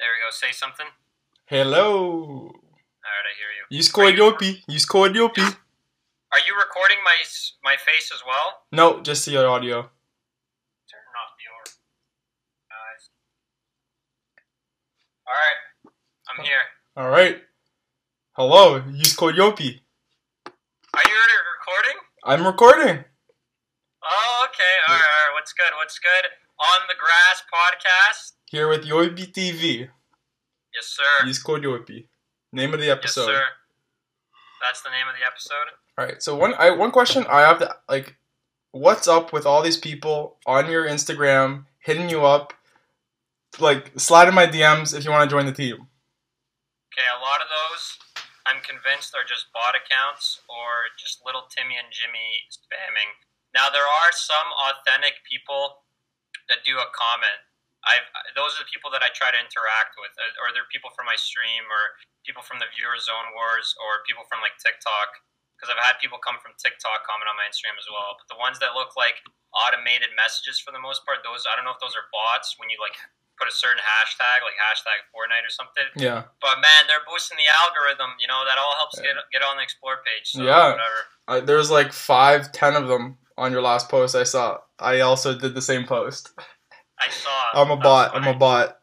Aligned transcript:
There 0.00 0.08
we 0.16 0.24
go. 0.24 0.30
Say 0.30 0.50
something. 0.50 0.86
Hello. 1.44 2.48
All 2.48 3.12
right, 3.12 3.26
I 3.28 3.36
hear 3.36 3.52
you. 3.52 3.76
You 3.76 3.82
scored 3.82 4.14
Yopi. 4.14 4.62
You 4.66 4.78
scored 4.78 5.12
Yopi. 5.12 5.44
Are 5.44 6.38
you 6.48 6.56
recording 6.56 6.96
my 7.04 7.16
my 7.62 7.76
face 7.76 8.10
as 8.10 8.22
well? 8.26 8.64
No, 8.72 9.02
just 9.02 9.26
the 9.26 9.36
audio. 9.36 9.82
Turn 10.88 11.04
off 11.20 11.36
your 11.36 11.60
eyes. 12.72 13.10
All 15.28 15.34
right, 15.34 15.92
I'm 16.30 16.40
oh. 16.40 16.44
here. 16.44 16.64
All 16.96 17.10
right. 17.10 17.42
Hello. 18.32 18.82
You 18.90 19.04
scored 19.04 19.34
Yopi. 19.34 19.80
Are 20.94 21.04
you 21.04 21.12
already 21.12 21.38
recording? 21.60 21.98
I'm 22.24 22.46
recording. 22.46 23.04
Oh, 24.02 24.46
okay. 24.48 24.74
All 24.88 24.94
right, 24.94 25.04
all 25.04 25.28
right. 25.28 25.34
What's 25.34 25.52
good? 25.52 25.72
What's 25.76 25.98
good? 25.98 26.24
On 26.56 26.88
the 26.88 26.94
Grass 26.96 27.42
podcast. 27.52 28.39
Here 28.50 28.66
with 28.66 28.82
Yopi 28.84 29.30
TV. 29.30 29.88
Yes, 30.74 30.86
sir. 30.86 31.24
You 31.24 31.32
scored 31.32 31.62
Yopi. 31.62 32.06
Name 32.52 32.74
of 32.74 32.80
the 32.80 32.90
episode. 32.90 33.30
yes, 33.30 33.38
sir. 33.38 33.44
That's 34.60 34.82
the 34.82 34.90
name 34.90 35.06
of 35.06 35.14
the 35.14 35.24
episode. 35.24 35.70
All 35.96 36.04
right. 36.04 36.20
So 36.20 36.34
one, 36.34 36.54
I 36.58 36.70
one 36.70 36.90
question 36.90 37.24
I 37.30 37.42
have 37.42 37.60
to 37.60 37.76
like, 37.88 38.16
what's 38.72 39.06
up 39.06 39.32
with 39.32 39.46
all 39.46 39.62
these 39.62 39.76
people 39.76 40.36
on 40.46 40.68
your 40.68 40.84
Instagram 40.84 41.66
hitting 41.78 42.10
you 42.10 42.26
up, 42.26 42.52
like 43.60 43.92
slide 43.96 44.26
in 44.26 44.34
my 44.34 44.48
DMs 44.48 44.98
if 44.98 45.04
you 45.04 45.12
want 45.12 45.30
to 45.30 45.32
join 45.32 45.46
the 45.46 45.52
team. 45.52 45.86
Okay, 46.90 47.06
a 47.06 47.22
lot 47.22 47.38
of 47.38 47.46
those 47.46 47.98
I'm 48.50 48.60
convinced 48.66 49.14
are 49.14 49.22
just 49.22 49.46
bot 49.54 49.78
accounts 49.78 50.42
or 50.50 50.90
just 50.98 51.22
little 51.24 51.46
Timmy 51.54 51.78
and 51.78 51.86
Jimmy 51.94 52.50
spamming. 52.50 53.14
Now 53.54 53.70
there 53.70 53.86
are 53.86 54.10
some 54.10 54.50
authentic 54.74 55.22
people 55.22 55.86
that 56.48 56.66
do 56.66 56.74
a 56.82 56.90
comment. 56.90 57.46
I've 57.84 58.04
those 58.36 58.56
are 58.56 58.62
the 58.64 58.70
people 58.70 58.92
that 58.92 59.00
I 59.00 59.08
try 59.16 59.32
to 59.32 59.40
interact 59.40 59.96
with, 59.96 60.12
uh, 60.20 60.42
or 60.44 60.52
they're 60.52 60.68
people 60.68 60.92
from 60.92 61.08
my 61.08 61.16
stream, 61.16 61.64
or 61.68 61.96
people 62.28 62.44
from 62.44 62.60
the 62.60 62.68
viewer 62.76 63.00
zone 63.00 63.32
wars, 63.32 63.72
or 63.80 64.04
people 64.04 64.24
from 64.28 64.44
like 64.44 64.56
TikTok. 64.60 65.16
Because 65.56 65.76
I've 65.76 65.84
had 65.84 66.00
people 66.00 66.16
come 66.16 66.40
from 66.40 66.56
TikTok 66.56 67.04
comment 67.04 67.28
on 67.28 67.36
my 67.36 67.44
Instagram 67.44 67.76
as 67.76 67.84
well. 67.84 68.16
But 68.16 68.32
the 68.32 68.40
ones 68.40 68.56
that 68.64 68.72
look 68.72 68.96
like 68.96 69.20
automated 69.52 70.08
messages 70.16 70.56
for 70.56 70.72
the 70.72 70.80
most 70.80 71.04
part, 71.04 71.20
those 71.20 71.44
I 71.44 71.52
don't 71.52 71.68
know 71.68 71.76
if 71.76 71.82
those 71.84 71.92
are 71.96 72.08
bots 72.12 72.56
when 72.56 72.72
you 72.72 72.80
like 72.80 72.96
put 73.40 73.48
a 73.48 73.52
certain 73.52 73.80
hashtag, 73.80 74.44
like 74.44 74.56
hashtag 74.56 75.04
Fortnite 75.12 75.44
or 75.44 75.52
something. 75.52 75.84
Yeah. 75.96 76.28
But 76.40 76.60
man, 76.60 76.88
they're 76.88 77.04
boosting 77.08 77.36
the 77.40 77.48
algorithm. 77.48 78.16
You 78.20 78.28
know 78.28 78.44
that 78.44 78.56
all 78.60 78.76
helps 78.76 79.00
get 79.00 79.16
get 79.32 79.44
on 79.44 79.56
the 79.56 79.64
explore 79.64 80.00
page. 80.04 80.32
So 80.32 80.44
Yeah. 80.44 80.76
whatever. 80.76 81.46
There's 81.46 81.70
like 81.70 81.92
five, 81.92 82.52
ten 82.52 82.76
of 82.76 82.88
them 82.88 83.16
on 83.36 83.52
your 83.52 83.62
last 83.62 83.88
post 83.88 84.14
I 84.14 84.24
saw. 84.24 84.58
I 84.78 85.00
also 85.00 85.36
did 85.36 85.54
the 85.54 85.62
same 85.62 85.86
post. 85.86 86.30
I 87.00 87.08
saw. 87.10 87.30
I'm 87.54 87.70
a 87.70 87.76
bot. 87.76 88.14
I'm 88.14 88.26
a 88.26 88.34
bot. 88.36 88.78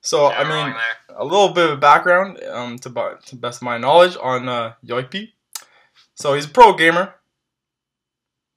So 0.00 0.28
yeah, 0.28 0.38
I 0.40 0.44
mean, 0.66 0.74
a 1.16 1.24
little 1.24 1.54
bit 1.54 1.70
of 1.70 1.80
background 1.80 2.38
um, 2.44 2.78
to, 2.80 2.90
to 3.24 3.36
best 3.36 3.58
of 3.58 3.62
my 3.62 3.78
knowledge 3.78 4.18
on 4.22 4.48
uh, 4.50 4.74
Yoipi. 4.86 5.32
So 6.14 6.34
he's 6.34 6.44
a 6.44 6.50
pro 6.50 6.74
gamer. 6.74 7.14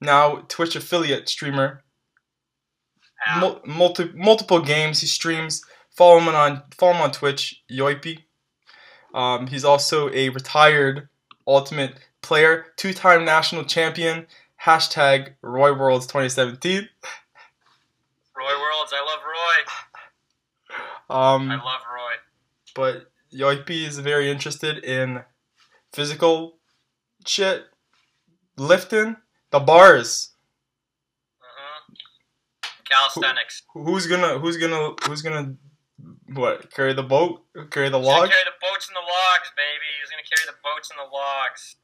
Now 0.01 0.43
Twitch 0.49 0.75
affiliate 0.75 1.29
streamer. 1.29 1.83
Yeah. 3.25 3.39
Mul- 3.39 3.61
multi- 3.65 4.11
multiple 4.13 4.59
games 4.61 4.99
he 4.99 5.07
streams. 5.07 5.63
Follow 5.89 6.19
him 6.19 6.27
on 6.27 6.63
follow 6.77 6.93
him 6.93 7.01
on 7.01 7.11
Twitch, 7.11 7.63
Yoipi. 7.71 8.23
Um, 9.13 9.47
he's 9.47 9.63
also 9.63 10.11
a 10.13 10.29
retired 10.29 11.07
Ultimate 11.47 11.93
player, 12.21 12.65
two-time 12.75 13.23
national 13.23 13.63
champion. 13.63 14.27
Hashtag 14.65 15.35
Roy 15.41 15.73
Worlds 15.73 16.05
2017. 16.07 16.89
Roy 18.37 18.53
Worlds. 18.59 18.93
I 18.93 19.01
love 19.01 19.19
Roy. 19.25 21.15
Um, 21.15 21.49
I 21.51 21.55
love 21.55 21.81
Roy. 21.93 22.13
but 22.75 23.11
Yoipi 23.33 23.87
is 23.87 23.97
very 23.99 24.29
interested 24.29 24.83
in 24.83 25.23
physical 25.93 26.57
shit, 27.25 27.65
lifting, 28.57 29.15
the 29.51 29.59
bars. 29.59 30.33
hmm 31.41 31.93
Calisthenics. 32.89 33.63
Who's 33.73 34.07
gonna 34.07 34.39
who's 34.39 34.57
gonna 34.57 34.93
who's 35.05 35.21
gonna 35.21 35.55
what 36.33 36.71
carry 36.73 36.93
the 36.93 37.03
boat, 37.03 37.41
carry 37.71 37.89
the 37.89 37.97
log? 37.99 38.29
carry 38.29 38.43
the 38.43 38.51
boats 38.61 38.87
and 38.87 38.95
the 38.95 38.99
logs, 39.01 39.49
baby. 39.55 39.87
He's 40.01 40.09
gonna 40.11 40.23
carry 40.23 40.45
the 40.45 40.57
boats 40.63 40.91
and 40.91 40.99
the 40.99 41.11
logs. 41.13 41.75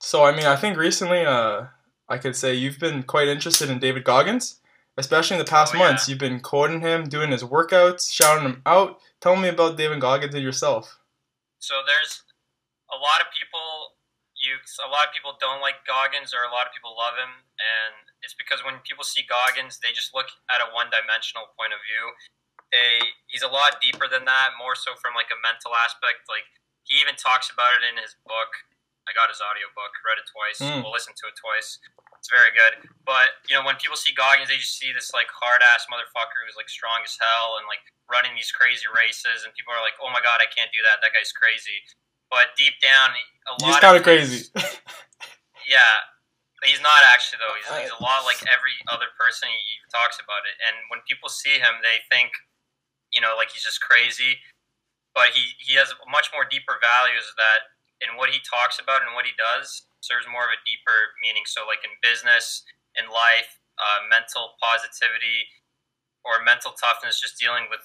So 0.00 0.24
I 0.24 0.34
mean, 0.34 0.46
I 0.46 0.56
think 0.56 0.76
recently, 0.76 1.24
uh, 1.24 1.66
I 2.08 2.18
could 2.18 2.34
say 2.34 2.54
you've 2.54 2.78
been 2.78 3.02
quite 3.04 3.28
interested 3.28 3.70
in 3.70 3.78
David 3.78 4.04
Goggins, 4.04 4.60
especially 4.98 5.36
in 5.36 5.44
the 5.44 5.48
past 5.50 5.74
Oh, 5.74 5.78
yeah. 5.78 5.84
months. 5.88 6.08
You've 6.08 6.18
been 6.18 6.40
quoting 6.40 6.80
him, 6.80 7.08
doing 7.08 7.30
his 7.30 7.42
workouts, 7.42 8.10
shouting 8.12 8.44
him 8.44 8.62
out. 8.66 9.00
Tell 9.20 9.36
me 9.36 9.48
about 9.48 9.76
David 9.76 10.00
Goggins 10.00 10.34
and 10.34 10.42
yourself. 10.44 10.98
So 11.58 11.80
there's 11.86 12.22
a 12.92 12.96
lot 12.96 13.20
of 13.20 13.28
people. 13.32 13.96
You 14.42 14.58
a 14.58 14.90
lot 14.90 15.06
of 15.06 15.14
people 15.14 15.38
don't 15.38 15.62
like 15.62 15.86
Goggins, 15.86 16.34
or 16.34 16.42
a 16.42 16.50
lot 16.50 16.66
of 16.66 16.74
people 16.74 16.98
love 16.98 17.14
him, 17.14 17.46
and 17.62 18.10
it's 18.26 18.34
because 18.34 18.58
when 18.66 18.82
people 18.82 19.06
see 19.06 19.22
Goggins, 19.22 19.78
they 19.78 19.94
just 19.94 20.10
look 20.18 20.34
at 20.50 20.58
a 20.58 20.66
one-dimensional 20.74 21.54
point 21.54 21.70
of 21.70 21.78
view. 21.86 22.10
They, 22.74 22.98
he's 23.30 23.46
a 23.46 23.52
lot 23.52 23.78
deeper 23.78 24.10
than 24.10 24.26
that, 24.26 24.58
more 24.58 24.74
so 24.74 24.98
from 24.98 25.14
like 25.14 25.30
a 25.30 25.38
mental 25.38 25.70
aspect. 25.78 26.26
Like 26.26 26.50
he 26.82 26.98
even 26.98 27.14
talks 27.14 27.54
about 27.54 27.78
it 27.78 27.86
in 27.86 28.02
his 28.02 28.18
book. 28.26 28.50
I 29.06 29.14
got 29.14 29.30
his 29.30 29.38
audiobook, 29.38 29.94
read 30.02 30.18
it 30.18 30.26
twice, 30.26 30.58
Mm. 30.58 30.82
we'll 30.82 30.90
listen 30.94 31.14
to 31.14 31.30
it 31.30 31.38
twice. 31.38 31.78
It's 32.22 32.30
very 32.30 32.54
good. 32.54 32.86
But 33.02 33.34
you 33.50 33.58
know, 33.58 33.66
when 33.66 33.74
people 33.82 33.98
see 33.98 34.14
Goggins, 34.14 34.46
they 34.46 34.54
just 34.54 34.78
see 34.78 34.94
this 34.94 35.10
like 35.10 35.26
hard 35.26 35.58
ass 35.58 35.90
motherfucker 35.90 36.38
who's 36.46 36.54
like 36.54 36.70
strong 36.70 37.02
as 37.02 37.18
hell 37.18 37.58
and 37.58 37.66
like 37.66 37.82
running 38.06 38.30
these 38.38 38.54
crazy 38.54 38.86
races, 38.94 39.42
and 39.42 39.50
people 39.58 39.74
are 39.74 39.82
like, 39.82 39.98
"Oh 39.98 40.06
my 40.14 40.22
god, 40.22 40.38
I 40.38 40.46
can't 40.46 40.70
do 40.70 40.78
that. 40.86 41.02
That 41.02 41.10
guy's 41.10 41.34
crazy." 41.34 41.82
But 42.30 42.54
deep 42.54 42.78
down, 42.78 43.10
a 43.50 43.58
lot 43.58 43.74
He's 43.74 43.82
kind 43.82 43.98
of 43.98 44.06
crazy. 44.06 44.46
yeah, 45.74 45.98
he's 46.62 46.78
not 46.78 47.02
actually 47.10 47.42
though. 47.42 47.58
He's, 47.58 47.90
he's 47.90 47.94
a 47.98 47.98
lot 47.98 48.22
uh, 48.22 48.30
like 48.30 48.38
every 48.46 48.78
other 48.86 49.10
person 49.18 49.50
he, 49.50 49.58
he 49.58 49.90
talks 49.90 50.22
about 50.22 50.46
it. 50.46 50.54
And 50.62 50.78
when 50.94 51.02
people 51.10 51.26
see 51.26 51.58
him, 51.58 51.82
they 51.82 52.06
think, 52.06 52.30
you 53.10 53.18
know, 53.18 53.34
like 53.34 53.50
he's 53.50 53.66
just 53.66 53.82
crazy. 53.82 54.38
But 55.10 55.34
he 55.34 55.58
he 55.58 55.74
has 55.74 55.90
much 56.06 56.30
more 56.30 56.46
deeper 56.46 56.78
values 56.78 57.26
that 57.34 57.66
in 57.98 58.14
what 58.14 58.30
he 58.30 58.38
talks 58.46 58.78
about 58.78 59.02
and 59.02 59.10
what 59.18 59.26
he 59.26 59.34
does 59.34 59.90
serves 60.02 60.26
more 60.26 60.44
of 60.44 60.52
a 60.52 60.60
deeper 60.66 61.14
meaning. 61.22 61.46
So 61.46 61.64
like 61.64 61.80
in 61.86 61.94
business, 62.02 62.66
in 62.98 63.08
life, 63.08 63.62
uh, 63.78 64.04
mental 64.10 64.58
positivity, 64.60 65.48
or 66.22 66.42
mental 66.42 66.74
toughness, 66.76 67.18
just 67.18 67.38
dealing 67.38 67.66
with 67.70 67.82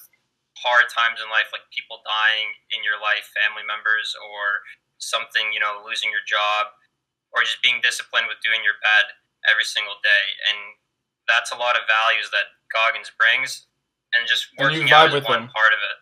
hard 0.61 0.89
times 0.89 1.21
in 1.21 1.29
life, 1.29 1.49
like 1.53 1.65
people 1.69 2.01
dying 2.05 2.53
in 2.73 2.81
your 2.81 2.97
life, 2.97 3.29
family 3.33 3.65
members, 3.65 4.13
or 4.17 4.65
something, 4.97 5.53
you 5.53 5.61
know, 5.61 5.81
losing 5.85 6.09
your 6.09 6.25
job, 6.25 6.73
or 7.33 7.45
just 7.45 7.61
being 7.61 7.81
disciplined 7.81 8.25
with 8.29 8.41
doing 8.41 8.61
your 8.65 8.77
bed 8.81 9.13
every 9.49 9.65
single 9.65 9.97
day. 10.01 10.25
And 10.49 10.77
that's 11.29 11.53
a 11.53 11.57
lot 11.57 11.77
of 11.77 11.85
values 11.85 12.29
that 12.33 12.57
Goggins 12.73 13.13
brings, 13.13 13.69
and 14.13 14.25
just 14.27 14.49
And 14.57 14.65
working 14.65 14.89
out 14.89 15.13
is 15.13 15.21
with 15.21 15.25
one 15.25 15.49
part 15.49 15.73
of 15.73 15.81
it. 15.81 15.97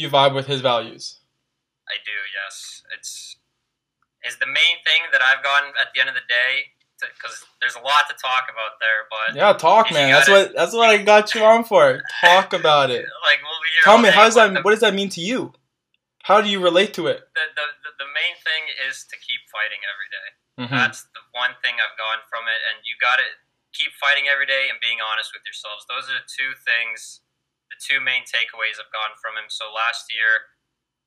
You 0.00 0.08
vibe 0.10 0.34
with 0.34 0.46
his 0.46 0.60
values. 0.60 1.20
I 1.88 2.00
do, 2.04 2.16
yes. 2.32 2.82
It's 2.92 3.33
is 4.24 4.36
the 4.38 4.46
main 4.46 4.76
thing 4.84 5.04
that 5.12 5.20
I've 5.22 5.42
gotten 5.44 5.70
at 5.80 5.92
the 5.94 6.00
end 6.00 6.08
of 6.08 6.14
the 6.16 6.24
day, 6.28 6.72
because 7.00 7.44
there's 7.60 7.76
a 7.76 7.84
lot 7.84 8.08
to 8.08 8.14
talk 8.16 8.48
about 8.48 8.80
there. 8.80 9.04
But 9.12 9.36
Yeah, 9.36 9.52
talk, 9.52 9.92
man. 9.92 10.10
That's 10.12 10.28
it. 10.28 10.32
what 10.32 10.46
that's 10.56 10.72
what 10.72 10.88
I 10.88 10.98
got 11.02 11.34
you 11.34 11.44
on 11.44 11.64
for. 11.64 12.00
Talk 12.20 12.52
about 12.58 12.90
it. 12.90 13.04
like, 13.26 13.40
we'll 13.44 13.60
be 13.60 13.70
Tell 13.84 13.98
me, 13.98 14.08
how 14.08 14.24
does 14.24 14.34
that? 14.36 14.52
the- 14.54 14.62
What 14.62 14.70
does 14.72 14.80
that 14.80 14.94
mean 14.94 15.10
to 15.10 15.20
you? 15.20 15.52
How 16.24 16.40
do 16.40 16.48
you 16.48 16.56
relate 16.64 16.96
to 16.96 17.04
it? 17.12 17.20
the, 17.36 17.44
the, 17.52 17.66
the, 17.84 17.90
the 18.00 18.08
main 18.16 18.32
thing 18.40 18.62
is 18.88 19.04
to 19.12 19.16
keep 19.20 19.44
fighting 19.52 19.84
every 19.84 20.08
day. 20.08 20.28
Mhm. 20.64 20.72
That's 20.72 21.04
the 21.12 21.20
one 21.36 21.52
thing 21.60 21.76
I've 21.76 21.98
gotten 22.00 22.24
from 22.32 22.48
it, 22.48 22.60
and 22.72 22.80
you 22.88 22.96
got 22.96 23.20
to 23.20 23.26
keep 23.76 23.92
fighting 24.00 24.24
every 24.32 24.46
day 24.48 24.72
and 24.72 24.80
being 24.80 25.04
honest 25.04 25.34
with 25.36 25.44
yourselves. 25.44 25.84
Those 25.84 26.08
are 26.08 26.16
the 26.16 26.24
two 26.24 26.56
things, 26.56 27.20
the 27.68 27.76
two 27.76 28.00
main 28.00 28.24
takeaways 28.24 28.80
I've 28.80 28.88
gotten 28.94 29.18
from 29.20 29.36
him. 29.36 29.52
So 29.52 29.68
last 29.68 30.08
year, 30.14 30.48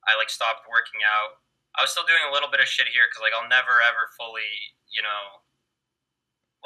I 0.06 0.13
like 0.19 0.30
stopped 0.30 0.69
working 0.69 1.01
out. 1.01 1.42
I 1.77 1.85
was 1.85 1.94
still 1.94 2.06
doing 2.09 2.25
a 2.25 2.33
little 2.33 2.50
bit 2.50 2.59
of 2.59 2.68
shit 2.68 2.89
here 2.89 3.06
because 3.07 3.21
like 3.21 3.33
I'll 3.38 3.47
never 3.50 3.77
ever 3.85 4.09
fully, 4.18 4.50
you 4.89 5.01
know, 5.06 5.45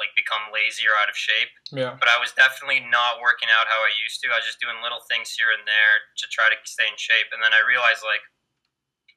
like 0.00 0.08
become 0.16 0.48
lazy 0.50 0.88
or 0.88 0.96
out 0.96 1.12
of 1.12 1.14
shape 1.14 1.52
Yeah. 1.70 1.94
but 2.00 2.08
I 2.08 2.16
was 2.16 2.32
definitely 2.32 2.80
not 2.88 3.20
working 3.20 3.52
out 3.52 3.68
how 3.68 3.84
I 3.84 3.92
used 4.00 4.24
to. 4.24 4.32
I 4.32 4.40
was 4.40 4.48
just 4.48 4.58
doing 4.58 4.80
little 4.80 5.04
things 5.06 5.36
here 5.36 5.52
and 5.52 5.62
there 5.68 5.94
to 6.16 6.24
try 6.32 6.48
to 6.48 6.56
stay 6.64 6.88
in 6.88 6.96
shape. 6.96 7.28
And 7.30 7.44
then 7.44 7.52
I 7.52 7.60
realized, 7.62 8.00
like, 8.00 8.24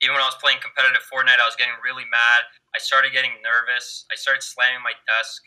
even 0.04 0.14
when 0.20 0.22
I 0.22 0.28
was 0.28 0.36
playing 0.44 0.60
competitive 0.60 1.02
Fortnite, 1.08 1.40
I 1.40 1.48
was 1.48 1.56
getting 1.56 1.80
really 1.80 2.04
mad. 2.12 2.44
I 2.76 2.84
started 2.84 3.16
getting 3.16 3.40
nervous. 3.40 4.04
I 4.12 4.20
started 4.20 4.44
slamming 4.44 4.84
my 4.84 4.92
desk 5.08 5.40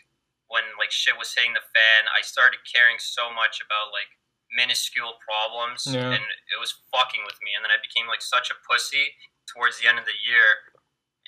when 0.49 0.65
like 0.81 0.89
shit 0.89 1.13
was 1.13 1.29
hitting 1.29 1.53
the 1.53 1.61
fan. 1.77 2.09
I 2.09 2.25
started 2.25 2.65
caring 2.65 2.97
so 2.97 3.29
much 3.29 3.61
about 3.61 3.93
like 3.93 4.09
minuscule 4.57 5.21
problems, 5.21 5.85
Yeah. 5.85 6.09
and 6.09 6.25
it 6.25 6.57
was 6.57 6.73
fucking 6.89 7.21
with 7.29 7.37
me. 7.45 7.53
And 7.53 7.61
then 7.61 7.69
I 7.69 7.77
became 7.77 8.09
like 8.09 8.25
such 8.25 8.49
a 8.49 8.57
pussy 8.65 9.13
towards 9.49 9.81
the 9.81 9.89
end 9.89 9.97
of 9.97 10.05
the 10.05 10.15
year. 10.21 10.69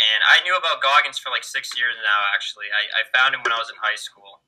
And 0.01 0.21
I 0.25 0.41
knew 0.41 0.57
about 0.57 0.81
Goggins 0.81 1.21
for 1.21 1.29
like 1.29 1.45
six 1.45 1.73
years 1.77 1.93
now. 2.01 2.19
Actually, 2.33 2.69
I, 2.73 2.89
I 2.89 3.01
found 3.13 3.35
him 3.37 3.41
when 3.45 3.53
I 3.53 3.59
was 3.61 3.69
in 3.69 3.77
high 3.77 3.97
school. 3.99 4.41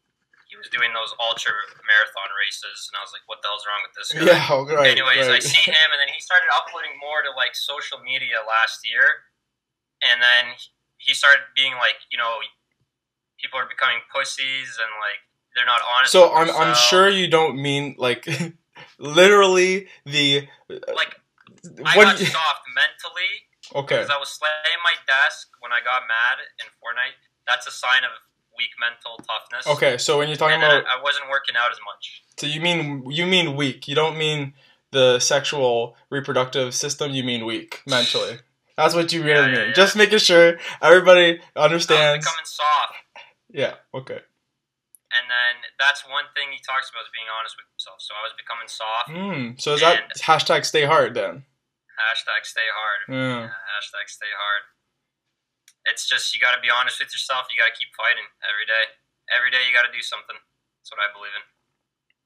He 0.50 0.58
was 0.58 0.70
doing 0.70 0.94
those 0.94 1.10
ultra 1.18 1.50
marathon 1.86 2.30
races, 2.38 2.90
and 2.90 2.98
I 2.98 3.02
was 3.02 3.10
like, 3.10 3.26
"What 3.26 3.42
the 3.42 3.50
hell's 3.50 3.66
wrong 3.66 3.82
with 3.82 3.94
this 3.98 4.10
guy?" 4.14 4.22
Yeah, 4.22 4.78
right. 4.78 4.94
Anyways, 4.94 5.26
right. 5.26 5.38
I 5.38 5.42
see 5.42 5.66
him, 5.66 5.90
and 5.90 5.98
then 5.98 6.14
he 6.14 6.22
started 6.22 6.46
uploading 6.54 6.94
more 7.02 7.26
to 7.26 7.34
like 7.34 7.58
social 7.58 7.98
media 8.06 8.42
last 8.46 8.86
year, 8.86 9.30
and 10.06 10.22
then 10.22 10.54
he 11.02 11.14
started 11.18 11.42
being 11.58 11.74
like, 11.82 11.98
you 12.14 12.22
know, 12.22 12.38
people 13.42 13.58
are 13.58 13.66
becoming 13.66 14.02
pussies, 14.14 14.78
and 14.78 14.90
like 15.02 15.22
they're 15.58 15.66
not 15.70 15.82
honest. 15.90 16.14
So 16.14 16.30
I'm 16.34 16.50
I'm 16.54 16.74
sure 16.78 17.10
you 17.10 17.26
don't 17.30 17.58
mean 17.58 17.98
like 17.98 18.26
literally 18.98 19.88
the 20.06 20.48
like 20.94 21.18
I 21.86 21.98
what 21.98 22.14
got 22.14 22.20
you- 22.20 22.30
soft 22.30 22.62
mentally 22.74 23.50
okay. 23.76 23.98
because 24.04 24.10
I 24.10 24.18
was 24.20 24.30
slaying 24.30 24.82
my 24.84 24.94
desk 25.08 25.50
when 25.60 25.72
I 25.72 25.80
got 25.84 26.04
mad 26.08 26.38
in 26.60 26.68
Fortnite. 26.82 27.16
That's 27.48 27.68
a 27.68 27.72
sign 27.72 28.04
of 28.04 28.12
weak 28.58 28.70
mental 28.80 29.18
toughness. 29.26 29.66
Okay, 29.76 29.98
so 29.98 30.18
when 30.20 30.28
you're 30.28 30.38
talking 30.38 30.56
And 30.56 30.64
about 30.64 30.86
I, 30.86 31.00
I 31.00 31.02
wasn't 31.02 31.30
working 31.30 31.56
out 31.58 31.72
as 31.72 31.78
much. 31.86 32.24
so 32.38 32.46
you 32.48 32.62
mean 32.62 33.10
you 33.10 33.26
mean 33.26 33.56
weak. 33.56 33.88
You 33.88 33.96
don't 33.96 34.18
mean 34.18 34.54
the 34.92 35.20
sexual 35.20 35.96
reproductive 36.12 36.76
system, 36.76 37.12
you 37.12 37.24
mean 37.24 37.46
weak 37.46 37.82
mentally. 37.88 38.40
That's 38.78 38.94
what 38.96 39.12
you 39.14 39.24
really 39.24 39.40
Yeah, 39.40 39.46
yeah, 39.48 39.58
mean. 39.60 39.68
yeah. 39.70 39.74
Just 39.74 39.96
making 39.96 40.20
sure 40.20 40.58
everybody 40.82 41.40
understands. 41.56 42.26
becoming 42.26 42.46
soft. 42.46 42.94
Yeah, 43.52 43.74
okay. 43.94 44.20
And 45.16 45.26
then 45.30 45.54
that's 45.80 46.04
one 46.10 46.26
thing 46.36 46.50
he 46.52 46.58
talks 46.66 46.90
about 46.90 47.02
is 47.06 47.10
being 47.14 47.28
honest 47.38 47.56
with 47.58 47.66
himself. 47.74 48.02
So 48.02 48.14
I 48.18 48.22
was 48.26 48.34
becoming 48.38 48.68
soft. 48.68 49.10
Hmm. 49.14 49.60
So 49.62 49.74
is 49.76 49.82
that 49.82 50.16
hashtag 50.18 50.66
stay 50.66 50.86
hard 50.86 51.14
then? 51.14 51.44
Hashtag 51.98 52.46
stay 52.46 52.68
hard. 52.70 53.00
Yeah. 53.10 53.48
Yeah, 53.48 53.54
hashtag 53.78 54.10
stay 54.10 54.34
hard. 54.34 54.64
It's 55.86 56.08
just 56.08 56.34
you 56.34 56.40
got 56.40 56.56
to 56.56 56.62
be 56.62 56.70
honest 56.70 57.00
with 57.00 57.14
yourself. 57.14 57.46
You 57.52 57.60
got 57.60 57.70
to 57.70 57.78
keep 57.78 57.94
fighting 57.96 58.26
every 58.42 58.66
day. 58.66 58.86
Every 59.30 59.52
day 59.52 59.62
you 59.68 59.76
got 59.76 59.86
to 59.86 59.94
do 59.94 60.02
something. 60.02 60.36
That's 60.36 60.92
what 60.92 61.04
I 61.04 61.12
believe 61.14 61.36
in. 61.36 61.46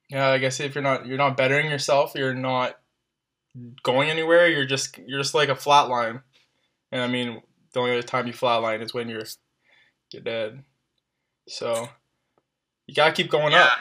Yeah, 0.10 0.30
like 0.30 0.44
I 0.44 0.50
say, 0.50 0.66
if 0.66 0.76
you're 0.76 0.84
not 0.84 1.06
you're 1.06 1.18
not 1.18 1.36
bettering 1.36 1.70
yourself, 1.70 2.14
you're 2.16 2.34
not 2.34 2.80
going 3.84 4.10
anywhere. 4.10 4.48
You're 4.48 4.66
just 4.66 4.98
you're 5.06 5.20
just 5.20 5.34
like 5.34 5.50
a 5.50 5.56
flat 5.56 5.90
line. 5.90 6.22
And 6.92 7.02
I 7.02 7.08
mean, 7.08 7.42
the 7.74 7.80
only 7.80 7.92
other 7.92 8.04
time 8.04 8.28
you 8.28 8.34
flatline 8.34 8.82
is 8.82 8.94
when 8.94 9.10
you're 9.10 9.24
you're 10.14 10.24
dead. 10.24 10.64
So 11.48 11.90
you 12.86 12.96
gotta 12.96 13.12
keep 13.12 13.30
going 13.30 13.52
yeah. 13.52 13.64
up. 13.64 13.80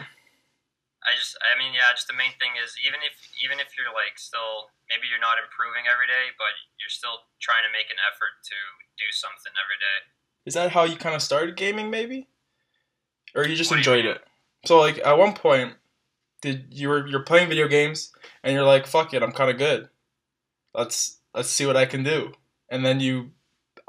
I 1.06 1.14
just, 1.14 1.38
I 1.38 1.54
mean, 1.54 1.70
yeah. 1.70 1.94
Just 1.94 2.10
the 2.10 2.18
main 2.18 2.34
thing 2.42 2.58
is 2.58 2.74
even 2.82 2.98
if 3.06 3.14
even 3.38 3.62
if 3.62 3.78
you're 3.78 3.94
like 3.94 4.18
still 4.18 4.74
maybe 4.90 5.06
you're 5.06 5.22
not 5.22 5.38
improving 5.38 5.86
every 5.86 6.10
day, 6.10 6.34
but 6.34 6.52
you're 6.82 6.92
still 6.92 7.30
trying 7.38 7.62
to 7.62 7.70
make 7.70 7.88
an 7.88 7.98
effort 8.02 8.42
to 8.50 8.58
do 8.98 9.08
something 9.14 9.54
every 9.54 9.78
day. 9.78 9.98
Is 10.46 10.54
that 10.54 10.74
how 10.74 10.84
you 10.84 10.98
kind 10.98 11.14
of 11.14 11.22
started 11.22 11.56
gaming, 11.56 11.90
maybe, 11.90 12.28
or 13.34 13.46
you 13.46 13.54
just 13.54 13.70
What 13.70 13.82
do 13.82 13.90
you 13.90 13.96
enjoyed 13.96 14.10
it? 14.10 14.22
So 14.64 14.78
like 14.78 14.98
at 14.98 15.18
one 15.18 15.34
point, 15.34 15.74
did 16.42 16.66
you 16.70 16.88
were 16.88 17.06
you're 17.06 17.22
playing 17.22 17.48
video 17.48 17.68
games 17.68 18.12
and 18.42 18.54
you're 18.54 18.64
like, 18.64 18.86
fuck 18.86 19.14
it, 19.14 19.22
I'm 19.22 19.32
kind 19.32 19.50
of 19.50 19.58
good. 19.58 19.88
Let's 20.74 21.18
let's 21.34 21.48
see 21.48 21.66
what 21.66 21.76
I 21.76 21.86
can 21.86 22.02
do. 22.02 22.32
And 22.68 22.84
then 22.84 22.98
you, 23.00 23.30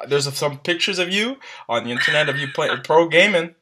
there's 0.08 0.32
some 0.36 0.60
pictures 0.60 1.00
of 1.00 1.10
you 1.10 1.38
on 1.68 1.84
the 1.84 1.92
internet 1.92 2.30
of 2.30 2.38
you 2.38 2.48
playing 2.54 2.78
pro 2.84 3.08
gaming. 3.08 3.56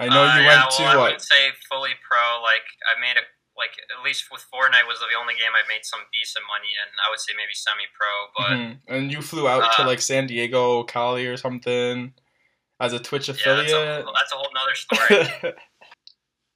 I 0.00 0.08
know 0.08 0.24
Uh, 0.24 0.34
you 0.36 0.42
yeah, 0.42 0.48
went 0.48 0.60
well, 0.64 0.76
to 0.78 0.82
I 0.84 0.96
wouldn't 0.96 1.22
say 1.22 1.52
fully 1.68 1.92
pro. 2.00 2.40
Like 2.42 2.64
I 2.88 2.98
made 3.00 3.16
a 3.20 3.24
like 3.58 3.76
at 3.92 4.00
least 4.02 4.32
with 4.32 4.40
Fortnite 4.48 4.88
was 4.88 4.98
the 5.04 5.12
only 5.20 5.34
game 5.36 5.52
I 5.52 5.60
made 5.68 5.84
some 5.84 6.00
decent 6.16 6.44
money 6.48 6.72
in. 6.80 6.88
I 7.04 7.10
would 7.12 7.20
say 7.20 7.34
maybe 7.36 7.52
semi-pro, 7.52 8.12
but 8.32 8.52
Mhm. 8.56 8.72
And 8.88 9.12
you 9.12 9.20
flew 9.20 9.44
out 9.46 9.68
to 9.76 9.82
Uh, 9.82 9.86
like 9.86 10.00
San 10.00 10.26
Diego, 10.26 10.82
Cali, 10.88 11.26
or 11.28 11.36
something 11.36 12.14
as 12.80 12.94
a 12.96 12.98
Twitch 12.98 13.28
yeah, 13.28 13.36
that's 13.36 13.44
affiliate. 13.68 14.08
a, 14.08 14.12
that's 14.16 14.32
a 14.32 14.36
whole 14.40 14.48
nother 14.56 14.74
story. 14.74 15.54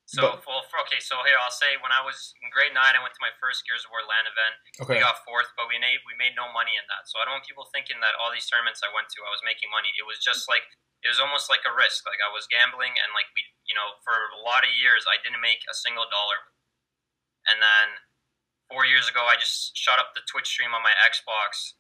So, 0.07 0.21
But- 0.37 0.47
well, 0.47 0.63
for- 0.71 0.79
okay, 0.87 1.01
so 1.01 1.17
here 1.27 1.35
I'll 1.41 1.51
say 1.51 1.75
when 1.83 1.91
I 1.91 1.99
was 2.05 2.37
in 2.45 2.47
grade 2.53 2.71
nine, 2.77 2.95
I 2.95 3.01
went 3.03 3.17
to 3.19 3.23
my 3.25 3.33
first 3.43 3.65
Gears 3.67 3.83
of 3.83 3.91
War 3.91 4.05
LAN 4.07 4.29
event. 4.31 4.55
okay. 4.85 4.95
We 4.95 5.01
got 5.03 5.19
fourth, 5.27 5.49
but 5.59 5.67
we 5.67 5.81
made 5.81 5.99
we 6.07 6.15
made 6.21 6.37
no 6.39 6.53
money 6.55 6.77
in 6.77 6.85
that. 6.93 7.09
So 7.11 7.19
I 7.19 7.25
don't 7.27 7.41
want 7.41 7.49
people 7.49 7.67
thinking 7.75 7.99
that 8.05 8.15
all 8.21 8.31
these 8.31 8.47
tournaments 8.47 8.85
I 8.85 8.93
went 8.95 9.09
to, 9.11 9.19
I 9.27 9.31
was 9.33 9.43
making 9.43 9.73
money. 9.75 9.91
It 9.99 10.07
was 10.07 10.21
just 10.23 10.47
like 10.47 10.63
it 11.05 11.13
was 11.13 11.21
almost 11.21 11.53
like 11.53 11.63
a 11.69 11.73
risk. 11.77 12.09
Like 12.09 12.25
I 12.25 12.33
was 12.33 12.49
gambling, 12.49 12.97
and 12.97 13.13
like 13.13 13.29
we, 13.37 13.45
you 13.69 13.77
know, 13.77 14.01
for 14.01 14.17
a 14.33 14.41
lot 14.41 14.65
of 14.65 14.73
years, 14.73 15.05
I 15.05 15.21
didn't 15.21 15.45
make 15.45 15.61
a 15.69 15.77
single 15.77 16.09
dollar. 16.09 16.41
And 17.45 17.61
then 17.61 18.01
four 18.73 18.89
years 18.89 19.05
ago, 19.05 19.29
I 19.29 19.37
just 19.37 19.77
shut 19.77 20.01
up 20.01 20.17
the 20.17 20.25
Twitch 20.25 20.49
stream 20.49 20.73
on 20.73 20.81
my 20.81 20.97
Xbox. 21.05 21.77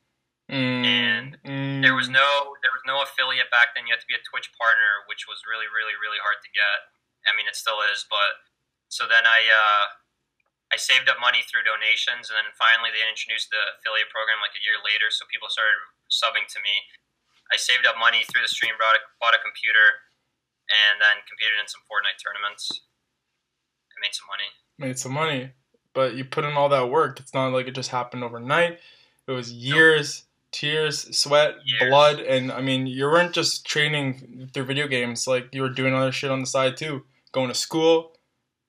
Mm, 0.52 0.84
and 0.84 1.30
mm. 1.40 1.80
There 1.80 1.96
was 1.96 2.12
no 2.12 2.52
there 2.60 2.72
was 2.76 2.84
no 2.84 3.00
affiliate 3.00 3.48
back 3.48 3.72
then. 3.72 3.88
You 3.88 3.96
had 3.96 4.04
to 4.04 4.10
be 4.12 4.16
a 4.16 4.28
Twitch 4.28 4.52
partner, 4.60 5.08
which 5.08 5.24
was 5.24 5.40
really 5.48 5.68
really 5.72 5.96
really 5.96 6.20
hard 6.20 6.44
to 6.44 6.50
get. 6.52 6.92
I 7.24 7.32
mean, 7.32 7.48
it 7.48 7.56
still 7.56 7.80
is, 7.88 8.04
but 8.12 8.44
so 8.92 9.08
then 9.08 9.24
I 9.24 9.40
uh, 9.48 9.84
I 10.68 10.76
saved 10.76 11.08
up 11.08 11.16
money 11.16 11.40
through 11.48 11.64
donations, 11.64 12.28
and 12.28 12.36
then 12.36 12.52
finally 12.60 12.92
they 12.92 13.00
introduced 13.00 13.48
the 13.48 13.80
affiliate 13.80 14.12
program 14.12 14.44
like 14.44 14.52
a 14.52 14.60
year 14.60 14.76
later, 14.84 15.08
so 15.08 15.24
people 15.32 15.48
started 15.48 15.80
subbing 16.12 16.44
to 16.52 16.60
me. 16.60 16.84
I 17.54 17.56
saved 17.56 17.86
up 17.86 17.94
money 17.98 18.26
through 18.26 18.42
the 18.42 18.48
stream, 18.50 18.74
bought 18.82 18.98
a, 18.98 19.02
bought 19.22 19.34
a 19.34 19.38
computer, 19.38 20.02
and 20.66 20.98
then 20.98 21.22
competed 21.30 21.54
in 21.62 21.70
some 21.70 21.86
Fortnite 21.86 22.18
tournaments. 22.18 22.66
I 23.94 23.96
made 24.02 24.14
some 24.14 24.26
money. 24.26 24.50
made 24.76 24.98
some 24.98 25.14
money, 25.14 25.52
but 25.94 26.14
you 26.18 26.24
put 26.24 26.42
in 26.44 26.58
all 26.58 26.68
that 26.70 26.90
work. 26.90 27.20
It's 27.20 27.32
not 27.32 27.54
like 27.54 27.68
it 27.68 27.78
just 27.78 27.94
happened 27.94 28.24
overnight. 28.24 28.80
It 29.28 29.32
was 29.32 29.52
years, 29.52 30.26
tears, 30.50 31.16
sweat, 31.16 31.54
Years. 31.64 31.88
blood, 31.88 32.18
and 32.18 32.50
I 32.50 32.60
mean, 32.60 32.88
you 32.88 33.04
weren't 33.06 33.32
just 33.32 33.64
training 33.64 34.50
through 34.52 34.64
video 34.66 34.88
games. 34.88 35.28
Like 35.28 35.54
you 35.54 35.62
were 35.62 35.70
doing 35.70 35.94
other 35.94 36.10
shit 36.10 36.34
on 36.34 36.40
the 36.40 36.50
side 36.50 36.76
too, 36.76 37.06
going 37.30 37.48
to 37.48 37.54
school. 37.54 38.18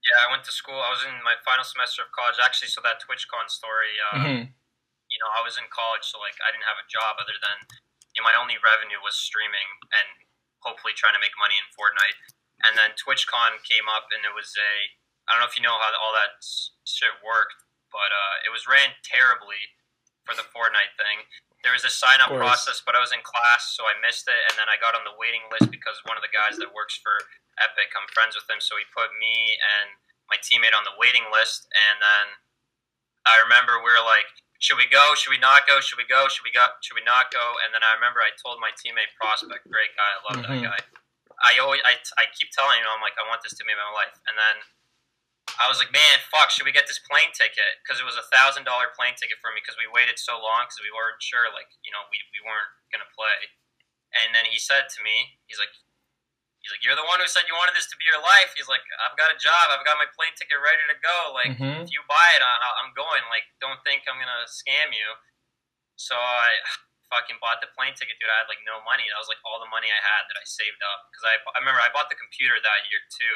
Yeah, 0.06 0.30
I 0.30 0.32
went 0.32 0.46
to 0.46 0.54
school. 0.54 0.78
I 0.78 0.94
was 0.94 1.02
in 1.02 1.18
my 1.26 1.34
final 1.42 1.66
semester 1.66 2.06
of 2.06 2.14
college, 2.14 2.38
actually. 2.38 2.70
So 2.70 2.86
that 2.86 3.02
TwitchCon 3.02 3.50
story, 3.50 3.98
uh, 4.14 4.20
hmm 4.22 4.44
you 5.16 5.24
know, 5.24 5.32
I 5.32 5.42
was 5.48 5.56
in 5.56 5.64
college, 5.72 6.04
so 6.04 6.20
like 6.20 6.36
I 6.44 6.52
didn't 6.52 6.68
have 6.68 6.76
a 6.76 6.88
job 6.92 7.16
other 7.24 7.38
than 7.40 7.58
you 8.16 8.24
know, 8.24 8.32
my 8.32 8.40
only 8.40 8.56
revenue 8.64 8.98
was 9.04 9.20
streaming 9.20 9.68
and 9.92 10.08
hopefully 10.64 10.96
trying 10.96 11.14
to 11.14 11.22
make 11.22 11.36
money 11.38 11.60
in 11.60 11.68
Fortnite. 11.76 12.18
And 12.64 12.74
then 12.80 12.96
TwitchCon 12.96 13.62
came 13.68 13.86
up, 13.92 14.10
and 14.16 14.24
it 14.24 14.32
was 14.32 14.56
a 14.56 14.74
I 15.28 15.34
don't 15.34 15.42
know 15.42 15.50
if 15.50 15.58
you 15.58 15.66
know 15.66 15.76
how 15.76 15.90
all 15.98 16.14
that 16.14 16.38
shit 16.86 17.14
worked, 17.26 17.58
but 17.90 18.14
uh, 18.14 18.46
it 18.46 18.54
was 18.54 18.70
ran 18.70 18.94
terribly 19.02 19.58
for 20.22 20.38
the 20.38 20.46
Fortnite 20.54 20.94
thing. 21.02 21.26
There 21.66 21.74
was 21.74 21.82
a 21.82 21.90
sign 21.90 22.22
up 22.22 22.30
process, 22.30 22.86
but 22.86 22.94
I 22.94 23.02
was 23.02 23.10
in 23.10 23.26
class, 23.26 23.74
so 23.74 23.90
I 23.90 23.98
missed 23.98 24.30
it, 24.30 24.38
and 24.50 24.54
then 24.54 24.70
I 24.70 24.78
got 24.78 24.94
on 24.94 25.02
the 25.02 25.18
waiting 25.18 25.42
list 25.50 25.74
because 25.74 25.98
one 26.06 26.14
of 26.14 26.22
the 26.22 26.30
guys 26.30 26.62
that 26.62 26.70
works 26.70 26.94
for 27.02 27.18
Epic, 27.58 27.90
I'm 27.98 28.06
friends 28.14 28.38
with 28.38 28.46
him, 28.46 28.62
so 28.62 28.78
he 28.78 28.86
put 28.94 29.10
me 29.18 29.58
and 29.58 29.98
my 30.30 30.38
teammate 30.46 30.78
on 30.78 30.86
the 30.86 30.94
waiting 31.02 31.26
list, 31.34 31.66
and 31.74 31.98
then 31.98 32.26
I 33.26 33.42
remember 33.42 33.82
we 33.82 33.90
were 33.90 34.06
like, 34.06 34.30
should 34.66 34.82
we 34.82 34.90
go? 34.90 35.14
Should 35.14 35.30
we 35.30 35.38
not 35.38 35.70
go? 35.70 35.78
Should 35.78 36.02
we 36.02 36.10
go? 36.10 36.26
Should 36.26 36.42
we 36.42 36.50
go? 36.50 36.66
Should 36.82 36.98
we 36.98 37.06
not 37.06 37.30
go? 37.30 37.54
And 37.62 37.70
then 37.70 37.86
I 37.86 37.94
remember 37.94 38.26
I 38.26 38.34
told 38.42 38.58
my 38.58 38.74
teammate 38.74 39.14
Prospect, 39.14 39.70
great 39.70 39.94
guy, 39.94 40.10
I 40.10 40.20
love 40.26 40.42
Mhm. 40.42 40.50
that 40.50 40.62
guy. 40.74 40.82
I 41.46 41.62
always, 41.62 41.86
I, 41.86 42.02
I 42.18 42.26
keep 42.34 42.50
telling 42.50 42.82
him, 42.82 42.90
I'm 42.90 43.04
like, 43.06 43.14
I 43.22 43.28
want 43.30 43.46
this 43.46 43.54
to 43.60 43.64
be 43.68 43.76
my 43.78 43.92
life. 43.94 44.18
And 44.26 44.34
then 44.34 44.66
I 45.62 45.70
was 45.70 45.78
like, 45.78 45.92
man, 45.94 46.18
fuck, 46.34 46.50
should 46.50 46.66
we 46.66 46.74
get 46.74 46.88
this 46.90 46.98
plane 46.98 47.30
ticket? 47.38 47.78
Because 47.84 48.02
it 48.02 48.08
was 48.08 48.18
a 48.18 48.26
thousand 48.34 48.66
dollar 48.66 48.90
plane 48.98 49.14
ticket 49.14 49.38
for 49.38 49.54
me 49.54 49.62
because 49.62 49.78
we 49.78 49.86
waited 49.86 50.18
so 50.18 50.42
long 50.42 50.66
because 50.66 50.82
we 50.82 50.90
weren't 50.90 51.22
sure, 51.22 51.46
like, 51.54 51.70
you 51.86 51.94
know, 51.94 52.02
we, 52.10 52.18
we 52.34 52.42
weren't 52.42 52.74
gonna 52.90 53.08
play. 53.14 53.54
And 54.18 54.34
then 54.34 54.50
he 54.50 54.58
said 54.58 54.90
to 54.96 55.00
me, 55.04 55.38
he's 55.46 55.60
like, 55.62 55.76
he's 56.66 56.74
like, 56.74 56.82
you're 56.82 56.98
the 56.98 57.06
one 57.06 57.22
who 57.22 57.30
said 57.30 57.46
you 57.46 57.54
wanted 57.54 57.78
this 57.78 57.86
to 57.94 57.98
be 58.02 58.10
your 58.10 58.18
life. 58.18 58.50
He's 58.58 58.66
like, 58.66 58.82
I've 59.06 59.14
got 59.14 59.30
a 59.30 59.38
job, 59.38 59.70
I've 59.70 59.86
got 59.86 60.02
my 60.02 60.10
plane 60.18 60.34
ticket 60.34 60.58
ready 60.58 60.82
to 60.90 60.98
go. 60.98 61.18
Like, 61.38 61.54
hmm 61.62 61.86
if 61.86 61.94
you 61.94 62.02
buy 62.10 62.30
it, 62.34 62.42
I- 62.42 62.78
I'm 62.82 62.90
going. 62.98 63.22
Like, 63.30 63.46
don't 63.62 63.78
think 63.86 64.10
I'm 64.10 64.18
gonna 64.18 64.50
scam 64.50 64.90
you. 64.90 65.22
So 65.96 66.18
I 66.18 66.58
fucking 67.14 67.38
bought 67.38 67.62
the 67.62 67.70
plane 67.78 67.94
ticket, 67.94 68.18
dude. 68.18 68.34
I 68.34 68.42
had 68.42 68.50
like 68.50 68.66
no 68.66 68.82
money. 68.82 69.06
That 69.14 69.22
was 69.22 69.30
like 69.30 69.40
all 69.46 69.62
the 69.62 69.70
money 69.70 69.94
I 69.94 70.02
had 70.02 70.26
that 70.26 70.38
I 70.42 70.46
saved 70.50 70.82
up 70.82 71.06
because 71.14 71.24
I, 71.30 71.34
I 71.54 71.62
remember 71.62 71.80
I 71.86 71.94
bought 71.94 72.10
the 72.10 72.18
computer 72.18 72.58
that 72.58 72.82
year 72.90 73.02
too, 73.14 73.36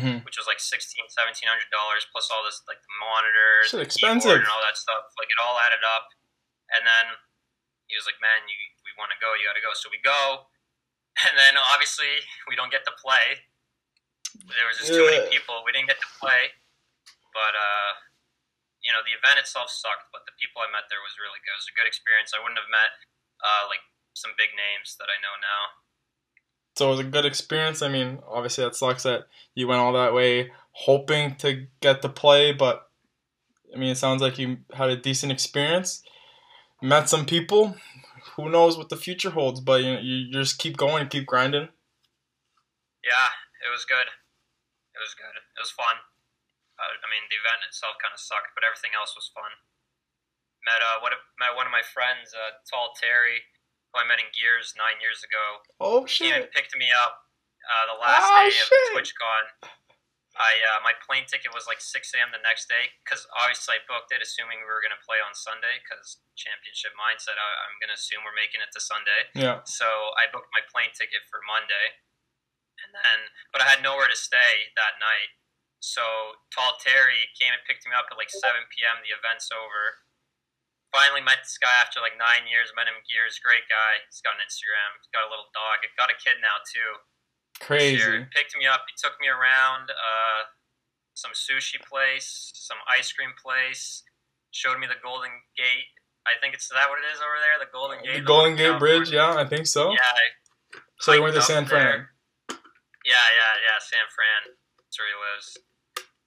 hmm 0.00 0.16
which 0.24 0.40
was 0.40 0.48
like 0.48 0.58
sixteen, 0.58 1.04
seventeen 1.12 1.52
hundred 1.52 1.68
dollars 1.68 2.08
plus 2.08 2.32
all 2.32 2.40
this 2.42 2.64
like 2.64 2.80
the 2.80 2.94
monitor, 3.04 3.52
the 3.76 3.84
expensive. 3.84 4.24
keyboard, 4.24 4.40
and 4.48 4.50
all 4.50 4.64
that 4.64 4.80
stuff. 4.80 5.12
Like 5.20 5.28
it 5.28 5.36
all 5.44 5.60
added 5.60 5.84
up. 5.84 6.08
And 6.72 6.88
then 6.88 7.20
he 7.92 7.94
was 8.00 8.08
like, 8.08 8.16
"Man, 8.24 8.48
you 8.48 8.56
we 8.88 8.96
want 8.96 9.12
to 9.12 9.18
go. 9.20 9.36
You 9.36 9.44
got 9.44 9.54
to 9.60 9.64
go." 9.64 9.76
So 9.76 9.92
we 9.92 10.00
go, 10.00 10.48
and 11.28 11.34
then 11.36 11.54
obviously 11.58 12.10
we 12.48 12.56
don't 12.56 12.72
get 12.72 12.84
to 12.88 12.94
play. 13.00 13.44
There 14.48 14.64
was 14.64 14.80
just 14.80 14.92
too 14.92 15.04
many 15.04 15.28
people. 15.28 15.60
We 15.62 15.76
didn't 15.76 15.92
get 15.92 16.00
to 16.00 16.10
play, 16.16 16.56
but 17.36 17.52
uh, 17.52 17.90
you 18.80 18.90
know 18.90 19.04
the 19.04 19.12
event 19.12 19.36
itself 19.36 19.68
sucked. 19.68 20.08
But 20.08 20.24
the 20.24 20.32
people 20.40 20.64
I 20.64 20.72
met 20.72 20.88
there 20.88 21.04
was 21.04 21.20
really 21.20 21.38
good. 21.44 21.52
It 21.52 21.60
was 21.60 21.68
a 21.68 21.76
good 21.76 21.88
experience. 21.88 22.32
I 22.32 22.40
wouldn't 22.40 22.56
have 22.56 22.72
met 22.72 22.96
uh, 23.44 23.68
like 23.68 23.84
some 24.16 24.32
big 24.40 24.56
names 24.56 24.96
that 24.96 25.12
I 25.12 25.20
know 25.20 25.36
now. 25.36 25.62
So 26.80 26.88
it 26.88 26.96
was 26.96 27.04
a 27.04 27.12
good 27.12 27.28
experience. 27.28 27.84
I 27.84 27.92
mean, 27.92 28.24
obviously 28.24 28.64
that 28.64 28.74
sucks 28.74 29.04
that 29.04 29.28
you 29.52 29.68
went 29.68 29.84
all 29.84 29.92
that 29.92 30.16
way 30.16 30.50
hoping 30.72 31.36
to 31.36 31.66
get 31.80 32.02
to 32.02 32.08
play, 32.08 32.52
but 32.52 32.88
I 33.74 33.78
mean, 33.78 33.90
it 33.90 33.98
sounds 33.98 34.20
like 34.20 34.38
you 34.38 34.58
had 34.72 34.90
a 34.90 34.96
decent 34.96 35.32
experience. 35.32 36.02
Met 36.82 37.08
some 37.08 37.24
people. 37.24 37.76
Who 38.36 38.48
knows 38.48 38.78
what 38.78 38.88
the 38.88 38.96
future 38.96 39.30
holds? 39.30 39.60
But 39.60 39.82
you, 39.84 39.98
you 40.00 40.32
just 40.32 40.58
keep 40.58 40.76
going, 40.76 41.08
keep 41.08 41.26
grinding. 41.26 41.68
Yeah, 43.04 43.28
it 43.66 43.70
was 43.70 43.84
good. 43.84 44.08
It 44.94 45.00
was 45.02 45.12
good. 45.18 45.34
It 45.36 45.60
was 45.60 45.72
fun. 45.74 46.00
Uh, 46.78 46.88
I 46.98 47.06
mean, 47.12 47.26
the 47.28 47.38
event 47.38 47.62
itself 47.68 47.98
kind 48.00 48.14
of 48.14 48.20
sucked, 48.22 48.54
but 48.56 48.64
everything 48.64 48.94
else 48.96 49.12
was 49.14 49.28
fun. 49.34 49.52
Met 50.64 50.78
uh, 50.80 51.02
what 51.02 51.10
met 51.42 51.58
one 51.58 51.66
of 51.66 51.74
my 51.74 51.82
friends, 51.82 52.30
uh, 52.32 52.54
Tall 52.70 52.94
Terry, 52.94 53.42
who 53.90 53.98
I 54.00 54.06
met 54.06 54.22
in 54.22 54.30
Gears 54.30 54.72
nine 54.78 55.02
years 55.02 55.20
ago. 55.26 55.44
Oh 55.82 56.06
He 56.06 56.30
even 56.30 56.46
picked 56.54 56.72
me 56.78 56.86
up 56.94 57.18
uh, 57.66 57.84
the 57.90 57.98
last 57.98 58.22
Oh, 58.22 58.38
day 58.46 58.54
shit. 58.54 58.70
of 58.70 58.94
TwitchCon. 58.94 59.42
I 60.36 60.56
uh, 60.64 60.80
my 60.80 60.96
plane 61.04 61.28
ticket 61.28 61.52
was 61.52 61.68
like 61.68 61.84
6 61.84 61.92
a.m. 62.16 62.32
the 62.32 62.40
next 62.40 62.64
day 62.64 62.96
because 63.04 63.28
obviously 63.36 63.76
I 63.76 63.84
booked 63.84 64.12
it 64.16 64.24
assuming 64.24 64.64
we 64.64 64.68
were 64.68 64.80
gonna 64.80 65.00
play 65.04 65.20
on 65.20 65.36
Sunday 65.36 65.76
because 65.84 66.24
championship 66.40 66.96
mindset. 66.96 67.36
I, 67.36 67.48
I'm 67.68 67.76
gonna 67.84 67.96
assume 67.96 68.24
we're 68.24 68.36
making 68.36 68.64
it 68.64 68.72
to 68.72 68.80
Sunday. 68.80 69.28
Yeah. 69.36 69.60
So 69.68 69.84
I 70.16 70.32
booked 70.32 70.48
my 70.56 70.64
plane 70.72 70.92
ticket 70.96 71.28
for 71.28 71.44
Monday, 71.44 72.00
and 72.80 72.96
then 72.96 73.18
but 73.52 73.60
I 73.60 73.68
had 73.68 73.84
nowhere 73.84 74.08
to 74.08 74.16
stay 74.16 74.72
that 74.80 74.96
night. 74.96 75.36
So 75.84 76.38
Tall 76.48 76.80
Terry 76.80 77.28
came 77.36 77.52
and 77.52 77.60
picked 77.68 77.84
me 77.84 77.92
up 77.92 78.08
at 78.08 78.16
like 78.16 78.30
7 78.32 78.40
p.m. 78.72 79.02
The 79.04 79.12
event's 79.12 79.52
over. 79.52 80.00
Finally 80.94 81.24
met 81.24 81.42
this 81.44 81.60
guy 81.60 81.72
after 81.76 82.00
like 82.00 82.16
nine 82.16 82.48
years. 82.48 82.72
Met 82.72 82.88
him 82.88 83.02
years. 83.04 83.36
Great 83.42 83.68
guy. 83.68 84.00
He's 84.08 84.24
got 84.24 84.38
an 84.38 84.44
Instagram. 84.46 84.96
He's 84.96 85.12
got 85.12 85.26
a 85.26 85.30
little 85.32 85.52
dog. 85.52 85.84
He 85.84 85.92
Got 85.98 86.08
a 86.08 86.16
kid 86.16 86.40
now 86.40 86.62
too. 86.64 87.02
Crazy. 87.62 87.96
Sure. 87.98 88.28
Picked 88.34 88.58
me 88.58 88.66
up. 88.66 88.82
He 88.90 88.94
took 88.98 89.14
me 89.22 89.28
around 89.30 89.88
uh, 89.90 90.40
some 91.14 91.30
sushi 91.32 91.78
place, 91.86 92.50
some 92.54 92.78
ice 92.90 93.12
cream 93.12 93.30
place. 93.38 94.02
Showed 94.50 94.78
me 94.78 94.86
the 94.86 94.98
Golden 95.02 95.30
Gate. 95.56 95.88
I 96.26 96.36
think 96.42 96.54
it's 96.54 96.68
that 96.68 96.90
what 96.90 96.98
it 97.00 97.06
is 97.14 97.18
over 97.22 97.38
there. 97.40 97.56
The 97.62 97.70
Golden 97.72 97.98
Gate. 98.04 98.20
The 98.20 98.26
Golden 98.26 98.54
Gate 98.58 98.78
Bridge, 98.78 99.10
yeah, 99.10 99.34
I 99.34 99.46
think 99.46 99.66
so. 99.66 99.90
Yeah, 99.94 100.02
I- 100.04 100.36
so 101.00 101.12
you 101.12 101.22
went 101.22 101.34
to 101.34 101.42
San 101.42 101.66
Fran. 101.66 101.82
there. 101.82 102.10
Yeah, 103.04 103.26
yeah, 103.34 103.54
yeah. 103.66 103.78
San 103.82 104.06
Fran. 104.14 104.54
That's 104.78 104.94
where 104.98 105.08
he 105.10 105.18
lives. 105.18 105.58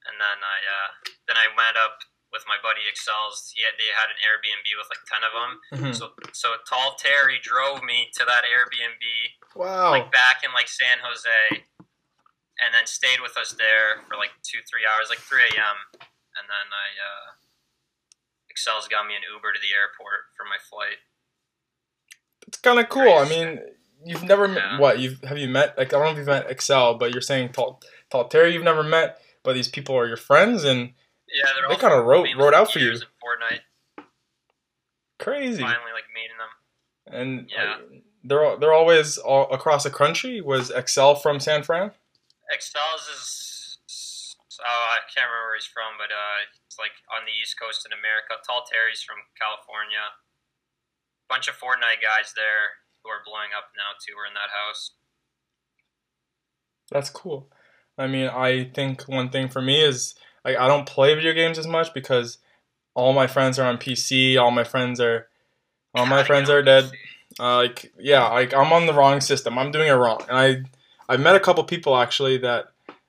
And 0.04 0.16
then 0.20 0.38
I 0.44 0.58
uh, 0.68 0.88
then 1.28 1.36
I 1.40 1.48
went 1.56 1.76
up 1.80 1.96
with 2.36 2.44
my 2.44 2.60
buddy 2.60 2.84
Excels. 2.84 3.48
He 3.56 3.64
had, 3.64 3.72
they 3.80 3.88
had 3.96 4.12
an 4.12 4.20
Airbnb 4.20 4.68
with 4.76 4.92
like 4.92 5.00
ten 5.08 5.24
of 5.24 5.32
them. 5.32 5.52
Mhm. 5.72 5.92
So 5.96 6.12
so 6.36 6.60
Tall 6.68 6.94
Terry 7.00 7.40
drove 7.40 7.80
me 7.82 8.12
to 8.20 8.22
that 8.28 8.44
Airbnb 8.44 9.00
Wow. 9.56 9.90
like 9.96 10.12
back 10.12 10.44
in 10.44 10.52
like 10.52 10.68
San 10.68 11.00
Jose, 11.00 11.64
and 12.60 12.76
then 12.76 12.84
stayed 12.84 13.20
with 13.24 13.36
us 13.40 13.56
there 13.56 14.04
for 14.04 14.16
like 14.20 14.36
two 14.44 14.60
three 14.68 14.84
hours, 14.84 15.08
like 15.08 15.24
three 15.24 15.42
a.m. 15.56 15.78
And 16.36 16.44
then 16.52 16.66
I 16.68 16.88
uh, 17.00 17.26
Excel's 18.52 18.88
got 18.88 19.06
me 19.08 19.16
an 19.16 19.22
Uber 19.32 19.52
to 19.52 19.60
the 19.60 19.72
airport 19.72 20.28
for 20.36 20.44
my 20.44 20.60
flight. 20.68 21.00
It's 22.46 22.58
kind 22.58 22.78
of 22.78 22.88
cool. 22.88 23.16
I 23.18 23.28
mean, 23.28 23.60
you've 24.04 24.22
never 24.22 24.46
met 24.48 24.78
what 24.78 24.98
you've 24.98 25.20
have 25.24 25.38
you 25.38 25.48
met? 25.48 25.76
Like 25.76 25.88
I 25.88 25.96
don't 25.96 26.04
know 26.06 26.12
if 26.12 26.18
you've 26.18 26.26
met 26.26 26.50
Excel, 26.50 26.94
but 26.94 27.12
you're 27.12 27.20
saying 27.22 27.50
Tall 27.52 27.80
Tall 28.10 28.28
Terry 28.28 28.52
you've 28.52 28.62
never 28.62 28.82
met, 28.82 29.20
but 29.42 29.54
these 29.54 29.68
people 29.68 29.96
are 29.96 30.06
your 30.06 30.16
friends 30.16 30.64
and 30.64 30.92
Yeah, 31.28 31.52
they're 31.54 31.68
They 31.68 31.76
kinda 31.76 31.96
from- 31.96 32.06
wrote- 32.06 32.34
wrote 32.36 32.54
out 32.54 32.72
for 32.72 32.78
you. 32.78 32.92
And 32.92 33.04
Fortnite. 33.22 33.62
crazy. 35.18 35.62
Finally, 35.62 35.92
like 35.92 36.08
meeting 36.14 36.36
them. 36.38 36.50
And 37.06 37.50
Yeah. 37.50 37.74
uh, 37.74 37.80
they're 38.24 38.56
they're 38.58 38.72
always 38.72 39.18
all 39.18 39.52
across 39.52 39.84
the 39.84 39.90
country. 39.90 40.40
Was 40.40 40.70
Excel 40.70 41.14
from 41.14 41.40
San 41.40 41.62
Fran? 41.62 41.94
Excel's 42.50 43.08
is 43.08 44.36
oh 44.60 44.64
I 44.64 44.98
can't 45.14 45.28
remember 45.28 45.46
where 45.48 45.54
he's 45.56 45.66
from, 45.66 45.98
but 45.98 46.10
uh, 46.12 46.38
it's 46.66 46.78
like 46.78 46.92
on 47.12 47.24
the 47.24 47.32
East 47.32 47.58
Coast 47.58 47.86
in 47.86 47.92
America. 47.92 48.34
Tall 48.46 48.64
Terry's 48.64 49.02
from 49.02 49.16
California. 49.40 50.12
Bunch 51.28 51.48
of 51.48 51.56
Fortnite 51.58 52.00
guys 52.02 52.32
there 52.34 52.70
who 53.02 53.10
are 53.10 53.22
blowing 53.24 53.50
up 53.56 53.72
now 53.76 53.94
too. 54.04 54.14
We're 54.16 54.26
in 54.26 54.34
that 54.34 54.50
house. 54.50 54.92
That's 56.90 57.10
cool. 57.10 57.50
I 57.98 58.06
mean, 58.06 58.28
I 58.28 58.64
think 58.70 59.02
one 59.08 59.30
thing 59.30 59.48
for 59.48 59.60
me 59.62 59.82
is 59.82 60.14
like 60.46 60.56
I 60.56 60.68
don't 60.68 60.86
play 60.86 61.12
video 61.14 61.32
games 61.34 61.58
as 61.58 61.66
much 61.66 61.92
because 61.92 62.38
all 62.94 63.12
my 63.12 63.26
friends 63.26 63.58
are 63.58 63.66
on 63.66 63.78
PC. 63.78 64.40
All 64.40 64.52
my 64.52 64.62
friends 64.62 65.00
are 65.00 65.26
all 65.92 66.06
my 66.06 66.22
friends 66.22 66.48
are 66.48 66.62
dead. 66.62 66.90
Uh, 67.38 67.56
like 67.56 67.92
yeah, 67.98 68.28
like 68.28 68.54
I'm 68.54 68.72
on 68.72 68.86
the 68.86 68.94
wrong 68.94 69.20
system. 69.20 69.58
I'm 69.58 69.72
doing 69.72 69.88
it 69.88 69.92
wrong, 69.92 70.20
and 70.28 70.38
I 70.38 71.12
I 71.12 71.16
met 71.16 71.34
a 71.34 71.40
couple 71.40 71.64
people 71.64 71.96
actually 71.96 72.38
that 72.38 72.66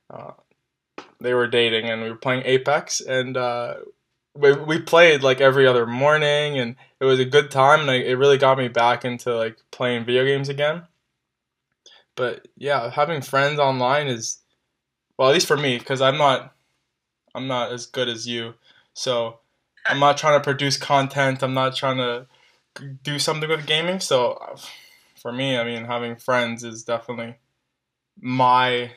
uh, 0.10 0.32
they 1.22 1.36
were 1.36 1.48
dating, 1.48 1.86
and 1.86 2.02
we 2.02 2.10
were 2.10 2.18
playing 2.18 2.42
Apex, 2.44 3.02
and 3.02 3.38
uh, 3.38 3.76
we 4.34 4.54
we 4.54 4.82
played 4.82 5.22
like 5.22 5.40
every 5.40 5.68
other 5.68 5.86
morning, 5.86 6.58
and 6.58 6.76
it 7.00 7.06
was 7.06 7.20
a 7.20 7.26
good 7.26 7.52
time, 7.52 7.82
and 7.82 7.92
I, 7.92 7.96
it 7.98 8.18
really 8.18 8.40
got 8.40 8.58
me 8.58 8.68
back 8.68 9.06
into 9.06 9.36
like 9.36 9.58
playing 9.70 10.06
video 10.06 10.26
games 10.26 10.50
again. 10.50 10.84
But 12.16 12.48
yeah, 12.58 12.90
having 12.90 13.22
friends 13.22 13.60
online 13.60 14.08
is 14.08 14.40
well, 15.20 15.30
at 15.30 15.34
least 15.36 15.48
for 15.48 15.58
me, 15.58 15.78
because 15.78 16.02
I'm 16.02 16.18
not 16.18 16.56
I'm 17.38 17.48
not 17.48 17.72
as 17.72 17.86
good 17.86 18.10
as 18.10 18.28
you, 18.28 18.56
so 18.94 19.40
I'm 19.86 20.00
not 20.00 20.18
trying 20.18 20.40
to 20.40 20.44
produce 20.44 20.76
content. 20.76 21.44
I'm 21.44 21.54
not 21.54 21.76
trying 21.76 21.98
to 21.98 22.26
do 23.04 23.20
something 23.20 23.48
with 23.48 23.68
gaming. 23.68 24.00
So 24.00 24.56
for 25.22 25.32
me, 25.32 25.58
I 25.58 25.64
mean, 25.64 25.86
having 25.86 26.16
friends 26.16 26.64
is 26.64 26.84
definitely 26.84 27.36
my 28.20 28.92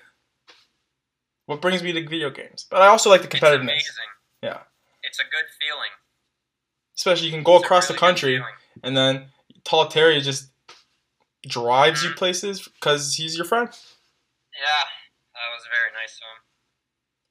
what 1.45 1.61
brings 1.61 1.83
me 1.83 1.93
to 1.93 2.09
video 2.09 2.31
games. 2.31 2.65
But 2.71 2.81
I 2.81 2.87
also 2.87 3.11
like 3.11 3.21
the 3.21 3.29
It's 3.29 3.37
competitiveness, 3.37 3.61
amazing. 3.61 4.11
Yeah. 4.43 4.61
It's 5.03 5.19
a 5.19 5.25
good 5.25 5.51
feeling. 5.61 5.91
especially 6.97 7.27
you 7.27 7.33
can 7.33 7.43
go 7.43 7.57
It's 7.57 7.65
across 7.65 7.89
really 7.89 7.97
the 7.97 8.01
country, 8.01 8.43
and 8.83 8.97
then 8.97 9.27
Tall 9.65 9.89
Terry 9.89 10.21
just 10.21 10.51
drives 11.47 12.05
you 12.05 12.11
places 12.11 12.67
because 12.67 13.15
he's 13.15 13.37
your 13.37 13.47
friend. 13.47 13.69
Yeah, 13.69 14.85
that 15.35 15.49
was 15.57 15.65
very 15.73 15.91
nice 15.93 16.17
of 16.17 16.25
him. 16.29 16.50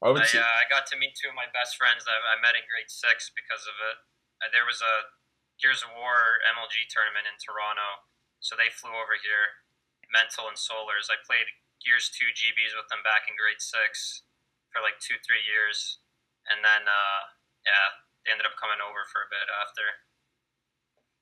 I 0.00 0.08
would 0.08 0.24
I, 0.24 0.32
say, 0.32 0.40
uh, 0.40 0.56
I 0.60 0.64
got 0.72 0.88
to 0.90 0.96
meet 0.96 1.12
two 1.12 1.28
of 1.28 1.36
my 1.36 1.48
best 1.52 1.76
friends 1.76 2.08
that 2.08 2.20
I 2.24 2.40
met 2.40 2.56
in 2.56 2.64
grade 2.64 2.88
six 2.88 3.28
because 3.36 3.68
of 3.68 3.76
it. 3.76 3.96
Uh, 4.40 4.48
there 4.48 4.64
was 4.64 4.80
a 4.80 5.12
Gears 5.60 5.84
of 5.84 5.92
War 5.92 6.40
MLG 6.56 6.88
tournament 6.88 7.28
in 7.28 7.36
Toronto, 7.36 8.08
so 8.40 8.56
they 8.56 8.72
flew 8.72 8.96
over 8.96 9.20
here. 9.20 9.60
Mental 10.08 10.48
and 10.48 10.56
Solars. 10.56 11.12
I 11.12 11.20
played 11.22 11.46
Gears 11.84 12.08
2 12.12 12.32
GBs 12.32 12.74
with 12.74 12.88
them 12.88 13.04
back 13.04 13.28
in 13.28 13.36
grade 13.36 13.62
six 13.62 14.24
for 14.72 14.82
like 14.82 14.98
two, 14.98 15.20
three 15.22 15.44
years. 15.44 16.02
And 16.48 16.64
then, 16.64 16.88
uh, 16.88 17.22
yeah, 17.62 18.00
they 18.24 18.32
ended 18.34 18.48
up 18.48 18.58
coming 18.58 18.82
over 18.82 19.06
for 19.06 19.22
a 19.22 19.30
bit 19.30 19.46
after. 19.48 20.02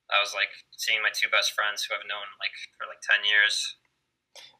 I 0.09 0.25
was 0.25 0.33
like 0.33 0.65
seeing 0.73 1.05
my 1.05 1.13
two 1.13 1.29
best 1.29 1.53
friends 1.53 1.85
who 1.85 1.93
I've 1.93 2.09
known 2.09 2.33
like 2.41 2.55
for 2.81 2.89
like 2.89 3.05
10 3.05 3.29
years. 3.29 3.77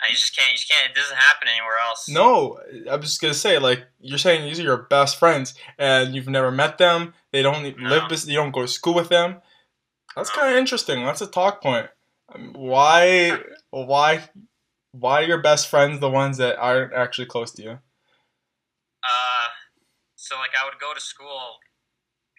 You 0.09 0.15
just 0.15 0.37
can't, 0.37 0.51
you 0.51 0.57
just 0.57 0.71
can't, 0.71 0.91
it 0.91 0.95
doesn't 0.95 1.17
happen 1.17 1.49
anywhere 1.49 1.79
else. 1.87 2.09
no, 2.09 2.59
I 2.91 2.97
was 2.97 3.07
just 3.07 3.21
gonna 3.21 3.35
say 3.35 3.59
like 3.59 3.85
you're 4.01 4.19
saying 4.19 4.45
these 4.45 4.61
are 4.61 4.63
your 4.65 4.83
best 4.89 5.17
friends, 5.19 5.55
and 5.79 6.15
you've 6.15 6.29
never 6.29 6.51
met 6.51 6.79
them. 6.79 7.15
They 7.33 7.43
don't 7.43 7.63
No. 7.79 7.89
live. 7.89 8.25
You 8.27 8.37
don't 8.37 8.53
go 8.53 8.63
to 8.63 8.69
school 8.69 8.95
with 8.95 9.09
them. 9.09 9.43
That's 10.17 10.31
No. 10.31 10.37
kind 10.43 10.53
of 10.53 10.59
interesting. 10.59 11.05
That's 11.05 11.21
a 11.21 11.27
talk 11.27 11.61
point. 11.63 11.91
Um, 12.35 12.53
Why? 12.55 13.39
Why? 13.71 14.29
Why 14.93 15.23
are 15.23 15.27
your 15.27 15.43
best 15.43 15.69
friends 15.69 16.01
the 16.01 16.09
ones 16.11 16.39
that 16.39 16.57
aren't 16.59 16.93
actually 16.95 17.27
close 17.27 17.53
to 17.53 17.63
you? 17.63 17.79
Uh, 19.05 19.49
so 20.17 20.37
like 20.39 20.53
I 20.59 20.65
would 20.65 20.79
go 20.81 20.95
to 20.95 21.01
school 21.01 21.59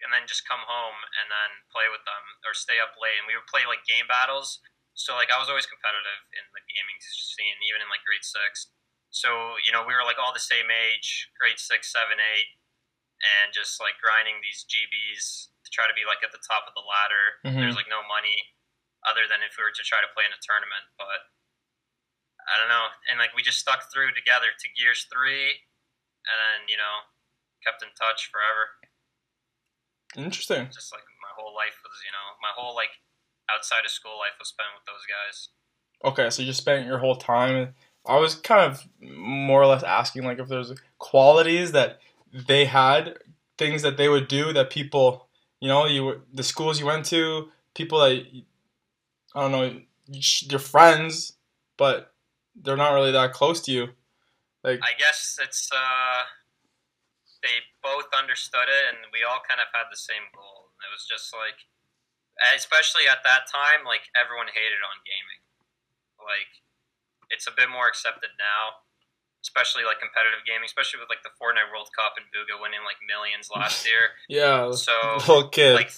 and 0.02 0.12
then 0.12 0.26
just 0.28 0.48
come 0.48 0.60
home 0.64 0.96
and 1.20 1.28
then 1.30 1.50
play 1.72 1.88
with 1.92 2.04
them 2.04 2.24
or 2.48 2.52
stay 2.54 2.80
up 2.80 2.96
late 3.00 3.16
and 3.20 3.26
we 3.28 3.36
would 3.36 3.46
play 3.48 3.64
like 3.68 3.84
game 3.86 4.08
battles. 4.08 4.60
So 5.00 5.16
like 5.16 5.32
I 5.32 5.40
was 5.40 5.48
always 5.48 5.64
competitive 5.64 6.20
in 6.36 6.44
the 6.52 6.60
gaming 6.68 6.98
scene, 7.00 7.56
even 7.64 7.80
in 7.80 7.88
like 7.88 8.04
grade 8.04 8.24
six. 8.24 8.68
So 9.08 9.56
you 9.64 9.72
know 9.72 9.82
we 9.88 9.96
were 9.96 10.04
like 10.04 10.20
all 10.20 10.36
the 10.36 10.42
same 10.42 10.68
age, 10.68 11.32
grade 11.40 11.56
six, 11.56 11.88
seven, 11.88 12.20
eight, 12.20 12.48
and 13.24 13.50
just 13.56 13.80
like 13.80 13.96
grinding 13.98 14.38
these 14.44 14.68
GBs 14.68 15.50
to 15.64 15.68
try 15.72 15.88
to 15.88 15.96
be 15.96 16.04
like 16.04 16.20
at 16.20 16.30
the 16.36 16.42
top 16.44 16.68
of 16.68 16.76
the 16.76 16.84
ladder. 16.84 17.26
Mhm. 17.48 17.58
There's 17.64 17.80
like 17.80 17.88
no 17.88 18.04
money 18.04 18.52
other 19.08 19.24
than 19.24 19.40
if 19.40 19.56
we 19.56 19.64
were 19.64 19.72
to 19.72 19.84
try 19.88 20.04
to 20.04 20.10
play 20.12 20.28
in 20.28 20.32
a 20.36 20.40
tournament, 20.44 20.84
but. 21.00 21.32
I 22.50 22.58
don't 22.58 22.72
know, 22.72 22.88
and 23.06 23.20
like 23.20 23.30
we 23.36 23.46
just 23.46 23.62
stuck 23.62 23.92
through 23.92 24.10
together 24.16 24.50
to 24.50 24.66
Gears 24.74 25.06
three, 25.12 25.70
and 26.26 26.36
then 26.40 26.66
you 26.66 26.74
know 26.74 27.06
kept 27.62 27.84
in 27.84 27.92
touch 27.94 28.26
forever. 28.32 28.80
Interesting. 30.16 30.66
Just 30.72 30.90
like 30.90 31.04
my 31.22 31.30
whole 31.38 31.54
life 31.54 31.78
was, 31.84 31.94
you 32.02 32.10
know, 32.10 32.26
my 32.42 32.50
whole 32.50 32.74
like 32.74 32.90
outside 33.54 33.84
of 33.84 33.90
school 33.90 34.18
life 34.18 34.36
was 34.38 34.48
spent 34.48 34.68
with 34.74 34.86
those 34.86 35.04
guys. 35.08 35.48
Okay, 36.04 36.30
so 36.30 36.42
you 36.42 36.48
just 36.48 36.60
spent 36.60 36.86
your 36.86 36.98
whole 36.98 37.16
time. 37.16 37.74
I 38.06 38.18
was 38.18 38.34
kind 38.34 38.60
of 38.70 38.82
more 39.00 39.60
or 39.62 39.66
less 39.66 39.82
asking 39.82 40.24
like 40.24 40.38
if 40.38 40.48
there's 40.48 40.72
qualities 40.98 41.72
that 41.72 41.98
they 42.32 42.64
had, 42.64 43.18
things 43.58 43.82
that 43.82 43.96
they 43.96 44.08
would 44.08 44.28
do 44.28 44.52
that 44.52 44.70
people, 44.70 45.28
you 45.60 45.68
know, 45.68 45.84
you 45.86 46.04
were- 46.04 46.20
the 46.32 46.42
schools 46.42 46.80
you 46.80 46.86
went 46.86 47.04
to, 47.06 47.50
people 47.74 47.98
that 48.00 48.24
I 49.34 49.40
don't 49.42 49.52
know, 49.52 49.80
your 50.50 50.58
friends, 50.58 51.36
but 51.76 52.12
they're 52.54 52.76
not 52.76 52.94
really 52.94 53.12
that 53.12 53.32
close 53.32 53.60
to 53.62 53.72
you. 53.72 53.88
Like, 54.64 54.80
I 54.82 54.92
guess 54.98 55.38
it's 55.40 55.70
uh, 55.72 56.24
they 57.42 57.64
both 57.82 58.06
understood 58.16 58.68
it, 58.68 58.84
and 58.90 58.98
we 59.12 59.24
all 59.24 59.40
kind 59.48 59.60
of 59.60 59.68
had 59.72 59.88
the 59.90 59.96
same 59.96 60.28
goal. 60.34 60.72
It 60.84 60.90
was 60.92 61.06
just 61.06 61.32
like, 61.32 61.56
especially 62.56 63.04
at 63.04 63.20
that 63.28 63.44
time, 63.50 63.84
like 63.84 64.08
everyone 64.16 64.48
hated 64.48 64.80
on 64.80 65.04
gaming. 65.04 65.40
Like, 66.20 66.60
it's 67.32 67.46
a 67.46 67.54
bit 67.54 67.68
more 67.68 67.86
accepted 67.86 68.32
now, 68.36 68.82
especially 69.44 69.84
like 69.84 70.00
competitive 70.00 70.44
gaming, 70.44 70.66
especially 70.66 71.00
with 71.00 71.08
like 71.12 71.24
the 71.24 71.32
Fortnite 71.36 71.68
World 71.70 71.92
Cup 71.92 72.16
and 72.16 72.26
Bugha 72.32 72.58
winning 72.58 72.82
like 72.84 73.00
millions 73.04 73.48
last 73.52 73.86
year. 73.88 74.18
Yeah. 74.28 74.72
So 74.72 74.92
okay. 75.48 75.76
like 75.76 75.92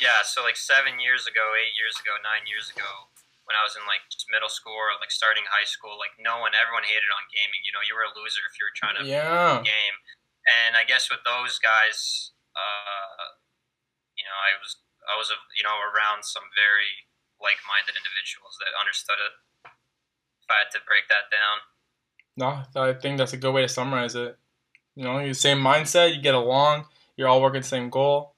yeah, 0.00 0.24
so 0.24 0.40
like 0.40 0.56
seven 0.56 0.96
years 0.96 1.28
ago, 1.28 1.44
eight 1.60 1.76
years 1.76 2.00
ago, 2.00 2.16
nine 2.24 2.48
years 2.48 2.72
ago, 2.72 3.10
when 3.44 3.52
I 3.52 3.66
was 3.66 3.76
in 3.76 3.84
like 3.84 4.06
just 4.08 4.30
middle 4.32 4.48
school 4.48 4.72
or 4.72 4.96
like 4.96 5.12
starting 5.12 5.44
high 5.50 5.68
school, 5.68 6.00
like 6.00 6.16
no 6.16 6.40
one, 6.40 6.56
everyone 6.56 6.88
hated 6.88 7.10
on 7.12 7.28
gaming. 7.28 7.60
You 7.66 7.76
know, 7.76 7.84
you 7.84 7.92
were 7.92 8.08
a 8.08 8.14
loser 8.16 8.40
if 8.48 8.56
you 8.56 8.64
were 8.64 8.76
trying 8.76 8.96
to 8.96 9.04
yeah. 9.04 9.60
game. 9.60 9.96
And 10.48 10.72
I 10.72 10.88
guess 10.88 11.12
with 11.12 11.20
those 11.26 11.60
guys, 11.60 12.32
uh, 12.56 13.36
you 14.16 14.24
know, 14.24 14.32
I 14.32 14.56
was 14.56 14.80
I 15.10 15.18
was 15.18 15.34
you 15.58 15.66
know 15.66 15.74
around 15.82 16.22
some 16.22 16.46
very 16.54 17.10
like-minded 17.42 17.96
individuals 17.96 18.54
that 18.62 18.76
understood 18.78 19.18
it. 19.18 19.34
If 19.66 20.48
I 20.48 20.62
had 20.62 20.70
to 20.76 20.80
break 20.86 21.08
that 21.10 21.32
down. 21.32 21.56
No, 22.36 22.62
I 22.76 22.92
think 22.94 23.18
that's 23.18 23.32
a 23.32 23.40
good 23.40 23.52
way 23.52 23.62
to 23.62 23.68
summarize 23.68 24.14
it. 24.14 24.38
You 24.94 25.04
know, 25.04 25.18
you 25.18 25.34
same 25.34 25.58
mindset, 25.58 26.14
you 26.14 26.20
get 26.20 26.34
along, 26.34 26.86
you're 27.16 27.28
all 27.28 27.42
working 27.42 27.62
the 27.62 27.66
same 27.66 27.90
goal. 27.90 28.36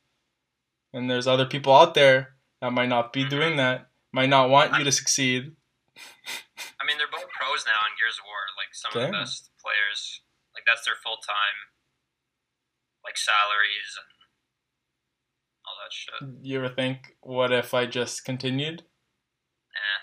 And 0.92 1.10
there's 1.10 1.26
other 1.26 1.46
people 1.46 1.74
out 1.74 1.94
there 1.94 2.36
that 2.60 2.72
might 2.72 2.88
not 2.88 3.12
be 3.12 3.22
mm-hmm. 3.22 3.30
doing 3.30 3.56
that, 3.56 3.88
might 4.12 4.28
not 4.28 4.50
want 4.50 4.76
you 4.78 4.84
to 4.84 4.92
succeed. 4.92 5.56
I 6.78 6.84
mean, 6.84 6.98
they're 6.98 7.10
both 7.10 7.30
pros 7.32 7.64
now 7.64 7.80
in 7.88 7.96
Gears 7.96 8.20
of 8.20 8.26
War, 8.28 8.42
like 8.58 8.74
some 8.74 8.92
of 8.92 9.06
the 9.06 9.14
best 9.14 9.50
players. 9.58 10.20
Like 10.52 10.68
that's 10.68 10.84
their 10.84 10.98
full 11.00 11.16
time, 11.24 11.72
like 13.00 13.16
salaries 13.16 13.96
and 13.96 14.11
shit. 15.92 16.14
You 16.42 16.58
ever 16.58 16.68
think, 16.68 17.16
what 17.20 17.52
if 17.52 17.74
I 17.74 17.86
just 17.86 18.24
continued? 18.24 18.82
Eh. 19.76 20.00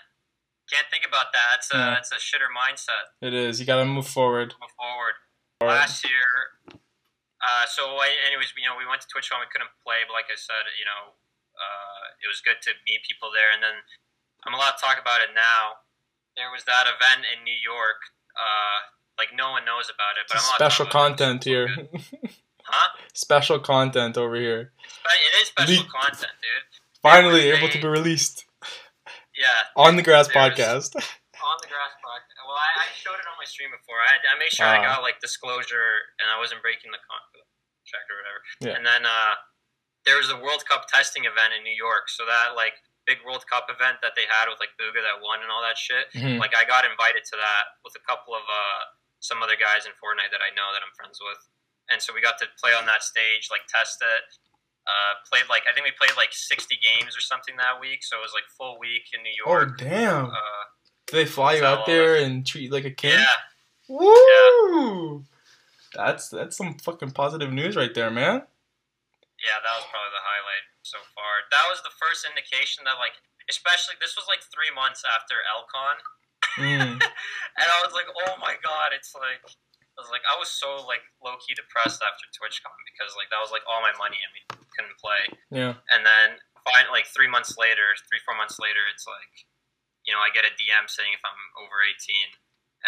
Can't 0.70 0.86
think 0.90 1.04
about 1.06 1.32
that. 1.32 1.58
It's 1.58 1.74
a 1.74 1.76
Yeah. 1.76 1.98
it's 1.98 2.12
a 2.12 2.16
shitter 2.16 2.48
mindset. 2.50 3.10
It 3.20 3.34
is. 3.34 3.60
You 3.60 3.66
gotta 3.66 3.84
move 3.84 4.06
forward. 4.08 4.54
Move 4.60 4.70
forward. 4.78 5.14
Last 5.60 6.04
year, 6.08 6.56
uh, 6.72 7.66
so 7.66 7.96
I, 8.00 8.08
anyways, 8.26 8.52
you 8.56 8.64
know, 8.68 8.76
we 8.76 8.86
went 8.86 9.02
to 9.02 9.08
TwitchCon. 9.08 9.40
We 9.40 9.50
couldn't 9.52 9.72
play, 9.84 10.04
but 10.08 10.14
like 10.14 10.32
I 10.32 10.36
said, 10.36 10.64
you 10.78 10.84
know, 10.88 11.12
uh, 11.52 12.16
it 12.24 12.28
was 12.28 12.40
good 12.40 12.62
to 12.64 12.70
meet 12.88 13.04
people 13.04 13.28
there. 13.32 13.52
And 13.52 13.62
then 13.62 13.76
I'm 14.46 14.54
allowed 14.54 14.76
to 14.76 14.80
talk 14.80 14.96
about 15.00 15.20
it 15.20 15.34
now. 15.34 15.84
There 16.36 16.48
was 16.50 16.64
that 16.64 16.86
event 16.88 17.26
in 17.28 17.44
New 17.44 17.56
York. 17.60 18.00
Uh, 18.32 18.88
like 19.18 19.36
no 19.36 19.50
one 19.52 19.64
knows 19.68 19.92
about 19.92 20.16
it, 20.16 20.24
but 20.28 20.38
I'm 20.40 20.56
Special 20.56 20.86
content 20.86 21.44
here. 21.44 21.68
Huh? 22.70 22.88
Special 23.14 23.58
content 23.58 24.16
over 24.16 24.36
here. 24.36 24.72
It 24.80 25.42
is 25.42 25.48
special 25.48 25.84
content, 25.90 26.32
dude. 26.40 26.66
Finally 27.02 27.50
able 27.50 27.68
to 27.68 27.78
be 27.80 27.88
released 27.88 28.44
Yeah. 29.36 29.48
on 29.76 29.96
the 29.96 30.02
Grass 30.02 30.28
podcast. 30.28 30.94
On 31.40 31.56
the 31.64 31.72
grass 31.72 31.96
podcast. 32.04 32.36
Well, 32.44 32.52
I, 32.52 32.84
I 32.84 32.86
showed 32.92 33.16
it 33.16 33.24
on 33.24 33.32
my 33.40 33.48
stream 33.48 33.72
before. 33.72 33.96
I, 33.96 34.20
I 34.20 34.36
made 34.36 34.52
sure 34.52 34.68
I 34.68 34.76
Ah. 34.84 34.92
got 34.92 34.98
like 35.00 35.24
disclosure 35.24 36.12
and 36.20 36.28
I 36.28 36.36
wasn't 36.36 36.60
breaking 36.60 36.92
the 36.92 37.00
contract 37.00 38.06
or 38.12 38.16
whatever. 38.20 38.40
Yeah. 38.60 38.76
And 38.76 38.84
then 38.84 39.08
uh, 39.08 39.40
there 40.04 40.20
was 40.20 40.28
a 40.28 40.36
World 40.36 40.68
Cup 40.68 40.84
testing 40.92 41.24
event 41.24 41.56
in 41.56 41.64
New 41.64 41.72
York. 41.72 42.12
So 42.12 42.28
that 42.28 42.60
like 42.60 42.76
big 43.08 43.24
World 43.24 43.48
Cup 43.48 43.72
event 43.72 44.04
that 44.04 44.12
they 44.20 44.28
had 44.28 44.52
with 44.52 44.60
like 44.60 44.76
Bugha 44.76 45.00
that 45.00 45.24
won 45.24 45.40
and 45.40 45.48
all 45.48 45.64
that 45.64 45.80
shit. 45.80 46.12
Mhm. 46.12 46.36
Like 46.36 46.52
I 46.52 46.68
got 46.68 46.84
invited 46.84 47.24
to 47.32 47.36
that 47.40 47.80
with 47.88 47.96
a 47.96 48.04
couple 48.04 48.36
of 48.36 48.44
uh, 48.44 48.92
some 49.24 49.40
other 49.40 49.56
guys 49.56 49.88
in 49.88 49.96
Fortnite 49.96 50.28
that 50.36 50.44
I 50.44 50.52
know 50.52 50.68
that 50.76 50.84
I'm 50.84 50.92
friends 50.92 51.24
with. 51.24 51.40
And 51.92 52.00
so 52.00 52.14
we 52.14 52.20
got 52.20 52.38
to 52.38 52.46
play 52.62 52.70
on 52.72 52.86
that 52.86 53.02
stage, 53.02 53.48
like 53.50 53.62
test 53.68 53.98
it. 54.00 54.22
Uh, 54.86 55.12
played 55.30 55.44
like 55.50 55.62
I 55.70 55.74
think 55.74 55.84
we 55.86 55.92
played 55.94 56.16
like 56.16 56.32
60 56.32 56.74
games 56.82 57.16
or 57.16 57.20
something 57.20 57.54
that 57.58 57.78
week, 57.80 58.02
so 58.02 58.16
it 58.16 58.22
was 58.22 58.32
like 58.34 58.48
full 58.56 58.78
week 58.80 59.10
in 59.14 59.22
New 59.22 59.34
York. 59.36 59.76
Oh 59.78 59.84
damn! 59.84 60.24
Uh, 60.26 60.64
Do 61.06 61.16
they 61.18 61.26
fly 61.26 61.54
you 61.60 61.64
out 61.64 61.84
there 61.86 62.16
and 62.16 62.46
treat 62.46 62.64
you 62.64 62.70
like 62.72 62.86
a 62.86 62.90
king? 62.90 63.18
yeah, 63.20 63.38
Woo! 63.88 65.24
That's 65.94 66.30
that's 66.30 66.56
some 66.56 66.78
fucking 66.78 67.10
positive 67.12 67.52
news 67.52 67.76
right 67.76 67.92
there, 67.94 68.10
man. 68.10 68.46
Yeah, 69.40 69.58
that 69.62 69.74
was 69.78 69.86
probably 69.90 70.12
the 70.16 70.24
highlight 70.26 70.66
so 70.82 70.98
far. 71.14 71.44
That 71.50 71.66
was 71.68 71.80
the 71.82 71.94
first 72.00 72.24
indication 72.28 72.84
that, 72.84 72.96
like, 73.00 73.16
especially 73.48 73.96
this 74.00 74.16
was 74.16 74.24
like 74.28 74.40
three 74.52 74.70
months 74.74 75.02
after 75.04 75.34
Elcon, 75.44 75.96
Mm. 76.58 76.98
and 77.60 77.68
I 77.68 77.78
was 77.84 77.92
like, 77.94 78.08
oh 78.10 78.34
my 78.40 78.56
god, 78.64 78.90
it's 78.96 79.14
like, 79.14 79.38
I 80.00 80.02
was 80.02 80.08
like, 80.08 80.24
I 80.24 80.32
was 80.40 80.48
so 80.48 80.80
like 80.88 81.04
low 81.20 81.36
key 81.44 81.52
depressed 81.52 82.00
after 82.00 82.24
TwitchCon 82.32 82.72
because 82.88 83.12
like 83.20 83.28
that 83.28 83.36
was 83.44 83.52
like 83.52 83.60
all 83.68 83.84
my 83.84 83.92
money 84.00 84.16
and 84.16 84.32
we 84.32 84.40
couldn't 84.72 84.96
play, 84.96 85.28
Yeah. 85.52 85.76
and 85.92 86.08
then 86.08 86.40
finally, 86.64 87.04
like 87.04 87.08
three 87.12 87.28
months 87.28 87.60
later, 87.60 87.92
three 88.08 88.24
four 88.24 88.32
months 88.32 88.56
later, 88.56 88.80
it's 88.88 89.04
like, 89.04 89.44
you 90.08 90.16
know, 90.16 90.24
I 90.24 90.32
get 90.32 90.48
a 90.48 90.52
DM 90.56 90.88
saying 90.88 91.12
if 91.12 91.20
I'm 91.20 91.36
over 91.60 91.84
eighteen, 91.84 92.32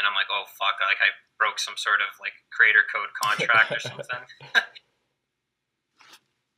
and 0.01 0.09
I'm 0.09 0.17
like, 0.17 0.33
oh 0.33 0.49
fuck, 0.57 0.81
like 0.81 1.05
I 1.05 1.13
broke 1.37 1.61
some 1.61 1.77
sort 1.77 2.01
of 2.01 2.17
like 2.17 2.33
creator 2.49 2.89
code 2.89 3.13
contract 3.13 3.77
or 3.77 3.81
something. 3.93 4.25
but 4.57 4.73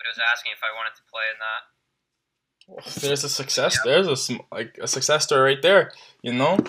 it 0.07 0.11
was 0.15 0.23
asking 0.23 0.55
if 0.55 0.63
I 0.63 0.71
wanted 0.71 0.95
to 0.95 1.03
play 1.11 1.27
in 1.35 1.43
that. 1.43 1.63
There's 3.03 3.25
a 3.25 3.29
success. 3.29 3.77
There's 3.83 4.07
a 4.07 4.39
like 4.55 4.79
a 4.81 4.87
success 4.87 5.25
story 5.25 5.55
right 5.55 5.63
there. 5.63 5.91
You 6.23 6.33
know, 6.33 6.63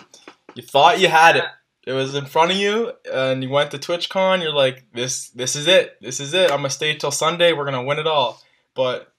you 0.56 0.64
thought 0.64 1.00
you 1.00 1.08
had 1.08 1.36
it. 1.38 1.46
It 1.86 1.94
was 1.94 2.16
in 2.16 2.26
front 2.26 2.52
of 2.52 2.58
you, 2.58 2.92
and 3.12 3.44
you 3.44 3.50
went 3.50 3.72
to 3.72 3.78
TwitchCon. 3.78 4.42
You're 4.42 4.52
like, 4.54 4.86
this, 4.94 5.30
this 5.30 5.56
is 5.56 5.68
it. 5.68 5.98
This 6.02 6.20
is 6.20 6.34
it. 6.34 6.50
I'm 6.52 6.58
gonna 6.58 6.70
stay 6.72 6.96
till 6.96 7.12
Sunday. 7.12 7.54
We're 7.54 7.66
gonna 7.66 7.84
win 7.84 8.00
it 8.00 8.08
all. 8.08 8.42
But 8.74 9.14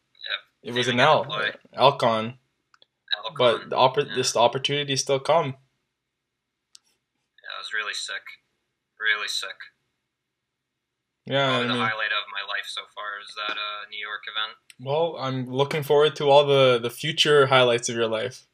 it 0.62 0.74
was 0.74 0.88
an 0.88 0.96
Didn't 0.96 1.28
get 1.28 1.30
to 1.30 1.58
L. 1.78 1.92
Elcon. 1.92 2.02
Elcon. 2.02 2.34
But 3.38 3.70
the 3.70 3.76
oppor- 3.76 4.08
Yeah. 4.08 4.14
this 4.16 4.36
opportunity 4.36 4.96
still 4.96 5.20
come. 5.20 5.46
Yeah, 5.46 5.52
it 7.56 7.60
was 7.60 7.72
really 7.72 7.94
sick. 7.94 8.22
Really 9.00 9.28
sick. 9.28 9.54
Yeah, 11.24 11.46
I 11.46 11.50
Probably 11.50 11.68
the 11.68 11.74
highlight 11.74 12.12
of 12.12 12.24
my 12.32 12.42
life 12.52 12.66
so 12.66 12.82
far 12.94 13.18
is 13.22 13.32
that 13.36 13.56
uh, 13.56 13.86
New 13.90 13.98
York 13.98 14.22
event. 14.28 14.56
well, 14.80 15.16
I'm 15.18 15.50
looking 15.50 15.82
forward 15.82 16.14
to 16.16 16.28
all 16.30 16.44
the 16.46 16.78
the 16.78 16.90
future 16.90 17.46
highlights 17.46 17.88
of 17.88 17.96
your 17.96 18.08
life. 18.08 18.46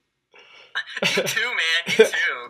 Me 1.03 1.09
too, 1.25 1.41
man. 1.41 1.85
Me 1.87 1.95
too. 1.97 2.49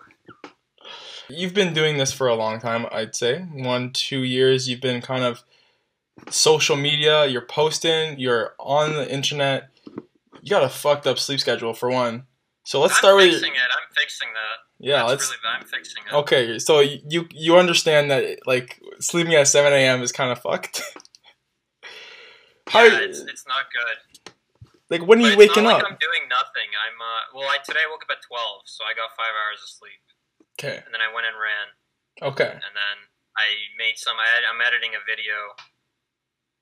You've 1.32 1.54
been 1.54 1.72
doing 1.74 1.96
this 1.98 2.12
for 2.12 2.28
a 2.28 2.34
long 2.34 2.60
time, 2.60 2.86
I'd 2.92 3.14
say. 3.16 3.40
One, 3.52 3.92
two 3.92 4.22
years. 4.22 4.68
You've 4.68 4.80
been 4.80 5.00
kind 5.02 5.24
of 5.24 5.42
social 6.30 6.76
media. 6.76 7.26
You're 7.26 7.46
posting. 7.46 8.18
You're 8.18 8.54
on 8.58 8.92
the 8.94 9.12
internet. 9.12 9.68
You 10.42 10.50
got 10.50 10.64
a 10.64 10.68
fucked 10.68 11.06
up 11.06 11.18
sleep 11.18 11.40
schedule 11.40 11.74
for 11.74 11.90
one. 11.90 12.24
So 12.64 12.80
let's 12.80 12.94
I'm 12.94 12.98
start 12.98 13.16
with 13.16 13.30
fixing 13.32 13.52
it. 13.54 13.58
I'm 13.72 13.94
fixing 13.94 14.28
that. 14.34 14.86
yeah. 14.86 14.98
That's 14.98 15.10
Let's 15.10 15.30
really. 15.30 15.56
I'm 15.58 15.64
fixing 15.66 16.02
it. 16.06 16.14
okay. 16.14 16.58
So 16.58 16.80
you 16.80 17.26
you 17.32 17.56
understand 17.56 18.10
that 18.10 18.38
like 18.46 18.80
sleeping 19.00 19.34
at 19.34 19.48
seven 19.48 19.72
a.m. 19.72 20.02
is 20.02 20.12
kind 20.12 20.30
of 20.30 20.38
fucked. 20.40 20.82
How 22.68 22.84
Yeah, 22.84 23.00
it's, 23.00 23.18
it's 23.20 23.44
not 23.46 23.66
good. 23.74 24.32
like 24.90 25.06
when 25.06 25.18
are 25.18 25.22
But 25.22 25.30
you 25.32 25.38
waking 25.38 25.64
not 25.64 25.74
up? 25.76 25.82
like 25.82 25.92
I'm 25.92 25.98
doing 26.00 26.28
nothing. 26.30 26.70
I'm 26.70 26.98
uh, 27.00 27.38
well. 27.38 27.48
I 27.50 27.58
today 27.64 27.80
I 27.86 27.90
woke 27.90 28.02
up 28.04 28.10
at 28.16 28.22
twelve, 28.22 28.62
so 28.66 28.84
I 28.84 28.94
got 28.94 29.10
five 29.16 29.34
hours 29.34 29.58
of 29.62 29.68
sleep, 29.68 30.00
Okay. 30.58 30.82
and 30.84 30.92
then 30.92 31.00
I 31.00 31.08
went 31.12 31.26
and 31.26 31.36
ran, 31.38 31.68
Okay. 32.20 32.52
and 32.52 32.72
then 32.76 32.96
I 33.36 33.72
made 33.78 33.96
some. 33.96 34.20
I 34.20 34.28
had, 34.28 34.44
I'm 34.44 34.60
editing 34.60 34.92
a 34.94 35.02
video, 35.02 35.56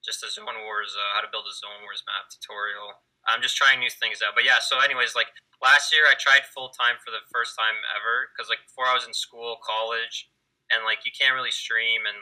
just 0.05 0.25
a 0.25 0.31
Zone 0.31 0.47
Wars, 0.65 0.95
uh, 0.97 1.15
how 1.15 1.21
to 1.21 1.31
build 1.31 1.45
a 1.45 1.55
Zone 1.55 1.83
Wars 1.85 2.03
map 2.07 2.31
tutorial. 2.31 3.03
I'm 3.29 3.43
just 3.45 3.57
trying 3.59 3.81
new 3.81 3.93
things 3.93 4.25
out. 4.25 4.33
But 4.33 4.49
yeah, 4.49 4.63
so 4.65 4.81
anyways, 4.81 5.13
like 5.13 5.29
last 5.61 5.93
year 5.93 6.09
I 6.09 6.17
tried 6.17 6.49
full 6.49 6.73
time 6.73 6.97
for 7.05 7.13
the 7.13 7.21
first 7.29 7.53
time 7.59 7.77
ever 7.93 8.33
because 8.33 8.49
like 8.49 8.65
before 8.65 8.89
I 8.89 8.97
was 8.97 9.05
in 9.05 9.13
school, 9.13 9.61
college, 9.61 10.33
and 10.73 10.87
like 10.89 11.05
you 11.05 11.13
can't 11.13 11.37
really 11.37 11.53
stream 11.53 12.09
and 12.09 12.17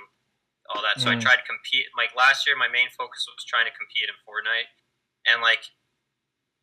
all 0.74 0.82
that. 0.82 0.98
So 1.00 1.08
I 1.08 1.16
Mm. 1.16 1.22
tried 1.22 1.38
to 1.38 1.46
compete. 1.46 1.86
Like 1.96 2.12
last 2.18 2.44
year, 2.48 2.56
my 2.58 2.68
main 2.68 2.90
focus 2.98 3.24
was 3.30 3.46
trying 3.46 3.64
to 3.70 3.74
compete 3.78 4.10
in 4.10 4.16
Fortnite, 4.26 4.68
and 5.30 5.38
like 5.40 5.62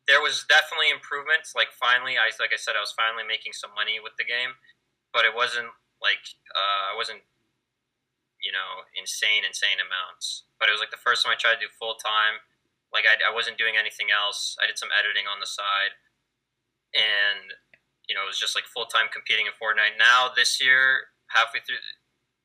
there 0.06 0.20
was 0.20 0.44
definitely 0.46 0.90
improvements. 0.92 1.56
Like 1.56 1.72
finally, 1.72 2.20
I 2.20 2.28
like 2.38 2.52
I 2.52 2.60
said, 2.60 2.76
I 2.76 2.84
was 2.84 2.92
finally 2.92 3.24
making 3.24 3.56
some 3.56 3.72
money 3.74 3.98
with 3.98 4.14
the 4.20 4.28
game, 4.28 4.54
but 5.16 5.24
it 5.24 5.32
wasn't 5.32 5.72
like 6.04 6.20
uh, 6.52 6.92
I 6.92 6.94
wasn't 6.94 7.24
you 8.44 8.52
know 8.52 8.84
insane 8.92 9.48
insane 9.48 9.80
amounts. 9.80 10.44
But 10.60 10.68
it 10.68 10.76
was 10.76 10.84
like 10.84 10.92
the 10.92 11.00
first 11.00 11.24
time 11.24 11.32
I 11.32 11.40
tried 11.40 11.56
to 11.56 11.64
do 11.64 11.72
full 11.80 11.96
time. 11.96 12.44
Like 12.92 13.08
I, 13.08 13.16
I 13.24 13.32
wasn't 13.32 13.56
doing 13.56 13.80
anything 13.80 14.12
else. 14.12 14.60
I 14.60 14.68
did 14.68 14.76
some 14.76 14.92
editing 14.92 15.24
on 15.24 15.40
the 15.40 15.48
side, 15.48 15.96
and 16.92 17.56
you 18.04 18.12
know 18.12 18.28
it 18.28 18.30
was 18.30 18.36
just 18.36 18.52
like 18.52 18.68
full 18.68 18.84
time 18.84 19.08
competing 19.08 19.48
in 19.48 19.56
Fortnite. 19.56 19.96
Now 19.96 20.28
this 20.28 20.60
year, 20.60 21.16
halfway 21.32 21.64
through 21.64 21.80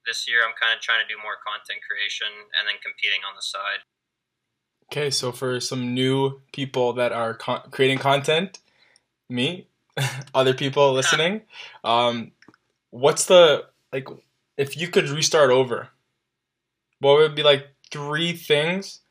this 0.07 0.31
year, 0.31 0.47
I'm 0.47 0.55
kind 0.55 0.71
of 0.71 0.79
trying 0.79 1.03
to 1.03 1.09
do 1.11 1.19
more 1.19 1.35
content 1.43 1.83
creation 1.83 2.31
and 2.55 2.63
then 2.63 2.79
competing 2.79 3.27
on 3.27 3.35
the 3.35 3.43
side. 3.43 3.83
Okay, 4.87 5.11
so 5.11 5.31
for 5.31 5.59
some 5.59 5.93
new 5.93 6.41
people 6.51 6.93
that 6.93 7.11
are 7.11 7.35
con- 7.35 7.63
creating 7.71 7.99
content, 7.99 8.59
me, 9.29 9.67
other 10.33 10.53
people 10.53 10.91
listening, 10.99 11.41
um, 11.83 12.31
what's 12.91 13.25
the 13.25 13.65
like? 13.91 14.07
If 14.57 14.77
you 14.77 14.87
could 14.87 15.09
restart 15.09 15.49
over, 15.49 15.89
what 16.99 17.17
would 17.17 17.35
be 17.35 17.43
like 17.43 17.67
three 17.91 18.33
things, 18.33 19.01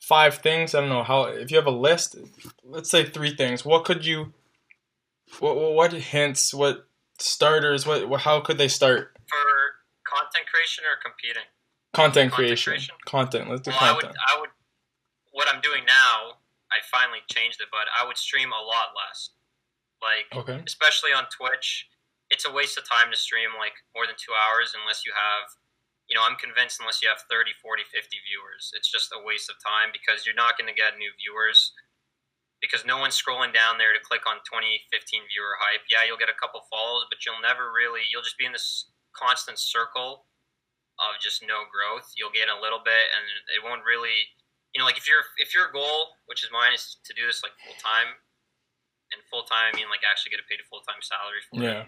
five 0.00 0.36
things? 0.36 0.74
I 0.74 0.80
don't 0.80 0.88
know 0.88 1.02
how. 1.02 1.24
If 1.24 1.50
you 1.50 1.56
have 1.56 1.66
a 1.66 1.70
list, 1.70 2.16
let's 2.62 2.90
say 2.90 3.04
three 3.04 3.34
things. 3.34 3.64
What 3.64 3.84
could 3.84 4.06
you? 4.06 4.32
What 5.40 5.56
what 5.56 5.92
hints? 5.92 6.54
What 6.54 6.86
starters? 7.18 7.86
What, 7.86 8.20
how 8.20 8.40
could 8.40 8.58
they 8.58 8.68
start? 8.68 9.12
For 9.26 9.36
content 10.06 10.46
content 10.46 10.46
creation 10.52 10.84
or 10.84 10.96
competing? 11.02 11.42
Content, 11.92 12.30
Content 12.30 12.32
creation. 12.32 12.70
creation? 12.72 12.94
Content. 13.04 13.50
Let's 13.50 13.62
do 13.62 13.70
Well, 13.70 13.80
I 13.80 13.92
would, 13.92 14.02
content. 14.02 14.18
I 14.28 14.40
would. 14.40 14.50
What 15.32 15.48
I'm 15.52 15.60
doing 15.60 15.84
now, 15.86 16.38
I 16.70 16.78
finally 16.90 17.20
changed 17.30 17.60
it, 17.60 17.68
but 17.70 17.86
I 17.90 18.06
would 18.06 18.16
stream 18.16 18.50
a 18.52 18.62
lot 18.62 18.94
less. 18.94 19.30
Like, 20.02 20.26
Okay. 20.38 20.62
especially 20.66 21.10
on 21.12 21.24
Twitch, 21.30 21.88
it's 22.34 22.42
a 22.42 22.50
waste 22.50 22.74
of 22.74 22.82
time 22.82 23.14
to 23.14 23.18
stream 23.18 23.54
like 23.54 23.78
more 23.94 24.10
than 24.10 24.18
two 24.18 24.34
hours 24.34 24.74
unless 24.74 25.06
you 25.06 25.14
have, 25.14 25.46
you 26.10 26.18
know, 26.18 26.26
I'm 26.26 26.34
convinced 26.34 26.82
unless 26.82 26.98
you 26.98 27.06
have 27.06 27.22
30, 27.30 27.54
40, 27.62 27.86
50 27.86 27.94
viewers, 28.26 28.74
it's 28.74 28.90
just 28.90 29.14
a 29.14 29.22
waste 29.22 29.46
of 29.46 29.62
time 29.62 29.94
because 29.94 30.26
you're 30.26 30.34
not 30.34 30.58
going 30.58 30.66
to 30.66 30.74
get 30.74 30.98
new 30.98 31.14
viewers 31.14 31.70
because 32.58 32.82
no 32.82 32.98
one's 32.98 33.14
scrolling 33.14 33.54
down 33.54 33.78
there 33.78 33.94
to 33.94 34.02
click 34.02 34.26
on 34.26 34.42
2015 34.42 34.82
viewer 35.30 35.54
hype. 35.62 35.86
Yeah, 35.86 36.02
you'll 36.02 36.18
get 36.18 36.32
a 36.32 36.34
couple 36.34 36.66
follows, 36.66 37.06
but 37.06 37.22
you'll 37.22 37.38
never 37.38 37.70
really, 37.70 38.02
you'll 38.10 38.26
just 38.26 38.40
be 38.40 38.48
in 38.48 38.56
this 38.56 38.90
constant 39.14 39.62
circle 39.62 40.26
of 40.98 41.22
just 41.22 41.44
no 41.46 41.70
growth. 41.70 42.10
You'll 42.18 42.34
get 42.34 42.50
a 42.50 42.58
little 42.58 42.82
bit 42.82 43.14
and 43.14 43.24
it 43.54 43.62
won't 43.62 43.86
really, 43.86 44.34
you 44.74 44.82
know, 44.82 44.88
like 44.90 44.98
if 44.98 45.06
your 45.06 45.22
if 45.38 45.54
your 45.54 45.70
goal, 45.70 46.18
which 46.26 46.42
is 46.42 46.50
mine, 46.50 46.74
is 46.74 46.98
to 47.06 47.14
do 47.14 47.30
this 47.30 47.46
like 47.46 47.54
full 47.62 47.78
time, 47.78 48.18
and 49.14 49.22
full 49.30 49.46
time 49.46 49.70
I 49.70 49.76
mean 49.76 49.86
like 49.86 50.02
actually 50.02 50.34
get 50.34 50.42
a 50.42 50.48
paid 50.50 50.58
full 50.66 50.82
time 50.82 50.98
salary 50.98 51.42
for 51.46 51.62
it 51.62 51.68
Yeah. 51.68 51.84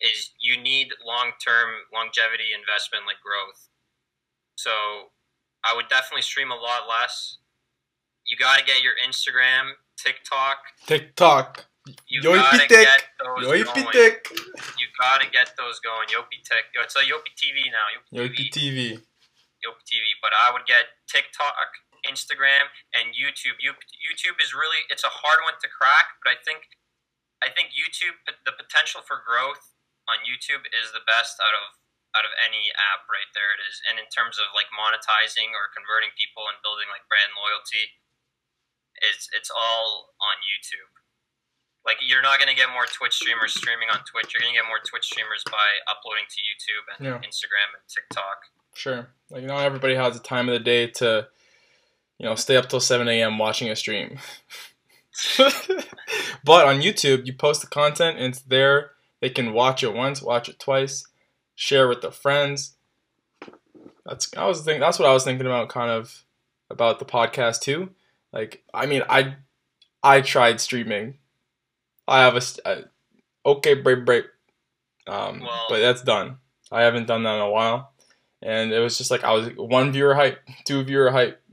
Is 0.00 0.30
you 0.40 0.60
need 0.60 0.88
long 1.04 1.32
term 1.42 1.86
longevity 1.92 2.54
investment 2.54 3.06
like 3.06 3.18
growth. 3.22 3.68
So 4.56 4.70
I 5.64 5.74
would 5.74 5.88
definitely 5.88 6.22
stream 6.22 6.50
a 6.50 6.58
lot 6.58 6.86
less. 6.88 7.38
You 8.26 8.36
got 8.36 8.58
to 8.58 8.64
get 8.64 8.82
your 8.82 8.94
Instagram, 9.00 9.74
TikTok. 9.96 10.58
TikTok. 10.86 11.66
You 12.06 12.20
Yoipi 12.20 12.36
got 12.36 12.52
to 12.52 12.68
Tik. 12.68 12.84
get 12.84 13.02
those 13.16 13.40
going. 13.48 13.92
Tik. 13.92 14.28
You 14.76 14.86
got 15.00 15.24
to 15.24 15.28
get 15.32 15.56
those 15.56 15.80
going. 15.80 16.04
Yopi 16.12 16.44
Tik. 16.44 16.68
It's 16.76 16.96
a 16.96 17.00
Yopi 17.00 17.32
TV 17.32 17.72
now. 17.72 17.88
Yopi. 18.12 18.52
TV. 18.52 19.00
Yopi 19.64 19.82
TV. 19.88 20.06
But 20.20 20.36
I 20.36 20.52
would 20.52 20.68
get 20.68 20.92
TikTok, 21.08 21.56
Instagram, 22.04 22.68
and 22.92 23.16
YouTube. 23.16 23.56
YouTube 23.64 24.36
is 24.36 24.52
really 24.52 24.84
it's 24.90 25.04
a 25.04 25.10
hard 25.24 25.40
one 25.48 25.56
to 25.64 25.68
crack, 25.72 26.20
but 26.22 26.28
I 26.28 26.36
think 26.44 26.68
I 27.40 27.48
think 27.48 27.72
YouTube 27.72 28.20
the 28.44 28.52
potential 28.52 29.00
for 29.00 29.24
growth 29.24 29.77
on 30.08 30.24
YouTube 30.24 30.64
is 30.72 30.90
the 30.96 31.04
best 31.04 31.36
out 31.38 31.52
of 31.54 31.76
out 32.16 32.24
of 32.24 32.32
any 32.40 32.72
app 32.72 33.04
right 33.12 33.28
there 33.36 33.52
it 33.52 33.60
is. 33.68 33.78
And 33.84 34.00
in 34.00 34.08
terms 34.08 34.40
of 34.40 34.48
like 34.56 34.72
monetizing 34.72 35.52
or 35.52 35.68
converting 35.70 36.08
people 36.16 36.48
and 36.48 36.56
building 36.64 36.88
like 36.88 37.04
brand 37.06 37.36
loyalty, 37.36 37.92
it's 39.04 39.28
it's 39.36 39.52
all 39.52 40.16
on 40.18 40.40
YouTube. 40.48 40.88
Like 41.84 42.00
you're 42.00 42.24
not 42.24 42.40
gonna 42.40 42.56
get 42.56 42.72
more 42.72 42.88
Twitch 42.88 43.20
streamers 43.20 43.52
streaming 43.54 43.92
on 43.92 44.00
Twitch. 44.08 44.32
You're 44.32 44.40
gonna 44.40 44.56
get 44.56 44.64
more 44.66 44.80
Twitch 44.80 45.04
streamers 45.12 45.44
by 45.52 45.68
uploading 45.86 46.24
to 46.26 46.38
YouTube 46.40 46.84
and 46.96 47.00
Yeah. 47.04 47.20
Instagram 47.28 47.76
and 47.76 47.84
TikTok. 47.88 48.48
Sure. 48.74 49.12
Like 49.30 49.44
not 49.44 49.64
everybody 49.68 49.94
has 49.94 50.16
the 50.16 50.24
time 50.24 50.48
of 50.48 50.56
the 50.56 50.64
day 50.64 50.88
to, 51.04 51.28
you 52.18 52.24
know, 52.26 52.34
stay 52.34 52.56
up 52.56 52.68
till 52.68 52.80
seven 52.80 53.08
a.m. 53.08 53.36
watching 53.38 53.68
a 53.68 53.76
stream. 53.76 54.18
but 56.44 56.66
on 56.66 56.80
YouTube, 56.80 57.26
you 57.26 57.32
post 57.32 57.60
the 57.60 57.66
content 57.66 58.18
and 58.18 58.32
it's 58.34 58.42
there. 58.42 58.92
They 59.20 59.30
can 59.30 59.52
watch 59.52 59.82
it 59.82 59.94
once, 59.94 60.22
watch 60.22 60.48
it 60.48 60.58
twice, 60.58 61.04
share 61.54 61.88
with 61.88 62.02
their 62.02 62.10
friends. 62.10 62.76
That's 64.06 64.30
I 64.36 64.46
was 64.46 64.62
thinking. 64.62 64.80
That's 64.80 64.98
what 64.98 65.08
I 65.08 65.12
was 65.12 65.24
thinking 65.24 65.46
about, 65.46 65.68
kind 65.68 65.90
of 65.90 66.24
about 66.70 66.98
the 66.98 67.04
podcast 67.04 67.60
too. 67.60 67.90
Like, 68.32 68.62
I 68.72 68.86
mean, 68.86 69.02
I 69.08 69.36
I 70.02 70.20
tried 70.20 70.60
streaming. 70.60 71.18
I 72.06 72.22
have 72.22 72.36
a, 72.36 72.42
a 72.64 72.84
okay 73.44 73.74
break 73.74 74.06
break, 74.06 74.24
um, 75.06 75.46
but 75.68 75.80
that's 75.80 76.02
done. 76.02 76.38
I 76.70 76.82
haven't 76.82 77.06
done 77.06 77.22
that 77.24 77.36
in 77.36 77.40
a 77.40 77.50
while, 77.50 77.92
and 78.40 78.72
it 78.72 78.80
was 78.80 78.96
just 78.96 79.10
like 79.10 79.24
I 79.24 79.32
was 79.32 79.48
one 79.56 79.92
viewer 79.92 80.14
hype, 80.14 80.38
two 80.64 80.82
viewer 80.84 81.10
hype. 81.10 81.42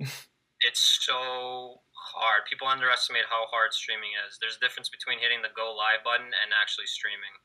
it's 0.62 1.00
so 1.06 1.82
hard. 1.92 2.46
People 2.50 2.68
underestimate 2.68 3.26
how 3.30 3.48
hard 3.52 3.74
streaming 3.74 4.12
is. 4.28 4.38
There's 4.40 4.58
a 4.58 4.64
difference 4.64 4.90
between 4.90 5.20
hitting 5.20 5.42
the 5.42 5.52
go 5.56 5.76
live 5.76 6.04
button 6.04 6.28
and 6.28 6.56
actually 6.56 6.88
streaming. 6.88 7.36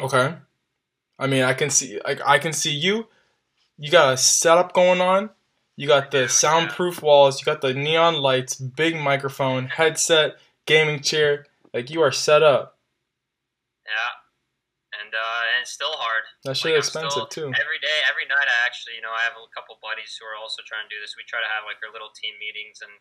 Okay. 0.00 0.34
I 1.18 1.26
mean, 1.26 1.42
I 1.42 1.54
can 1.54 1.70
see 1.70 2.00
like 2.04 2.20
I 2.26 2.38
can 2.38 2.52
see 2.52 2.72
you. 2.74 3.06
You 3.78 3.90
got 3.90 4.14
a 4.14 4.16
setup 4.16 4.72
going 4.72 5.00
on. 5.00 5.30
You 5.76 5.86
got 5.88 6.10
the 6.10 6.28
soundproof 6.28 7.02
walls. 7.02 7.40
You 7.40 7.44
got 7.46 7.60
the 7.60 7.74
neon 7.74 8.14
lights, 8.22 8.54
big 8.54 8.94
microphone, 8.96 9.66
headset, 9.66 10.36
gaming 10.66 11.02
chair. 11.02 11.46
Like 11.72 11.90
you 11.90 12.02
are 12.02 12.12
set 12.12 12.42
up. 12.42 12.78
Yeah. 13.86 14.14
And 15.02 15.10
uh, 15.10 15.40
and 15.54 15.62
it's 15.66 15.74
still 15.74 15.94
hard. 15.98 16.22
That 16.46 16.54
shit 16.58 16.74
Like, 16.74 16.82
expensive 16.86 17.26
still- 17.30 17.50
too. 17.50 17.50
Every 17.50 17.78
day, 17.82 17.98
every 18.06 18.26
night, 18.30 18.46
I 18.46 18.58
actually, 18.66 18.94
you 18.98 19.02
know, 19.02 19.10
I 19.14 19.22
have 19.26 19.34
a 19.34 19.46
couple 19.54 19.78
buddies 19.82 20.14
who 20.18 20.22
are 20.26 20.38
also 20.38 20.62
trying 20.66 20.86
to 20.86 20.90
do 20.94 20.98
this. 21.02 21.14
We 21.18 21.26
try 21.26 21.42
to 21.42 21.50
have 21.50 21.66
like 21.66 21.82
our 21.82 21.90
little 21.90 22.14
team 22.14 22.34
meetings, 22.38 22.78
and 22.82 22.94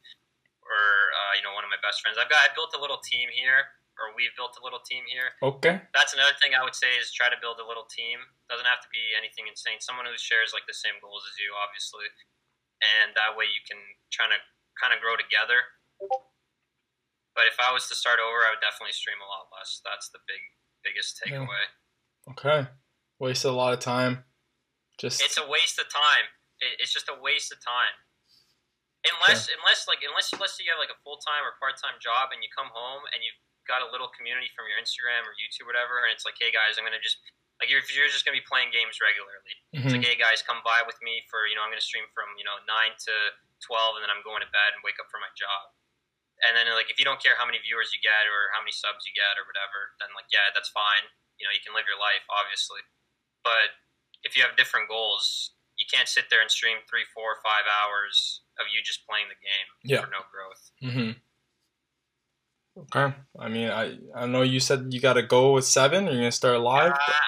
or 0.66 0.82
uh, 1.14 1.34
you 1.38 1.46
know, 1.46 1.54
one 1.54 1.62
of 1.66 1.70
my 1.70 1.82
best 1.86 2.02
friends. 2.02 2.18
I've 2.18 2.30
got 2.34 2.42
I 2.42 2.50
built 2.58 2.74
a 2.74 2.82
little 2.82 3.02
team 3.06 3.30
here, 3.30 3.70
or 4.02 4.12
we've 4.18 4.34
built 4.34 4.58
a 4.58 4.64
little 4.66 4.82
team 4.82 5.06
here. 5.06 5.38
Okay. 5.42 5.82
That's 5.94 6.14
another 6.18 6.34
thing 6.42 6.58
I 6.58 6.66
would 6.66 6.74
say 6.74 6.98
is 6.98 7.14
try 7.14 7.30
to 7.30 7.38
build 7.38 7.62
a 7.62 7.68
little 7.68 7.86
team. 7.86 8.20
Doesn't 8.50 8.66
have 8.66 8.82
to 8.82 8.90
be 8.90 9.14
anything 9.14 9.46
insane. 9.46 9.78
Someone 9.80 10.10
who 10.10 10.18
shares 10.18 10.52
like 10.52 10.66
the 10.66 10.76
same 10.76 10.98
goals 10.98 11.22
as 11.30 11.38
you, 11.38 11.54
obviously, 11.54 12.10
and 12.82 13.14
that 13.14 13.38
way 13.38 13.46
you 13.46 13.62
can 13.66 13.78
try 14.10 14.26
to 14.30 14.40
kind 14.78 14.92
of 14.92 15.00
grow 15.00 15.14
together. 15.14 15.62
But 17.34 17.50
if 17.50 17.58
I 17.58 17.74
was 17.74 17.90
to 17.90 17.96
start 17.98 18.22
over, 18.22 18.46
I 18.46 18.54
would 18.54 18.62
definitely 18.62 18.94
stream 18.94 19.18
a 19.22 19.30
lot 19.30 19.50
less. 19.54 19.82
That's 19.82 20.10
the 20.14 20.22
big 20.26 20.42
biggest 20.86 21.18
Yeah. 21.26 21.42
takeaway. 21.42 21.66
Okay. 22.34 22.60
Wasted 23.18 23.50
a 23.50 23.58
lot 23.58 23.74
of 23.74 23.80
time. 23.82 24.26
Just 24.98 25.22
It's 25.22 25.38
a 25.38 25.48
waste 25.48 25.80
of 25.80 25.90
time. 25.90 26.30
It's 26.60 26.94
just 26.94 27.10
a 27.10 27.18
waste 27.18 27.52
of 27.52 27.60
time. 27.64 27.98
Unless, 29.04 29.52
unless 29.52 29.84
like, 29.88 30.00
unless 30.00 30.32
unless 30.32 30.56
you 30.64 30.72
have 30.72 30.80
like 30.80 30.94
a 30.94 31.00
full 31.04 31.20
time 31.20 31.44
or 31.44 31.60
part 31.60 31.76
time 31.76 32.00
job, 32.00 32.32
and 32.32 32.40
you 32.40 32.48
come 32.56 32.72
home 32.72 33.04
and 33.12 33.20
you've 33.20 33.36
got 33.68 33.82
a 33.82 33.90
little 33.90 34.10
community 34.12 34.50
from 34.56 34.68
your 34.68 34.78
Instagram 34.82 35.24
or 35.28 35.34
YouTube, 35.40 35.66
or 35.68 35.74
whatever, 35.74 36.04
and 36.04 36.12
it's 36.12 36.24
like, 36.28 36.36
hey 36.40 36.52
guys, 36.52 36.76
I'm 36.78 36.84
gonna 36.86 37.02
just 37.04 37.18
like 37.62 37.70
you're, 37.72 37.86
you're 37.96 38.10
just 38.12 38.26
gonna 38.28 38.36
be 38.38 38.44
playing 38.44 38.74
games 38.74 39.00
regularly. 39.00 39.56
It's 39.72 39.88
Mhm. 39.88 40.00
like, 40.00 40.06
hey 40.06 40.18
guys, 40.20 40.42
come 40.44 40.60
by 40.66 40.82
with 40.84 41.00
me 41.02 41.24
for 41.32 41.48
you 41.48 41.56
know 41.56 41.64
I'm 41.64 41.72
gonna 41.72 41.84
stream 41.84 42.06
from 42.14 42.34
you 42.38 42.44
know 42.44 42.58
nine 42.68 42.94
to 43.08 43.14
twelve, 43.64 43.96
and 43.96 44.04
then 44.04 44.12
I'm 44.12 44.22
going 44.26 44.42
to 44.44 44.50
bed 44.52 44.76
and 44.76 44.84
wake 44.84 45.00
up 45.00 45.08
for 45.10 45.20
my 45.24 45.32
job. 45.38 45.72
And 46.44 46.58
then 46.60 46.68
like 46.76 46.90
if 46.92 47.00
you 47.00 47.06
don't 47.08 47.24
care 47.24 47.38
how 47.40 47.46
many 47.48 47.60
viewers 47.64 47.94
you 47.96 48.02
get 48.04 48.28
or 48.28 48.52
how 48.52 48.60
many 48.60 48.74
subs 48.76 49.08
you 49.08 49.14
get 49.16 49.40
or 49.40 49.48
whatever, 49.48 49.96
then 50.04 50.12
like 50.18 50.28
yeah, 50.34 50.52
that's 50.52 50.68
fine. 50.74 51.08
You 51.40 51.48
know 51.48 51.54
you 51.56 51.62
can 51.64 51.72
live 51.74 51.88
your 51.88 52.00
life 52.00 52.26
obviously, 52.28 52.82
but 53.48 53.80
if 54.28 54.36
you 54.36 54.44
have 54.44 54.56
different 54.60 54.88
goals, 54.92 55.52
you 55.80 55.86
can't 55.88 56.08
sit 56.08 56.30
there 56.30 56.42
and 56.44 56.52
stream 56.52 56.80
three, 56.90 57.04
four, 57.16 57.40
five 57.44 57.64
hours 57.68 58.42
of 58.60 58.68
you 58.72 58.82
just 58.84 59.08
playing 59.08 59.28
the 59.28 59.40
game 59.40 59.68
Yeah. 59.84 60.02
for 60.04 60.08
no 60.12 60.22
growth. 60.32 60.72
Mhm. 60.84 61.20
Okay. 62.74 63.14
I 63.38 63.48
mean, 63.50 63.70
I 63.70 63.98
I 64.16 64.26
know 64.26 64.42
you 64.42 64.60
said 64.60 64.90
you 64.90 65.00
got 65.00 65.14
to 65.14 65.22
go 65.24 65.54
with 65.54 65.66
seven. 65.66 66.06
You're 66.10 66.26
gonna 66.26 66.34
start 66.34 66.58
live. 66.60 66.90
Uh, 66.92 67.22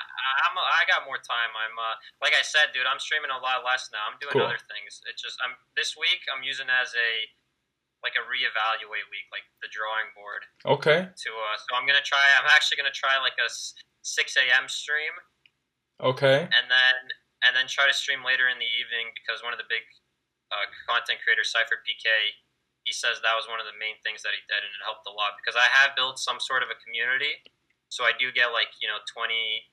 I'm, 0.45 0.55
I 0.57 0.81
got 0.89 1.05
more 1.05 1.21
time. 1.21 1.53
I'm 1.53 1.75
uh, 1.77 1.95
like 2.21 2.33
I 2.33 2.41
said, 2.41 2.73
dude. 2.73 2.89
I'm 2.89 2.97
streaming 2.97 3.29
a 3.29 3.37
lot 3.37 3.61
less 3.61 3.89
now. 3.93 4.01
I'm 4.09 4.17
doing 4.17 4.33
Cool. 4.33 4.47
other 4.49 4.57
things. 4.73 5.05
It's 5.05 5.21
just 5.21 5.37
I'm 5.45 5.53
this 5.77 5.93
week. 5.93 6.25
I'm 6.33 6.41
using 6.41 6.65
as 6.65 6.89
a 6.97 7.09
like 8.01 8.17
a 8.17 8.25
reevaluate 8.25 9.05
week, 9.13 9.27
like 9.29 9.45
the 9.61 9.69
drawing 9.69 10.09
board. 10.17 10.41
Okay. 10.65 11.09
To 11.13 11.29
uh, 11.29 11.55
so 11.61 11.77
I'm 11.77 11.85
gonna 11.85 12.01
try. 12.05 12.21
I'm 12.41 12.49
actually 12.49 12.81
gonna 12.81 12.93
try 12.93 13.17
like 13.21 13.37
a 13.37 13.49
6 13.49 13.81
a.m. 14.37 14.65
stream, 14.69 15.13
Okay. 16.01 16.45
and 16.45 16.65
then 16.69 16.95
and 17.45 17.53
then 17.53 17.69
try 17.69 17.85
to 17.85 17.93
stream 17.93 18.25
later 18.25 18.49
in 18.49 18.57
the 18.57 18.71
evening 18.81 19.13
because 19.13 19.41
one 19.45 19.53
of 19.53 19.61
the 19.61 19.69
big 19.69 19.85
uh, 20.49 20.65
content 20.89 21.21
creators, 21.21 21.49
SypherPK, 21.53 22.05
he 22.85 22.93
says 22.93 23.19
that 23.21 23.35
was 23.35 23.49
one 23.49 23.59
of 23.59 23.65
the 23.67 23.75
main 23.81 23.97
things 24.05 24.21
that 24.23 24.37
he 24.37 24.41
did, 24.47 24.61
and 24.61 24.71
it 24.71 24.83
helped 24.85 25.09
a 25.09 25.13
lot 25.13 25.35
because 25.41 25.57
I 25.57 25.67
have 25.73 25.97
built 25.97 26.21
some 26.21 26.39
sort 26.39 26.61
of 26.63 26.69
a 26.69 26.77
community, 26.79 27.41
so 27.89 28.05
I 28.05 28.13
do 28.17 28.31
get 28.31 28.53
like 28.55 28.71
you 28.79 28.87
know 28.87 29.01
20, 29.09 29.65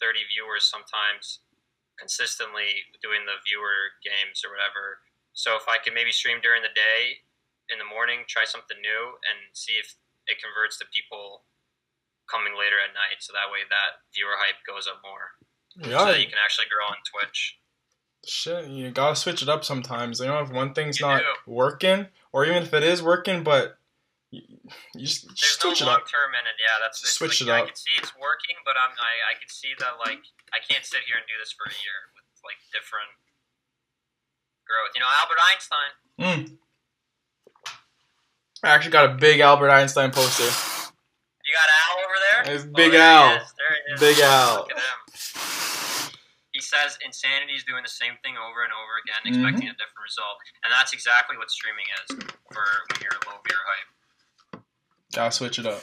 30 0.00 0.24
viewers 0.30 0.64
sometimes 0.64 1.42
consistently 1.98 2.88
doing 3.04 3.26
the 3.28 3.36
viewer 3.44 3.92
games 4.00 4.40
or 4.46 4.50
whatever. 4.54 5.04
So 5.36 5.54
if 5.58 5.68
I 5.68 5.76
can 5.78 5.92
maybe 5.92 6.10
stream 6.14 6.40
during 6.40 6.62
the 6.62 6.72
day, 6.74 7.20
in 7.70 7.78
the 7.78 7.86
morning, 7.86 8.24
try 8.26 8.44
something 8.48 8.80
new, 8.80 9.18
and 9.28 9.52
see 9.52 9.76
if 9.78 9.94
it 10.26 10.40
converts 10.42 10.78
to 10.80 10.86
people 10.90 11.44
coming 12.30 12.54
later 12.56 12.78
at 12.80 12.94
night, 12.94 13.20
so 13.20 13.34
that 13.34 13.50
way 13.52 13.66
that 13.68 14.06
viewer 14.14 14.38
hype 14.38 14.62
goes 14.66 14.86
up 14.86 15.02
more 15.02 15.36
so 15.74 15.86
Yeah. 15.90 16.04
that 16.12 16.20
you 16.20 16.26
can 16.26 16.38
actually 16.42 16.66
grow 16.66 16.86
on 16.86 16.98
Twitch. 17.06 17.59
Shit, 18.26 18.66
you 18.68 18.90
gotta 18.90 19.16
switch 19.16 19.42
it 19.42 19.48
up 19.48 19.64
sometimes. 19.64 20.20
You 20.20 20.26
know, 20.26 20.40
if 20.40 20.50
one 20.52 20.74
thing's 20.74 21.00
You 21.00 21.06
not 21.06 21.20
do. 21.20 21.52
working, 21.52 22.06
or 22.32 22.44
even 22.44 22.62
if 22.64 22.74
it 22.74 22.82
is 22.82 23.02
working, 23.02 23.42
but 23.42 23.78
you, 24.30 24.42
you 24.94 25.06
just, 25.06 25.26
There's 25.26 25.38
just 25.40 25.60
switch 25.60 25.80
no 25.80 25.86
it 25.86 25.90
long 25.90 26.00
up. 26.00 26.08
term 26.08 26.30
in 26.36 26.44
it. 26.46 26.54
Yeah, 26.60 26.76
that's 26.84 27.00
it's 27.02 27.12
Switch 27.12 27.40
like, 27.42 27.48
it 27.48 27.64
I 27.64 27.66
can 27.66 27.76
see 27.76 27.90
it's 27.98 28.12
working, 28.20 28.56
but 28.64 28.76
I'm 28.76 28.92
I, 28.92 29.32
I 29.32 29.34
can 29.40 29.48
see 29.48 29.72
that 29.78 29.96
like 30.04 30.20
I 30.52 30.58
can't 30.60 30.84
sit 30.84 31.00
here 31.08 31.16
and 31.16 31.24
do 31.26 31.34
this 31.40 31.50
for 31.50 31.64
a 31.64 31.74
year 31.80 32.12
with 32.14 32.24
like 32.44 32.60
different 32.72 33.08
growth. 34.68 34.92
You 34.94 35.00
know, 35.00 35.08
Albert 35.10 35.40
Einstein. 35.50 35.90
Mm. 36.20 36.58
I 38.62 38.68
actually 38.68 38.92
got 38.92 39.10
a 39.10 39.14
big 39.14 39.40
Albert 39.40 39.70
Einstein 39.70 40.10
poster. 40.12 40.44
You 40.44 41.56
got 41.56 41.68
Al 41.72 41.96
over 42.04 42.18
there? 42.20 42.54
It's 42.54 42.64
Oh, 42.64 42.76
Big 42.76 42.92
he 42.92 42.98
Al. 42.98 43.36
is, 43.40 43.54
there 43.56 43.76
he 43.88 43.94
is. 43.94 44.00
Big 44.00 44.18
Al. 44.22 44.68
Look 46.60 46.74
at 46.74 46.84
him. 46.84 46.92
He's 46.92 46.96
says 46.96 46.98
insanity 47.04 47.54
is 47.54 47.64
doing 47.64 47.82
the 47.82 47.88
same 47.90 48.12
thing 48.22 48.34
over 48.36 48.62
and 48.64 48.72
over 48.72 49.00
again, 49.00 49.20
Mm-hmm. 49.24 49.44
expecting 49.44 49.68
a 49.68 49.72
different 49.72 50.04
result, 50.04 50.36
and 50.64 50.72
that's 50.72 50.92
exactly 50.92 51.36
what 51.36 51.50
streaming 51.50 51.84
is 52.04 52.16
for 52.52 52.64
when 52.92 53.00
you're 53.00 53.18
low 53.26 53.40
beer 53.44 53.56
hype. 53.64 54.62
Gotta 55.14 55.32
switch 55.32 55.58
it 55.58 55.66
up. 55.66 55.82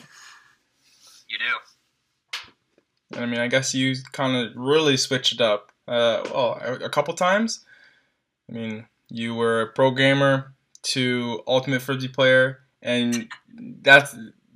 You 1.29 1.37
do. 1.39 3.15
And 3.15 3.23
I 3.23 3.27
mean, 3.27 3.39
I 3.39 3.47
guess 3.47 3.73
you 3.73 3.95
kind 4.11 4.35
of 4.37 4.55
really 4.55 4.97
switched 4.97 5.33
it 5.33 5.41
up. 5.41 5.71
Uh, 5.87 6.21
well, 6.25 6.59
a, 6.63 6.73
a 6.85 6.89
couple 6.89 7.13
times. 7.13 7.65
I 8.49 8.53
mean, 8.53 8.85
you 9.09 9.35
were 9.35 9.61
a 9.61 9.67
pro 9.67 9.91
gamer 9.91 10.53
to 10.83 11.41
ultimate 11.47 11.81
frisbee 11.81 12.07
player, 12.07 12.59
and 12.81 13.27
that's 13.81 14.15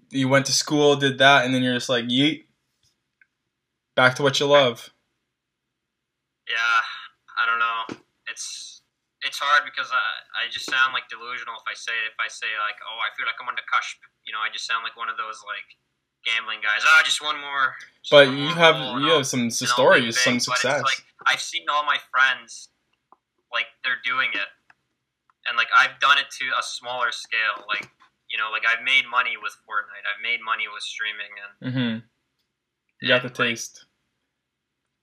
you 0.09 0.27
went 0.29 0.45
to 0.47 0.51
school, 0.53 0.95
did 0.95 1.17
that, 1.19 1.45
and 1.45 1.53
then 1.53 1.63
you're 1.63 1.73
just 1.73 1.89
like 1.89 2.05
yeet, 2.05 2.45
back 3.95 4.15
to 4.15 4.23
what 4.23 4.39
you 4.39 4.45
love. 4.45 4.89
Yeah, 6.51 7.39
I 7.39 7.47
don't 7.47 7.63
know. 7.63 8.03
It's 8.27 8.83
it's 9.23 9.39
hard 9.39 9.63
because 9.63 9.87
I 9.87 10.03
I 10.35 10.51
just 10.51 10.67
sound 10.67 10.91
like 10.91 11.07
delusional 11.07 11.55
if 11.55 11.63
I 11.63 11.75
say 11.75 11.95
if 12.11 12.17
I 12.19 12.27
say 12.27 12.51
like 12.59 12.75
oh 12.83 12.99
I 12.99 13.09
feel 13.15 13.23
like 13.23 13.39
I'm 13.39 13.47
on 13.47 13.55
the 13.55 13.63
cusp. 13.71 14.03
You 14.27 14.35
know, 14.35 14.43
I 14.43 14.51
just 14.51 14.67
sound 14.67 14.83
like 14.83 14.99
one 14.99 15.07
of 15.07 15.15
those 15.15 15.39
like 15.47 15.79
gambling 16.27 16.59
guys. 16.59 16.83
Ah, 16.83 17.01
just 17.07 17.23
one 17.23 17.39
more. 17.39 17.79
just 18.03 18.11
But 18.11 18.27
one 18.27 18.37
you 18.37 18.51
more 18.51 18.59
have 18.59 18.77
you 18.99 19.09
have 19.15 19.25
some 19.25 19.47
stories, 19.49 20.19
some 20.19 20.43
success. 20.43 20.83
Like 20.83 21.01
I've 21.23 21.41
seen 21.41 21.71
all 21.71 21.87
my 21.87 21.97
friends 22.11 22.69
like 23.55 23.71
they're 23.83 24.03
doing 24.03 24.29
it, 24.35 24.49
and 25.47 25.55
like 25.55 25.71
I've 25.71 25.99
done 26.03 26.19
it 26.19 26.27
to 26.43 26.45
a 26.59 26.63
smaller 26.63 27.15
scale. 27.15 27.63
Like 27.67 27.87
you 28.27 28.37
know, 28.37 28.51
like 28.51 28.63
I've 28.67 28.83
made 28.83 29.07
money 29.07 29.39
with 29.39 29.55
Fortnite. 29.63 30.03
I've 30.03 30.21
made 30.23 30.39
money 30.43 30.67
with 30.67 30.83
streaming, 30.83 31.31
and 31.39 31.51
mm-hmm. 31.61 31.95
You 33.01 33.07
got 33.07 33.23
the 33.23 33.27
and, 33.27 33.39
like, 33.39 33.49
taste. 33.49 33.85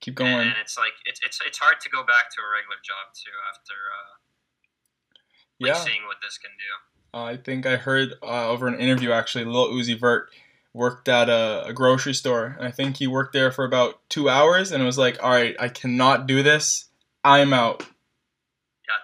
Keep 0.01 0.15
going. 0.17 0.33
and 0.33 0.55
it's 0.61 0.77
like 0.79 0.93
it's 1.07 1.21
it's 1.25 1.41
it's 1.47 1.59
hard 1.59 1.81
to 1.81 1.89
go 1.91 2.03
back 2.05 2.31
to 2.31 2.41
a 2.41 2.49
regular 2.55 2.77
job 2.85 3.13
too 3.15 3.31
after 3.53 3.75
uh, 3.75 4.15
like 5.61 5.69
Yeah. 5.75 5.85
seeing 5.85 6.07
what 6.07 6.19
this 6.23 6.39
can 6.39 6.51
do. 6.57 7.19
I 7.19 7.37
think 7.37 7.67
I 7.67 7.77
heard 7.77 8.15
uh, 8.23 8.49
over 8.49 8.69
an 8.69 8.79
interview 8.79 9.11
actually, 9.13 9.45
Lil 9.45 9.69
Uzi 9.71 9.99
Vert 9.99 10.29
worked 10.75 11.09
at 11.09 11.29
a, 11.29 11.65
a 11.67 11.73
grocery 11.73 12.15
store, 12.15 12.55
and 12.59 12.67
I 12.69 12.71
think 12.71 12.99
he 12.99 13.07
worked 13.07 13.33
there 13.33 13.51
for 13.51 13.65
about 13.65 13.99
two 14.09 14.29
hours, 14.29 14.71
and 14.71 14.83
it 14.83 14.87
was 14.87 14.99
like, 14.99 15.21
all 15.23 15.31
right, 15.31 15.57
I 15.59 15.69
cannot 15.69 16.27
do 16.27 16.43
this. 16.43 16.85
I'm 17.25 17.53
out. 17.53 17.85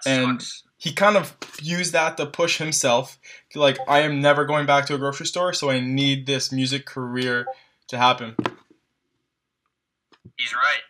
Yeah, 0.05 0.13
And- 0.13 0.41
sucks. 0.41 0.61
He 0.77 0.93
kind 0.93 1.17
of 1.17 1.35
used 1.63 1.93
that 1.93 2.15
to 2.17 2.25
push 2.27 2.59
himself. 2.59 3.17
to 3.51 3.59
Like, 3.59 3.77
I 3.87 4.01
am 4.01 4.21
never 4.21 4.45
going 4.45 4.67
back 4.67 4.85
to 4.87 4.93
a 4.93 4.97
grocery 4.99 5.25
store, 5.25 5.51
so 5.51 5.69
I 5.71 5.79
need 5.79 6.27
this 6.27 6.51
music 6.51 6.85
career 6.85 7.47
to 7.87 7.97
happen. 7.97 8.35
He's 10.37 10.53
right. 10.53 10.83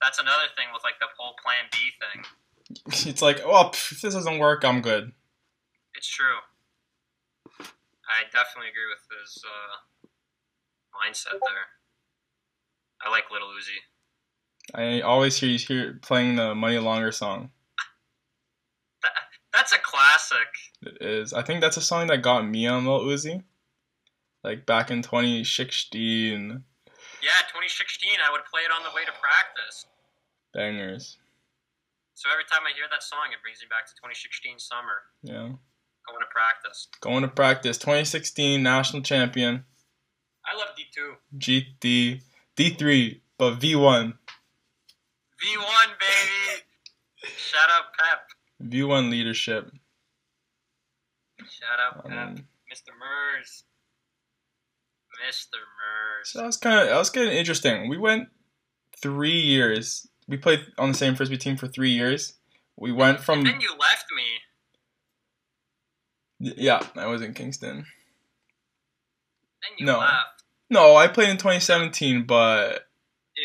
That's 0.00 0.18
another 0.18 0.48
thing 0.56 0.66
with 0.72 0.84
like 0.84 0.98
the 1.00 1.06
whole 1.18 1.34
Plan 1.42 1.68
B 1.72 1.78
thing. 2.00 2.24
It's 3.08 3.22
like, 3.22 3.40
oh, 3.44 3.70
pff, 3.72 3.92
if 3.92 4.00
this 4.00 4.14
doesn't 4.14 4.38
work, 4.38 4.64
I'm 4.64 4.80
good. 4.82 5.12
It's 5.94 6.08
true. 6.08 6.38
I 7.60 8.24
definitely 8.32 8.70
agree 8.70 8.88
with 8.90 9.06
his 9.22 9.42
uh, 9.44 10.06
mindset 10.94 11.38
there. 11.46 11.66
I 13.04 13.10
like 13.10 13.24
Lil 13.30 13.42
Uzi. 13.42 13.78
I 14.74 15.00
always 15.00 15.36
hear 15.38 15.48
you 15.48 15.58
hear 15.58 15.98
playing 16.02 16.36
the 16.36 16.54
Money 16.54 16.78
Longer 16.78 17.12
song. 17.12 17.50
That's 19.52 19.72
a 19.72 19.78
classic. 19.78 20.48
It 20.82 20.98
is. 21.00 21.32
I 21.32 21.42
think 21.42 21.60
that's 21.60 21.76
a 21.76 21.82
song 21.82 22.08
that 22.08 22.22
got 22.22 22.46
me 22.46 22.66
on 22.66 22.84
Lil 22.84 23.00
Uzi. 23.00 23.42
Like 24.44 24.66
back 24.66 24.90
in 24.90 25.02
2016. 25.02 26.62
Yeah, 27.26 27.42
2016. 27.50 28.22
I 28.22 28.30
would 28.30 28.46
play 28.46 28.62
it 28.62 28.70
on 28.70 28.86
the 28.86 28.94
way 28.94 29.02
to 29.04 29.10
practice. 29.18 29.86
Bangers. 30.54 31.18
So 32.14 32.30
every 32.30 32.44
time 32.44 32.62
I 32.62 32.72
hear 32.74 32.86
that 32.90 33.02
song, 33.02 33.34
it 33.34 33.42
brings 33.42 33.58
me 33.60 33.66
back 33.68 33.86
to 33.90 33.92
2016 33.98 34.58
summer 34.62 35.02
Yeah. 35.22 35.50
going 36.06 36.22
to 36.22 36.30
practice. 36.30 36.86
Going 37.00 37.22
to 37.22 37.28
practice. 37.28 37.78
2016 37.78 38.62
national 38.62 39.02
champion. 39.02 39.64
I 40.46 40.54
love 40.56 40.68
D2. 40.78 41.16
GD. 41.36 42.22
D3, 42.56 43.20
but 43.36 43.58
V1. 43.58 44.14
V1 45.42 45.88
baby. 45.98 46.62
Shout 47.36 47.68
out 47.70 47.92
Pep. 47.98 48.28
V1 48.62 49.10
leadership. 49.10 49.72
Shout 51.50 51.78
out 51.80 52.04
Pep. 52.08 52.12
Um, 52.28 52.46
Mr. 52.72 52.92
Mers. 52.98 53.64
So 56.24 56.40
that 56.40 56.46
was 56.46 56.56
kind 56.56 56.80
of 56.80 56.88
that 56.88 56.96
was 56.98 57.10
kind 57.10 57.28
of 57.28 57.32
interesting. 57.34 57.88
We 57.88 57.98
went 57.98 58.28
three 59.00 59.38
years. 59.40 60.08
We 60.28 60.36
played 60.36 60.60
on 60.78 60.88
the 60.90 60.98
same 60.98 61.14
frisbee 61.14 61.38
team 61.38 61.56
for 61.56 61.68
three 61.68 61.90
years. 61.90 62.34
We 62.76 62.92
went 62.92 63.20
from 63.20 63.44
then 63.44 63.60
you 63.60 63.70
left 63.78 64.06
me. 64.14 64.24
yeah. 66.56 66.82
I 66.96 67.06
was 67.06 67.22
in 67.22 67.32
Kingston. 67.32 67.86
Then 69.62 69.72
you 69.78 69.86
No. 69.86 69.98
left. 69.98 70.42
No, 70.68 70.96
I 70.96 71.06
played 71.06 71.28
in 71.30 71.36
2017, 71.38 72.26
but 72.26 72.88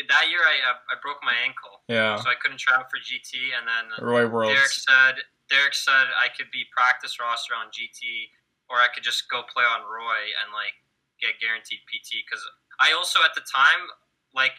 that 0.08 0.26
year 0.28 0.40
I 0.40 0.58
uh, 0.70 0.74
I 0.90 0.98
broke 1.00 1.22
my 1.22 1.34
ankle, 1.46 1.82
yeah, 1.86 2.16
so 2.16 2.28
I 2.28 2.34
couldn't 2.34 2.58
travel 2.58 2.84
for 2.90 2.98
GT. 2.98 3.54
And 3.56 3.62
then 3.68 4.04
Roy 4.04 4.26
Derek 4.26 4.74
said 4.74 5.22
Derek 5.48 5.74
said 5.74 6.10
I 6.18 6.28
could 6.34 6.50
be 6.50 6.64
practice 6.74 7.20
roster 7.20 7.54
on 7.54 7.68
GT, 7.70 8.26
or 8.68 8.78
I 8.78 8.88
could 8.92 9.04
just 9.04 9.30
go 9.30 9.42
play 9.46 9.62
on 9.62 9.82
Roy 9.82 10.34
and 10.42 10.50
like 10.50 10.74
get 11.22 11.38
guaranteed 11.38 11.86
PT. 11.86 12.26
Because 12.26 12.42
I 12.82 12.90
also 12.90 13.22
at 13.22 13.38
the 13.38 13.46
time 13.46 13.86
like 14.34 14.56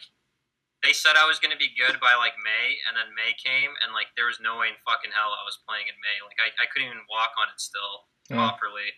they 0.84 0.91
said 0.91 1.15
I 1.15 1.23
was 1.23 1.39
gonna 1.39 1.60
be 1.60 1.71
good 1.71 1.99
by 2.04 2.13
like 2.19 2.36
May, 2.43 2.80
and 2.88 2.99
then 2.99 3.15
May 3.15 3.32
came, 3.39 3.71
and 3.84 3.95
like 3.95 4.12
there 4.19 4.28
was 4.28 4.43
no 4.43 4.60
way 4.60 4.67
in 4.67 4.78
fucking 4.84 5.15
hell 5.15 5.32
I 5.32 5.47
was 5.47 5.60
playing 5.63 5.88
in 5.88 5.95
May. 6.04 6.19
Like 6.19 6.39
I, 6.43 6.52
I 6.60 6.67
couldn't 6.67 6.91
even 6.91 7.08
walk 7.08 7.32
on 7.39 7.47
it 7.47 7.60
still 7.60 8.12
properly. 8.36 8.91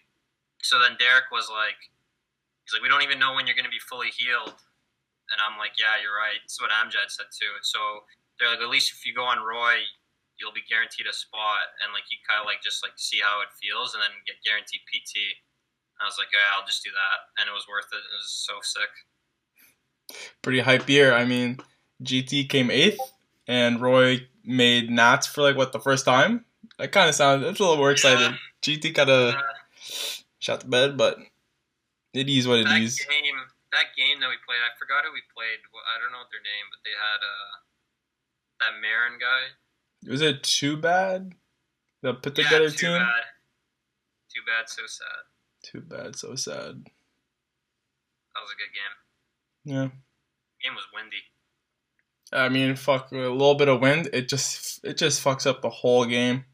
So 0.65 0.81
then 0.81 0.97
Derek 0.97 1.29
was 1.29 1.45
like, 1.45 1.77
he's 2.65 2.73
like, 2.73 2.81
we 2.81 2.89
don't 2.89 3.05
even 3.05 3.21
know 3.21 3.37
when 3.37 3.45
you're 3.45 3.57
gonna 3.57 3.73
be 3.73 3.81
fully 3.85 4.09
healed. 4.09 4.57
And 5.33 5.37
I'm 5.41 5.57
like, 5.61 5.77
yeah, 5.77 5.97
you're 6.01 6.13
right. 6.13 6.37
That's 6.41 6.57
what 6.61 6.73
Amjad 6.73 7.09
said 7.09 7.29
too. 7.33 7.53
So 7.65 8.05
they're 8.37 8.49
like, 8.49 8.61
at 8.61 8.69
least 8.69 8.93
if 8.93 9.05
you 9.05 9.13
go 9.13 9.25
on 9.25 9.41
Roy, 9.41 9.85
you'll 10.41 10.53
be 10.57 10.65
guaranteed 10.65 11.05
a 11.05 11.13
spot, 11.13 11.69
and 11.85 11.93
like 11.93 12.09
you 12.09 12.17
kind 12.25 12.41
of 12.41 12.49
like 12.49 12.65
just 12.65 12.81
like 12.81 12.97
see 12.97 13.21
how 13.21 13.45
it 13.45 13.53
feels, 13.61 13.93
and 13.93 14.01
then 14.01 14.13
get 14.25 14.41
guaranteed 14.41 14.81
PT. 14.89 15.37
I 16.01 16.05
was 16.05 16.15
like, 16.17 16.27
yeah, 16.33 16.55
I'll 16.57 16.65
just 16.65 16.83
do 16.83 16.91
that, 16.91 17.41
and 17.41 17.47
it 17.49 17.53
was 17.53 17.65
worth 17.69 17.87
it. 17.93 17.97
It 18.03 18.17
was 18.19 18.29
so 18.31 18.53
sick. 18.61 18.89
Pretty 20.41 20.59
hype 20.59 20.87
year. 20.89 21.13
I 21.13 21.25
mean, 21.25 21.59
GT 22.03 22.47
came 22.49 22.69
eighth, 22.69 22.99
and 23.47 23.81
Roy 23.81 24.27
made 24.43 24.89
Nats 24.91 25.25
for 25.27 25.41
like 25.41 25.55
what 25.55 25.71
the 25.71 25.79
first 25.79 26.05
time. 26.05 26.45
That 26.77 26.91
kind 26.91 27.09
of 27.09 27.15
sounds. 27.15 27.43
That's 27.43 27.59
a 27.59 27.63
little 27.63 27.77
more 27.77 27.91
excited. 27.91 28.37
GT 28.61 28.93
kind 28.93 29.09
of 29.09 29.35
Uh, 29.35 29.41
shot 30.39 30.61
the 30.61 30.67
bed, 30.67 30.97
but 30.97 31.17
it 32.13 32.29
is 32.29 32.47
what 32.47 32.59
it 32.59 32.67
that 32.67 32.81
is. 32.81 32.99
game, 32.99 33.35
that 33.71 33.95
game 33.97 34.19
that 34.19 34.29
we 34.29 34.35
played, 34.45 34.59
I 34.61 34.75
forgot 34.77 35.05
who 35.05 35.11
we 35.13 35.21
played. 35.33 35.59
I 35.63 35.99
don't 36.01 36.11
know 36.11 36.19
what 36.19 36.29
their 36.31 36.41
name, 36.43 36.65
but 36.69 36.79
they 36.83 36.91
had 36.91 37.21
uh 37.23 37.51
that 38.59 38.79
Marin 38.81 39.17
guy. 39.19 39.55
Was 40.11 40.21
it 40.21 40.43
too 40.43 40.77
bad? 40.77 41.33
The 42.01 42.13
put 42.13 42.37
yeah, 42.37 42.43
together 42.45 42.69
too 42.69 42.87
team. 42.93 42.97
bad. 42.99 43.23
Too 44.29 44.41
bad, 44.45 44.69
so 44.69 44.83
sad. 44.85 45.25
Too 45.71 45.81
bad, 45.81 46.15
so 46.15 46.35
sad. 46.35 46.85
That 46.85 48.41
was 48.41 48.51
a 48.51 48.57
good 48.59 48.73
game. 48.73 48.93
Yeah. 49.75 49.87
game 50.63 50.75
was 50.75 50.85
windy. 50.93 51.23
I 52.31 52.49
mean, 52.49 52.75
fuck 52.75 53.11
a 53.11 53.15
little 53.15 53.55
bit 53.55 53.67
of 53.69 53.81
wind. 53.81 54.09
It 54.13 54.29
just 54.29 54.83
it 54.85 54.97
just 54.97 55.23
fucks 55.23 55.47
up 55.47 55.61
the 55.61 55.69
whole 55.69 56.05
game. 56.05 56.45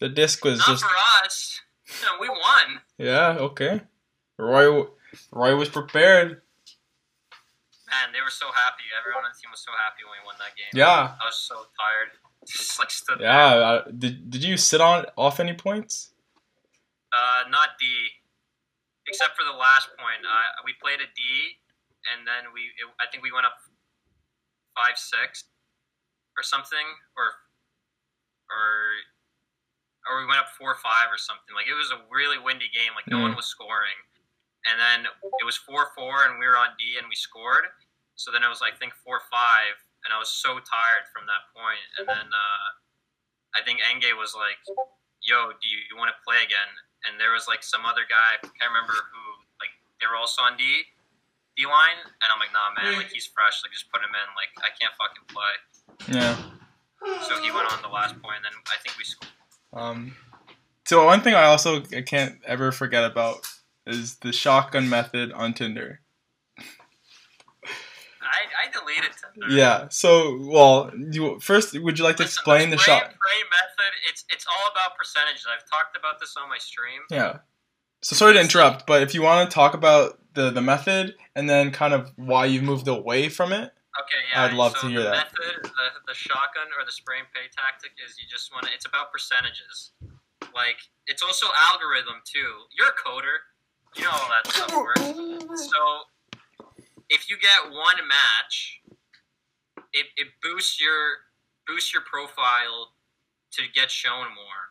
The 0.00 0.08
disc 0.08 0.44
was 0.44 0.58
Not 0.58 0.68
just 0.68 0.84
for 0.84 0.90
us. 1.24 1.60
No, 2.02 2.08
we 2.20 2.28
won. 2.28 2.80
yeah 2.98 3.36
okay. 3.38 3.82
Roy 4.38 4.84
Roy 5.30 5.54
was 5.56 5.68
prepared. 5.68 6.42
Man, 7.90 8.12
they 8.12 8.20
were 8.22 8.30
so 8.30 8.46
happy. 8.46 8.84
Everyone 8.98 9.24
on 9.24 9.30
the 9.34 9.40
team 9.40 9.50
was 9.50 9.60
so 9.60 9.72
happy 9.72 10.02
when 10.04 10.12
we 10.20 10.26
won 10.26 10.36
that 10.38 10.56
game. 10.56 10.70
Yeah, 10.74 11.14
I 11.20 11.26
was 11.26 11.36
so 11.36 11.54
tired. 11.54 12.10
Just 12.46 12.78
like 12.78 12.90
stood 12.90 13.18
there. 13.18 13.26
yeah. 13.28 13.54
Uh, 13.54 13.84
did 13.96 14.30
did 14.30 14.42
you 14.42 14.56
sit 14.56 14.80
on 14.80 15.06
off 15.18 15.38
any 15.40 15.52
points? 15.52 16.12
Uh, 17.12 17.48
not 17.50 17.74
D. 17.78 17.86
Except 19.08 19.34
for 19.34 19.42
the 19.42 19.56
last 19.56 19.88
point. 19.98 20.22
Uh, 20.22 20.62
we 20.64 20.74
played 20.78 21.00
a 21.02 21.08
D, 21.10 21.20
and 22.14 22.22
then 22.28 22.52
we. 22.54 22.70
It, 22.78 22.86
I 23.02 23.10
think 23.10 23.24
we 23.24 23.32
went 23.32 23.46
up 23.48 23.58
five 24.76 24.94
six, 24.94 25.50
or 26.38 26.44
something, 26.46 26.86
or 27.18 27.26
or 28.52 28.62
or 30.06 30.22
we 30.22 30.26
went 30.30 30.38
up 30.38 30.52
four 30.54 30.76
five 30.78 31.10
or 31.10 31.18
something. 31.18 31.50
Like 31.56 31.66
it 31.66 31.74
was 31.74 31.90
a 31.90 31.98
really 32.12 32.38
windy 32.38 32.70
game. 32.70 32.94
Like 32.94 33.08
no 33.10 33.18
Mm. 33.18 33.32
one 33.32 33.34
was 33.40 33.48
scoring, 33.50 33.98
and 34.70 34.78
then 34.78 35.10
it 35.40 35.44
was 35.48 35.56
four 35.58 35.90
four, 35.96 36.28
and 36.28 36.38
we 36.38 36.46
were 36.46 36.60
on 36.60 36.76
D, 36.78 36.94
and 37.00 37.08
we 37.10 37.16
scored. 37.16 37.66
So 38.14 38.30
then 38.30 38.44
it 38.44 38.52
was 38.52 38.60
like 38.60 38.76
I 38.76 38.78
think 38.78 38.94
four 38.94 39.24
five, 39.32 39.74
and 40.06 40.12
I 40.14 40.18
was 40.20 40.30
so 40.30 40.60
tired 40.60 41.08
from 41.10 41.26
that 41.26 41.50
point. 41.56 41.82
And 41.98 42.06
then 42.06 42.26
uh, 42.30 42.68
I 43.58 43.64
think 43.64 43.80
Enge 43.80 44.12
was 44.14 44.36
like, 44.36 44.60
"Yo, 45.24 45.50
do 45.56 45.66
you, 45.66 45.80
you 45.90 45.96
want 45.98 46.12
to 46.14 46.18
play 46.22 46.44
again?" 46.44 46.70
And 47.08 47.18
there 47.18 47.32
was 47.32 47.48
like 47.48 47.62
some 47.62 47.86
other 47.86 48.04
guy, 48.08 48.40
I 48.40 48.46
can't 48.46 48.70
remember 48.70 48.92
who. 48.92 49.22
Like 49.60 49.72
they 50.00 50.06
were 50.06 50.16
also 50.16 50.42
on 50.42 50.56
D, 50.56 50.64
D 51.56 51.64
Beilein, 51.64 51.96
and 52.04 52.28
I'm 52.28 52.38
like, 52.38 52.52
nah, 52.52 52.72
man, 52.76 52.96
like 52.96 53.10
he's 53.12 53.26
fresh, 53.26 53.60
like 53.64 53.72
just 53.72 53.90
put 53.92 54.00
him 54.00 54.12
in. 54.12 54.26
Like 54.36 54.52
I 54.60 54.70
can't 54.76 54.92
fucking 54.96 55.26
play. 55.28 55.54
Yeah. 56.12 56.36
So 57.28 57.40
he 57.42 57.50
went 57.50 57.72
on 57.72 57.80
the 57.82 57.88
last 57.88 58.20
point, 58.20 58.36
and 58.36 58.44
then 58.44 58.52
I 58.68 58.76
think 58.84 58.96
we 58.98 59.04
scored. 59.04 59.32
Um, 59.72 60.16
so 60.86 61.04
one 61.06 61.20
thing 61.20 61.34
I 61.34 61.44
also 61.44 61.82
I 61.96 62.02
can't 62.02 62.38
ever 62.46 62.72
forget 62.72 63.04
about 63.04 63.46
is 63.86 64.16
the 64.16 64.32
shotgun 64.32 64.88
method 64.88 65.32
on 65.32 65.54
Tinder. 65.54 66.00
I, 68.40 68.68
I 68.68 68.70
deleted 68.72 69.10
Tinder. 69.20 69.54
Yeah. 69.54 69.88
So, 69.90 70.38
well, 70.40 70.90
you 71.10 71.38
first 71.40 71.78
would 71.78 71.98
you 71.98 72.04
like 72.04 72.16
to 72.16 72.22
Listen, 72.22 72.38
explain 72.38 72.70
the 72.70 72.78
spray 72.78 72.94
shot? 72.94 73.04
and 73.04 73.14
pray 73.18 73.40
method. 73.50 73.92
It's 74.08 74.24
it's 74.30 74.46
all 74.46 74.70
about 74.70 74.96
percentages. 74.96 75.46
I've 75.46 75.68
talked 75.68 75.96
about 75.96 76.20
this 76.20 76.34
on 76.36 76.48
my 76.48 76.58
stream. 76.58 77.02
Yeah. 77.10 77.38
So 78.02 78.16
sorry 78.16 78.34
to 78.34 78.40
interrupt, 78.40 78.86
but 78.86 79.02
if 79.02 79.14
you 79.14 79.22
want 79.22 79.50
to 79.50 79.54
talk 79.54 79.74
about 79.74 80.18
the 80.34 80.50
the 80.50 80.62
method 80.62 81.14
and 81.34 81.48
then 81.50 81.70
kind 81.70 81.92
of 81.94 82.12
why 82.16 82.46
you've 82.46 82.62
moved 82.62 82.88
away 82.88 83.28
from 83.28 83.52
it. 83.52 83.72
Okay, 84.00 84.22
yeah. 84.32 84.44
I'd 84.44 84.54
love 84.54 84.76
so 84.76 84.86
to 84.86 84.88
hear 84.88 85.02
the 85.02 85.10
that. 85.10 85.28
Method, 85.34 85.64
the, 85.64 85.86
the 86.06 86.14
shotgun 86.14 86.68
or 86.78 86.86
the 86.86 86.92
spray 86.92 87.18
and 87.18 87.26
pay 87.34 87.50
tactic 87.52 87.90
is 88.06 88.16
you 88.18 88.24
just 88.30 88.52
want 88.52 88.66
to. 88.66 88.72
It's 88.72 88.86
about 88.86 89.12
percentages. 89.12 89.90
Like 90.54 90.78
it's 91.06 91.22
also 91.22 91.46
algorithm 91.54 92.22
too. 92.24 92.64
You're 92.76 92.88
a 92.88 92.96
coder. 92.96 93.44
You 93.96 94.04
know 94.04 94.10
how 94.10 94.28
that 94.30 94.52
stuff 94.52 94.76
works. 94.76 95.66
So 95.66 95.80
if 97.10 97.28
you 97.28 97.36
get 97.38 97.70
one 97.70 97.96
match, 98.08 98.80
it, 99.92 100.06
it 100.16 100.28
boosts 100.42 100.80
your 100.80 101.26
boosts 101.66 101.92
your 101.92 102.02
profile 102.02 102.94
to 103.52 103.62
get 103.74 103.90
shown 103.90 104.26
more. 104.34 104.62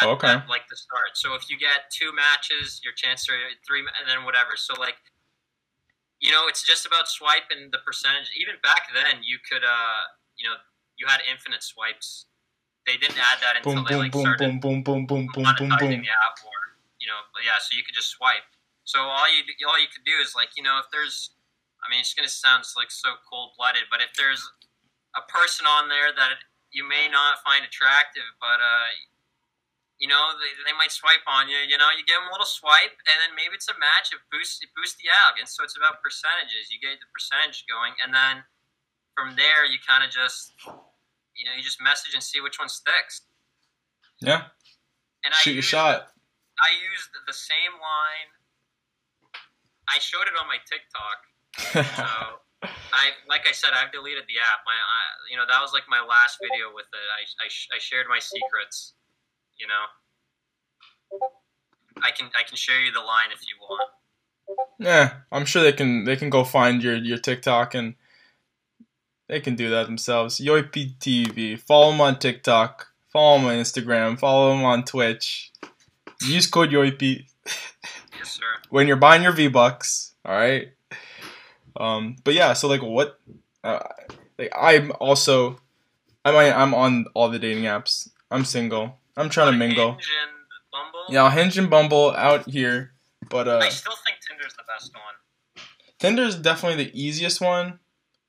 At, 0.00 0.08
Okay. 0.08 0.40
at, 0.40 0.48
like 0.48 0.68
the 0.70 0.76
start. 0.76 1.16
So 1.20 1.34
if 1.34 1.50
you 1.50 1.58
get 1.58 1.92
two 1.92 2.14
matches, 2.14 2.80
your 2.84 2.94
chance 2.94 3.28
are 3.28 3.36
three, 3.66 3.80
and 3.80 4.08
then 4.08 4.24
whatever. 4.24 4.56
So 4.56 4.72
like 4.78 4.96
you 6.22 6.30
know, 6.30 6.46
it's 6.46 6.62
just 6.62 6.86
about 6.86 7.08
swiping 7.10 7.68
the 7.74 7.82
percentage. 7.84 8.30
Even 8.38 8.54
back 8.62 8.86
then, 8.94 9.26
you 9.26 9.42
could, 9.42 9.66
uh, 9.66 10.02
you 10.38 10.48
know, 10.48 10.54
you 10.96 11.10
had 11.10 11.18
infinite 11.26 11.66
swipes. 11.66 12.30
They 12.86 12.94
didn't 12.94 13.18
add 13.18 13.42
that 13.42 13.58
until 13.58 13.82
Boom 13.82 13.84
they 13.84 13.90
boom 13.90 13.98
like 13.98 14.12
boom 14.12 14.22
started 14.22 14.46
boom 14.46 14.60
boom 14.60 14.82
boom 14.82 15.04
boom 15.06 15.26
boom 15.34 15.54
boom 15.58 15.68
boom. 15.68 15.90
the 15.90 16.14
app, 16.14 16.38
or 16.46 16.78
you 17.02 17.10
know, 17.10 17.18
yeah. 17.42 17.58
So 17.58 17.74
you 17.74 17.82
could 17.82 17.94
just 17.94 18.10
swipe. 18.14 18.46
So 18.84 19.02
all 19.02 19.26
you 19.26 19.42
all 19.66 19.78
you 19.78 19.90
could 19.90 20.06
do 20.06 20.14
is 20.22 20.34
like, 20.34 20.54
you 20.56 20.62
know, 20.62 20.78
if 20.78 20.86
there's, 20.90 21.34
I 21.82 21.90
mean, 21.90 22.00
it's 22.00 22.14
gonna 22.14 22.30
sound 22.30 22.64
like 22.78 22.90
so 22.90 23.18
cold 23.28 23.52
blooded, 23.58 23.90
but 23.90 24.00
if 24.00 24.14
there's 24.14 24.42
a 25.18 25.22
person 25.28 25.66
on 25.66 25.88
there 25.90 26.14
that 26.14 26.40
you 26.70 26.86
may 26.88 27.10
not 27.10 27.42
find 27.44 27.66
attractive, 27.66 28.24
but 28.40 28.62
uh, 28.62 28.88
you 30.00 30.08
know, 30.08 30.34
they, 30.40 30.50
they 30.66 30.74
might 30.74 30.90
swipe 30.90 31.22
on 31.28 31.46
you. 31.46 31.58
You 31.62 31.76
know, 31.78 31.90
you 31.94 32.02
give 32.02 32.18
them 32.18 32.26
a 32.26 32.32
little 32.32 32.48
swipe, 32.48 32.96
and 33.06 33.16
then 33.22 33.36
maybe 33.38 33.54
it's 33.54 33.68
a 33.68 33.76
match. 33.78 34.10
It 34.10 34.22
boosts 34.32 34.58
it 34.62 34.70
boosts 34.74 34.98
the 34.98 35.10
and 35.38 35.46
so 35.46 35.62
it's 35.62 35.76
about 35.76 36.02
percentages. 36.02 36.70
You 36.74 36.82
get 36.82 36.98
the 36.98 37.10
percentage 37.12 37.66
going, 37.70 37.94
and 38.02 38.10
then 38.14 38.42
from 39.14 39.36
there, 39.36 39.66
you 39.68 39.76
kind 39.84 40.02
of 40.02 40.10
just, 40.10 40.56
you 41.36 41.44
know, 41.44 41.52
you 41.54 41.62
just 41.62 41.78
message 41.82 42.14
and 42.14 42.22
see 42.22 42.40
which 42.40 42.58
one 42.58 42.68
sticks. 42.68 43.22
Yeah. 44.20 44.48
And 45.24 45.34
Shoot 45.34 45.50
your 45.50 45.56
used- 45.62 45.68
shot. 45.68 46.08
I 46.62 46.70
used 46.78 47.10
the 47.26 47.32
same 47.32 47.74
line. 47.78 48.30
I 49.88 49.98
showed 49.98 50.26
it 50.30 50.34
on 50.38 50.46
my 50.46 50.58
TikTok. 50.64 51.26
So 51.58 51.82
I, 52.62 53.10
like 53.28 53.46
I 53.48 53.52
said, 53.52 53.70
I've 53.74 53.90
deleted 53.92 54.24
the 54.28 54.38
app. 54.38 54.60
My, 54.66 54.72
I, 54.72 55.00
you 55.30 55.36
know, 55.36 55.44
that 55.48 55.60
was 55.60 55.72
like 55.72 55.82
my 55.88 56.00
last 56.00 56.38
video 56.40 56.66
with 56.74 56.86
it. 56.92 57.06
I, 57.18 57.44
I, 57.44 57.76
I 57.76 57.78
shared 57.78 58.06
my 58.08 58.18
secrets. 58.18 58.94
You 59.58 59.66
know, 59.66 59.84
I 62.02 62.10
can, 62.10 62.30
I 62.38 62.42
can 62.42 62.56
share 62.56 62.80
you 62.80 62.92
the 62.92 63.00
line 63.00 63.30
if 63.32 63.40
you 63.42 63.56
want. 63.60 63.88
yeah, 64.78 65.14
I'm 65.30 65.44
sure 65.44 65.62
they 65.62 65.72
can 65.72 66.04
they 66.04 66.16
can 66.16 66.30
go 66.30 66.42
find 66.44 66.82
your 66.82 66.96
your 66.96 67.18
TikTok 67.18 67.74
and 67.74 67.94
they 69.28 69.40
can 69.40 69.54
do 69.54 69.70
that 69.70 69.86
themselves. 69.86 70.38
Yoipy 70.40 70.96
TV. 70.98 71.58
Follow 71.58 71.90
them 71.92 72.00
on 72.00 72.18
TikTok. 72.18 72.88
Follow 73.12 73.38
them 73.38 73.46
on 73.46 73.54
Instagram. 73.54 74.18
Follow 74.18 74.50
them 74.50 74.64
on 74.64 74.84
Twitch. 74.84 75.52
Use 76.22 76.46
code 76.46 76.70
Yoipy 76.70 77.26
Yes, 78.16 78.30
sir. 78.30 78.42
when 78.70 78.86
you're 78.86 78.96
buying 78.96 79.22
your 79.22 79.32
V 79.32 79.48
Bucks. 79.48 80.14
All 80.24 80.34
right. 80.34 80.72
Um, 81.76 82.16
but 82.24 82.34
yeah, 82.34 82.52
so 82.52 82.68
like 82.68 82.82
what? 82.82 83.18
Uh, 83.64 83.80
like 84.38 84.52
I'm 84.58 84.92
also, 85.00 85.60
I'm 86.24 86.36
I'm 86.36 86.74
on 86.74 87.06
all 87.14 87.28
the 87.28 87.38
dating 87.38 87.64
apps. 87.64 88.10
I'm 88.30 88.44
single. 88.44 88.98
I'm 89.16 89.28
trying 89.28 89.52
to 89.52 89.58
mingle. 89.58 89.92
Hinge 89.92 90.08
and 90.22 90.32
Bumble. 90.72 91.04
Yeah, 91.08 91.30
Hinge 91.30 91.58
and 91.58 91.70
Bumble 91.70 92.10
out 92.12 92.48
here, 92.48 92.92
but 93.28 93.48
uh, 93.48 93.58
I 93.58 93.68
still 93.68 93.94
think 94.04 94.18
Tinder's 94.26 94.54
the 94.54 94.64
best 94.66 94.92
one. 94.94 95.64
Tinder's 95.98 96.36
definitely 96.36 96.84
the 96.84 97.00
easiest 97.00 97.40
one, 97.40 97.78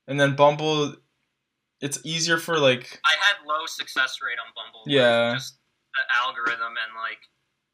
and 0.06 0.20
then 0.20 0.36
Bumble, 0.36 0.94
it's 1.80 1.98
easier 2.04 2.38
for 2.38 2.58
like 2.58 3.00
I 3.04 3.16
had 3.18 3.46
low 3.46 3.66
success 3.66 4.18
rate 4.22 4.38
on 4.38 4.52
Bumble. 4.54 4.84
Yeah. 4.86 5.34
Just 5.34 5.58
the 5.94 6.02
algorithm 6.22 6.74
and 6.74 6.92
like, 6.98 7.22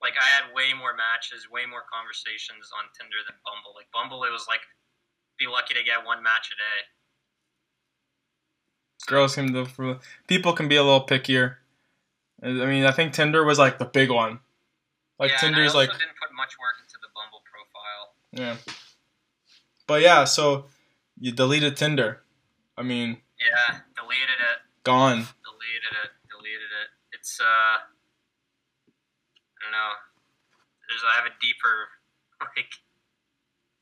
like 0.04 0.16
I 0.20 0.28
had 0.28 0.52
way 0.52 0.72
more 0.76 0.92
matches, 0.92 1.48
way 1.48 1.64
more 1.64 1.84
conversations 1.88 2.68
on 2.76 2.88
Tinder 2.96 3.20
than 3.24 3.36
Bumble. 3.44 3.72
Like 3.72 3.88
Bumble, 3.92 4.24
it 4.24 4.32
was 4.32 4.44
like, 4.48 4.60
be 5.40 5.46
lucky 5.50 5.74
to 5.74 5.82
get 5.82 6.04
one 6.04 6.22
match 6.22 6.52
a 6.52 6.54
day. 6.54 6.80
girls 9.08 9.34
can 9.34 9.52
do 9.52 9.66
people 10.28 10.52
can 10.52 10.68
be 10.68 10.76
a 10.76 10.82
little 10.84 11.04
pickier. 11.04 11.56
I 12.42 12.48
mean, 12.66 12.84
I 12.84 12.92
think 12.92 13.12
Tinder 13.12 13.44
was 13.44 13.58
like 13.58 13.78
the 13.78 13.84
big 13.86 14.10
one. 14.10 14.38
Like 15.18 15.32
yeah, 15.32 15.38
Tinder's 15.38 15.58
and 15.58 15.62
I 15.62 15.66
also 15.66 15.78
like 15.78 15.90
didn't 15.98 16.16
put 16.20 16.32
much 16.36 16.54
work 16.60 16.76
into 16.80 16.96
the 17.02 17.08
Bumble 17.16 17.42
profile. 17.44 18.14
yeah. 18.32 18.56
But 19.86 20.02
yeah, 20.02 20.24
so 20.24 20.66
you 21.18 21.32
deleted 21.32 21.76
Tinder. 21.76 22.22
I 22.78 22.82
mean, 22.82 23.18
Yeah, 23.40 23.80
deleted 23.96 24.40
it, 24.40 24.58
gone. 24.84 25.26
deleted 25.44 25.92
it, 26.04 26.10
deleted 26.30 26.70
it. 26.80 26.88
It's 27.12 27.40
uh, 27.40 27.44
I 27.44 27.80
don't 29.60 29.72
know. 29.72 29.92
There's 30.88 31.02
I 31.04 31.16
have 31.20 31.26
a 31.26 31.34
deeper 31.42 31.88
like 32.56 32.72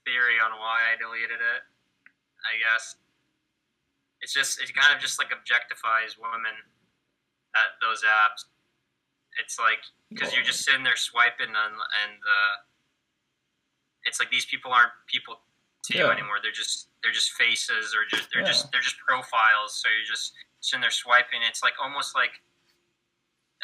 theory 0.09 0.40
on 0.40 0.57
why 0.57 0.88
I 0.88 0.97
deleted 0.97 1.37
it. 1.44 1.61
I 2.49 2.57
guess 2.57 2.97
it's 4.25 4.33
just 4.33 4.57
it 4.61 4.73
kind 4.73 4.97
of 4.97 4.99
just 5.05 5.21
like 5.21 5.29
objectifies 5.37 6.16
women 6.16 6.57
at 7.53 7.77
those 7.85 8.01
apps. 8.03 8.49
It's 9.37 9.59
like 9.61 9.85
because 10.09 10.33
you're 10.35 10.44
just 10.44 10.64
sitting 10.64 10.83
there 10.83 10.97
swiping 10.97 11.53
and 11.53 11.75
and 11.77 12.16
uh, 12.25 12.55
it's 14.05 14.18
like 14.18 14.31
these 14.31 14.47
people 14.47 14.73
aren't 14.73 14.92
people 15.07 15.40
to 15.85 15.99
you 15.99 16.07
anymore. 16.09 16.40
They're 16.42 16.57
just 16.57 16.88
they're 17.03 17.12
just 17.12 17.33
faces 17.33 17.94
or 17.94 18.09
just 18.09 18.33
they're 18.33 18.40
Yeah. 18.42 18.49
just 18.49 18.73
they're 18.73 18.81
just 18.81 18.97
profiles. 18.99 19.77
So 19.77 19.88
you're 19.92 20.09
just 20.09 20.33
sitting 20.61 20.81
there 20.81 20.90
swiping. 20.90 21.40
It's 21.47 21.62
like 21.62 21.75
almost 21.83 22.14
like 22.16 22.40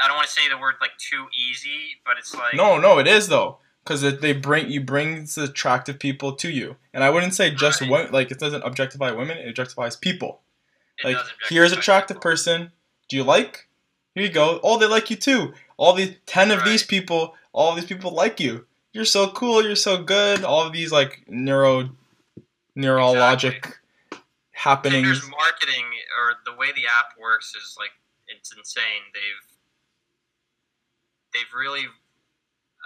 I 0.03 0.09
don't 0.09 0.17
want 0.17 0.27
to 0.29 0.33
say 0.35 0.49
the 0.49 0.59
word 0.59 0.75
like 0.81 0.97
too 0.99 1.27
easy, 1.35 1.99
but 2.05 2.19
it's 2.19 2.35
like 2.35 2.55
No, 2.55 2.79
no, 2.79 2.99
it 2.99 3.07
is 3.07 3.29
though, 3.29 3.59
because 3.85 4.01
they 4.01 4.33
bring 4.33 4.70
you 4.70 4.81
brings 4.81 5.37
attractive 5.37 5.99
people 5.99 6.33
to 6.37 6.51
you, 6.51 6.77
and 6.94 7.05
I 7.05 7.11
wouldn't 7.11 7.35
say 7.35 7.51
just 7.51 7.81
Right. 7.83 7.90
women. 7.90 8.12
Like 8.12 8.31
it 8.31 8.38
doesn't 8.38 8.62
objectify 8.62 9.11
women; 9.12 9.37
it 9.38 9.55
objectifies 9.55 10.01
people. 10.01 10.40
it 10.99 11.05
Like 11.05 11.27
here's 11.49 11.73
attractive 11.73 12.16
people. 12.16 12.31
person. 12.31 12.73
Do 13.09 13.16
you 13.16 13.25
like? 13.25 13.68
Here 14.14 14.25
you 14.25 14.31
go. 14.31 14.61
Oh, 14.62 14.79
they 14.79 14.87
like 14.87 15.11
you 15.11 15.16
too. 15.16 15.53
All 15.77 15.92
the 15.92 16.16
ten 16.25 16.51
of 16.51 16.64
these 16.64 16.83
people, 16.83 17.35
all 17.53 17.75
these 17.75 17.85
people 17.85 18.12
like 18.12 18.40
you. 18.40 18.66
You're 18.92 19.05
so 19.05 19.29
cool. 19.29 19.62
You're 19.62 19.75
so 19.77 20.03
good. 20.03 20.44
All 20.44 20.62
of 20.64 20.73
these 20.73 20.92
like 20.92 21.25
neuro, 21.29 21.90
neurologic 22.77 23.75
happenings. 24.53 25.03
Tinder's 25.20 25.29
marketing 25.31 25.85
or 26.18 26.37
the 26.44 26.57
way 26.57 26.68
the 26.73 26.87
app 26.87 27.18
works 27.20 27.55
is 27.57 27.77
like 27.79 27.90
it's 28.29 28.53
insane. 28.57 29.03
They've 29.12 29.57
they've 31.33 31.53
really, 31.59 31.83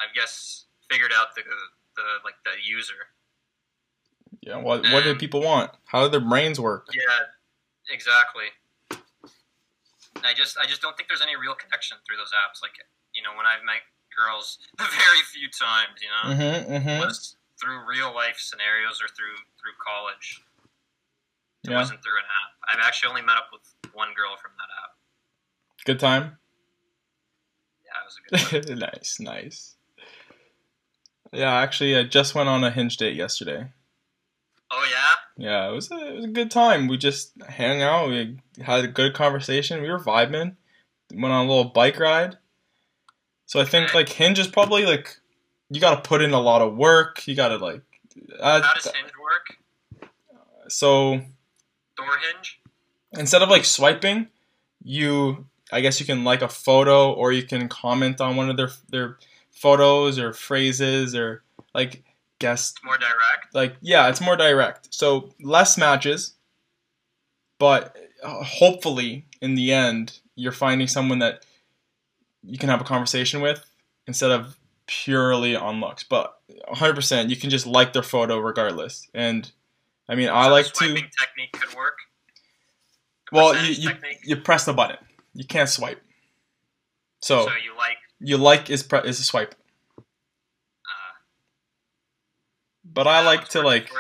I 0.00 0.12
guess, 0.14 0.64
figured 0.90 1.12
out 1.14 1.34
the 1.34 1.42
the 1.96 2.02
like 2.24 2.34
the 2.44 2.52
user. 2.64 3.10
Yeah. 4.42 4.56
What 4.56 4.82
What 4.92 5.04
do 5.04 5.14
people 5.14 5.40
want? 5.42 5.70
How 5.86 6.04
do 6.04 6.08
their 6.10 6.20
brains 6.20 6.60
work? 6.60 6.88
Yeah, 6.92 7.26
exactly. 7.90 8.50
I 10.24 10.34
just 10.34 10.58
I 10.58 10.66
just 10.66 10.82
don't 10.82 10.96
think 10.96 11.08
there's 11.08 11.22
any 11.22 11.36
real 11.36 11.54
connection 11.54 11.96
through 12.06 12.16
those 12.16 12.32
apps. 12.32 12.62
Like 12.62 12.72
you 13.14 13.22
know 13.22 13.30
when 13.36 13.46
I've 13.46 13.64
met 13.64 13.82
girls, 14.16 14.58
the 14.78 14.84
very 14.90 15.22
few 15.32 15.48
times 15.48 16.00
you 16.02 16.08
know 16.10 16.34
Mm-hmm. 16.34 16.72
Mm-hmm. 16.74 16.98
was 17.06 17.36
through 17.60 17.86
real 17.88 18.14
life 18.14 18.36
scenarios 18.38 19.00
or 19.02 19.08
through 19.08 19.36
through 19.60 19.74
college. 19.82 20.42
It 21.64 21.70
Yeah. 21.70 21.78
wasn't 21.78 22.02
through 22.02 22.18
an 22.18 22.24
app. 22.24 22.52
I've 22.78 22.86
actually 22.86 23.10
only 23.10 23.22
met 23.22 23.36
up 23.36 23.48
with 23.52 23.62
one 23.94 24.14
girl 24.14 24.36
from 24.40 24.52
that 24.58 24.70
app. 24.82 24.90
Good 25.84 25.98
time. 26.00 26.38
Yeah, 27.84 27.98
it 27.98 28.06
was 28.06 28.16
a 28.18 28.58
good 28.60 28.66
time. 28.68 28.78
nice, 28.94 29.18
nice. 29.20 29.76
Yeah, 31.32 31.54
actually, 31.54 31.96
I 31.96 32.04
just 32.04 32.34
went 32.34 32.48
on 32.48 32.64
a 32.64 32.70
hinge 32.70 32.96
date 32.96 33.16
yesterday. 33.16 33.66
oh 34.70 34.88
yeah. 34.90 35.04
Yeah, 35.40 35.68
it 35.68 35.72
was 35.72 35.90
a, 35.92 36.08
it 36.08 36.16
was 36.16 36.24
a 36.24 36.28
good 36.28 36.50
time. 36.50 36.88
We 36.88 36.96
just 36.96 37.32
hang 37.48 37.80
out. 37.82 38.08
We 38.08 38.38
had 38.60 38.84
a 38.84 38.88
good 38.88 39.14
conversation. 39.14 39.80
We 39.82 39.88
were 39.90 39.98
vibing. 40.00 40.56
Went 41.12 41.32
on 41.32 41.46
a 41.46 41.48
little 41.48 41.70
bike 41.70 41.98
ride. 42.00 42.38
So 43.46 43.60
I 43.60 43.64
think 43.64 43.94
like 43.94 44.08
Hinge 44.08 44.38
is 44.40 44.48
probably 44.48 44.84
like 44.84 45.16
you 45.70 45.80
got 45.80 46.02
to 46.02 46.08
put 46.08 46.22
in 46.22 46.32
a 46.32 46.40
lot 46.40 46.60
of 46.60 46.76
work. 46.76 47.26
You 47.28 47.36
got 47.36 47.48
to 47.48 47.56
like. 47.58 47.82
Uh, 48.38 48.62
How 48.62 48.74
does 48.74 48.84
Hinge 48.86 49.12
work? 49.22 50.02
so 50.68 51.20
Door 51.96 52.06
hinge. 52.32 52.60
instead 53.12 53.42
of 53.42 53.48
like 53.48 53.64
swiping, 53.64 54.28
you 54.82 55.46
I 55.72 55.80
guess 55.80 56.00
you 56.00 56.06
can 56.06 56.24
like 56.24 56.42
a 56.42 56.48
photo 56.48 57.12
or 57.12 57.32
you 57.32 57.42
can 57.44 57.68
comment 57.68 58.20
on 58.20 58.36
one 58.36 58.50
of 58.50 58.56
their 58.56 58.70
their 58.90 59.18
photos 59.60 60.18
or 60.18 60.32
phrases 60.32 61.14
or 61.14 61.42
like 61.74 62.04
guess 62.38 62.70
It's 62.70 62.84
more 62.84 62.96
direct. 62.96 63.54
like 63.54 63.76
yeah, 63.80 64.08
it's 64.08 64.20
more 64.20 64.36
direct. 64.36 64.94
So 64.94 65.30
less 65.40 65.76
matches, 65.76 66.34
but 67.58 67.96
uh, 68.22 68.42
hopefully 68.44 69.26
in 69.40 69.54
the 69.54 69.72
end 69.72 70.20
you're 70.36 70.52
finding 70.52 70.86
someone 70.86 71.18
that 71.18 71.44
you 72.44 72.58
can 72.58 72.68
have 72.68 72.80
a 72.80 72.84
conversation 72.84 73.40
with 73.40 73.64
instead 74.06 74.30
of 74.30 74.56
purely 74.86 75.56
on 75.56 75.80
looks. 75.80 76.04
But 76.04 76.38
100% 76.72 77.28
you 77.28 77.36
can 77.36 77.50
just 77.50 77.66
like 77.66 77.92
their 77.92 78.02
photo 78.02 78.38
regardless. 78.38 79.08
And 79.12 79.50
I 80.08 80.14
mean, 80.14 80.28
I 80.28 80.48
like 80.48 80.66
to 80.66 80.74
swiping 80.74 81.10
technique 81.18 81.52
could 81.52 81.76
work. 81.76 81.96
The 83.30 83.36
well, 83.36 83.56
you 83.56 83.72
you, 83.72 83.90
you 84.24 84.36
press 84.36 84.64
the 84.64 84.72
button. 84.72 84.96
You 85.34 85.44
can't 85.44 85.68
swipe. 85.68 86.00
So, 87.20 87.46
so 87.46 87.50
you 87.62 87.76
like 87.76 87.98
you 88.20 88.36
like 88.36 88.70
is 88.70 88.82
pre- 88.82 89.00
is 89.08 89.20
a 89.20 89.22
swipe. 89.24 89.54
uh, 89.98 90.02
But 92.84 93.06
I 93.06 93.24
like 93.24 93.48
to 93.50 93.62
like? 93.62 93.90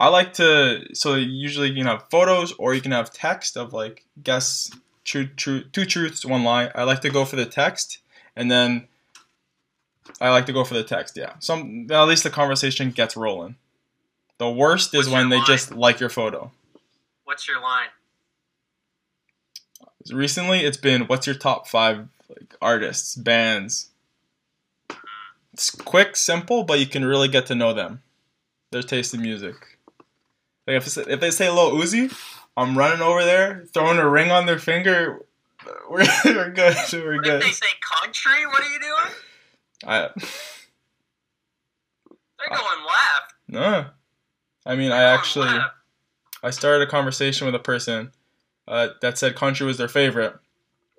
I 0.00 0.08
like 0.08 0.34
to 0.34 0.84
so 0.94 1.14
usually 1.16 1.68
you 1.70 1.74
can 1.76 1.86
have 1.86 2.04
photos 2.10 2.52
or 2.52 2.74
you 2.74 2.80
can 2.80 2.92
have 2.92 3.12
text 3.12 3.56
of 3.56 3.72
like 3.72 4.04
guess 4.22 4.70
true 5.04 5.26
true 5.26 5.64
two 5.64 5.84
truths 5.84 6.24
one 6.24 6.44
lie. 6.44 6.70
I 6.74 6.84
like 6.84 7.00
to 7.00 7.10
go 7.10 7.24
for 7.24 7.36
the 7.36 7.46
text 7.46 7.98
and 8.36 8.48
then 8.50 8.86
I 10.20 10.30
like 10.30 10.46
to 10.46 10.52
go 10.52 10.62
for 10.64 10.74
the 10.74 10.84
text. 10.84 11.16
Yeah, 11.16 11.32
some 11.40 11.88
at 11.90 12.04
least 12.04 12.22
the 12.22 12.30
conversation 12.30 12.90
gets 12.92 13.16
rolling. 13.16 13.56
The 14.38 14.48
worst 14.48 14.94
is 14.94 15.06
What's 15.08 15.10
when 15.14 15.30
they 15.30 15.38
line? 15.38 15.46
just 15.46 15.72
like 15.74 15.98
your 15.98 16.10
photo. 16.10 16.52
What's 17.24 17.48
your 17.48 17.60
line? 17.60 17.88
Recently, 20.12 20.60
it's 20.60 20.76
been 20.76 21.02
what's 21.08 21.26
your 21.26 21.34
top 21.36 21.66
five 21.66 22.06
like 22.28 22.54
artists, 22.60 23.14
bands. 23.14 23.90
It's 25.52 25.70
quick, 25.70 26.14
simple, 26.16 26.62
but 26.64 26.78
you 26.78 26.86
can 26.86 27.04
really 27.04 27.28
get 27.28 27.46
to 27.46 27.54
know 27.54 27.72
them, 27.72 28.02
their 28.70 28.82
taste 28.82 29.12
in 29.14 29.22
music. 29.22 29.54
Like 30.66 30.76
if 30.76 30.96
if 30.98 31.20
they 31.20 31.30
say 31.30 31.50
Lil 31.50 31.72
Uzi, 31.72 32.14
I'm 32.56 32.76
running 32.78 33.00
over 33.00 33.24
there, 33.24 33.64
throwing 33.72 33.98
a 33.98 34.08
ring 34.08 34.30
on 34.30 34.46
their 34.46 34.58
finger. 34.58 35.20
We're, 35.90 36.06
we're 36.24 36.50
good. 36.50 36.76
We're 36.92 37.16
What 37.16 37.24
good. 37.24 37.34
if 37.42 37.46
they 37.46 37.50
say 37.50 37.66
country? 38.00 38.46
What 38.46 38.62
are 38.62 38.68
you 38.68 38.78
doing? 38.78 39.14
I 39.86 40.08
They're 42.38 42.48
going 42.56 42.84
left. 42.86 43.34
no. 43.48 43.86
I 44.64 44.76
mean, 44.76 44.92
I 44.92 44.98
They're 44.98 45.06
going 45.08 45.18
actually 45.18 45.48
left. 45.48 45.74
I 46.42 46.50
started 46.50 46.86
a 46.86 46.90
conversation 46.90 47.46
with 47.46 47.54
a 47.54 47.58
person 47.58 48.12
uh, 48.68 48.88
that 49.02 49.18
said 49.18 49.34
country 49.34 49.66
was 49.66 49.76
their 49.78 49.88
favorite, 49.88 50.36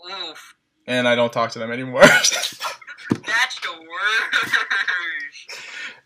Oof. 0.06 0.49
And 0.90 1.08
I 1.08 1.16
don't 1.16 1.32
talk 1.32 1.52
to 1.52 1.60
them 1.60 1.72
anymore. 1.72 2.02
That's 2.02 2.50
the 2.50 3.72
worst. 3.72 4.58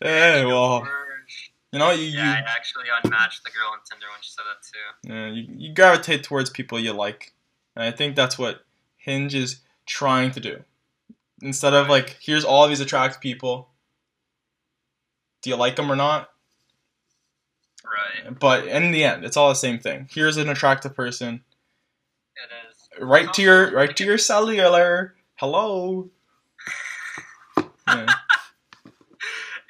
hey, 0.00 0.44
well, 0.44 0.82
worst. 0.82 1.50
you 1.72 1.78
know, 1.78 1.90
you, 1.90 2.04
you 2.04 2.20
I 2.20 2.44
actually 2.46 2.84
unmatched 3.02 3.42
the 3.44 3.50
girl 3.50 3.70
on 3.72 3.78
Tinder 3.90 4.06
when 4.12 4.20
she 4.20 4.30
said 4.30 4.44
that 4.44 4.62
too. 4.62 5.12
Yeah, 5.12 5.26
you, 5.30 5.68
you 5.68 5.74
gravitate 5.74 6.22
towards 6.22 6.50
people 6.50 6.78
you 6.78 6.92
like. 6.92 7.32
And 7.74 7.84
I 7.84 7.90
think 7.90 8.14
that's 8.14 8.38
what 8.38 8.64
Hinge 8.98 9.34
is 9.34 9.60
trying 9.86 10.30
to 10.32 10.40
do. 10.40 10.62
Instead 11.40 11.72
of 11.72 11.88
like, 11.88 12.18
here's 12.20 12.44
all 12.44 12.68
these 12.68 12.80
attractive 12.80 13.22
people. 13.22 13.70
Do 15.40 15.50
you 15.50 15.56
like 15.56 15.76
them 15.76 15.90
or 15.90 15.96
not? 15.96 16.28
Right. 17.84 18.38
But 18.38 18.66
in 18.66 18.92
the 18.92 19.04
end, 19.04 19.24
it's 19.24 19.36
all 19.36 19.48
the 19.48 19.54
same 19.54 19.78
thing. 19.78 20.08
Here's 20.12 20.36
an 20.36 20.50
attractive 20.50 20.94
person. 20.94 21.42
Right 23.00 23.32
to 23.34 23.42
your 23.42 23.72
right 23.72 23.94
to 23.96 24.04
your 24.04 24.18
cellular. 24.18 25.14
Hello. 25.36 26.10
Yeah. 27.88 28.06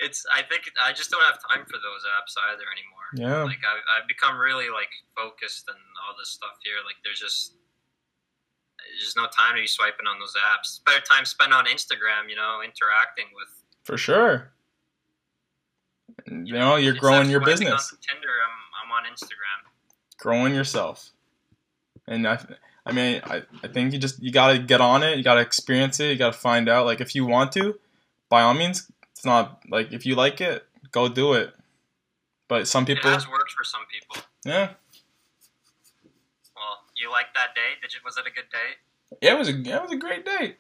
It's. 0.01 0.27
I 0.31 0.43
think 0.43 0.65
I 0.85 0.93
just 0.93 1.11
don't 1.11 1.23
have 1.23 1.39
time 1.49 1.65
for 1.65 1.79
those 1.79 2.05
apps 2.19 2.35
either 2.53 2.65
anymore. 2.69 3.09
yeah. 3.15 3.43
Like 3.45 3.63
I've, 3.65 4.03
I've 4.03 4.09
become 4.09 4.37
really 4.39 4.69
like 4.69 4.91
focused 5.17 5.65
and 5.69 5.79
all 6.05 6.15
this 6.19 6.29
stuff 6.29 6.59
here. 6.63 6.75
Like 6.85 6.97
there's 7.05 7.19
just 7.21 7.55
there's 9.01 9.17
no 9.17 9.23
time 9.23 9.55
to 9.55 9.63
be 9.63 9.67
swiping 9.67 10.07
on 10.07 10.19
those 10.19 10.35
apps. 10.37 10.85
Better 10.85 11.01
time 11.01 11.25
spent 11.25 11.55
on 11.55 11.65
Instagram. 11.67 12.29
You 12.29 12.37
know, 12.37 12.61
interacting 12.63 13.27
with. 13.35 13.49
For 13.85 13.97
sure. 13.97 14.53
You 16.27 16.53
know, 16.53 16.77
you're 16.77 16.95
growing 16.95 17.31
your 17.31 17.41
business. 17.41 17.95
Tinder. 18.07 18.29
I'm 18.45 18.85
I'm 18.85 18.93
on 18.93 19.11
Instagram. 19.11 19.71
growing 20.19 20.55
yourself. 20.55 21.13
And 22.07 22.29
I, 22.29 22.35
I 22.87 22.93
mean, 22.93 23.23
I, 23.25 23.43
I 23.63 23.69
think 23.69 23.93
you 23.93 23.99
just 23.99 24.23
you 24.23 24.31
gotta 24.31 24.59
get 24.59 24.81
on 24.81 25.03
it. 25.03 25.17
You 25.17 25.25
gotta 25.25 25.41
experience 25.41 26.01
it. 26.01 26.11
You 26.11 26.17
gotta 26.17 26.37
find 26.37 26.69
out. 26.69 26.85
Like 26.87 27.01
if 27.01 27.15
you 27.15 27.25
want 27.25 27.53
to, 27.53 27.79
by 28.29 28.43
all 28.43 28.55
means, 28.55 28.91
it's 29.13 29.25
not 29.25 29.63
like 29.71 29.93
if 29.93 30.05
you 30.05 30.15
like 30.15 30.41
it, 30.41 30.65
go 30.93 31.09
do 31.09 31.33
it. 31.33 31.55
But 32.49 32.69
some 32.69 32.85
people, 32.85 33.11
It 33.11 33.15
has 33.15 33.27
worked 33.29 33.53
for 33.53 33.65
some 33.65 33.81
people. 33.91 34.23
yeah, 34.45 34.71
Well, 36.55 36.79
you 36.97 37.11
like 37.11 37.33
that 37.35 37.55
date? 37.55 37.81
Did 37.81 37.95
you? 37.95 38.01
Was 38.05 38.19
it 38.19 38.27
a 38.27 38.31
good 38.31 38.51
date? 38.51 39.19
yeah, 39.23 39.35
it 39.35 39.39
was 39.39 39.49
a 39.49 39.53
it 39.53 39.83
was 39.83 39.93
a 39.93 39.97
great 39.97 40.25
date. 40.27 40.57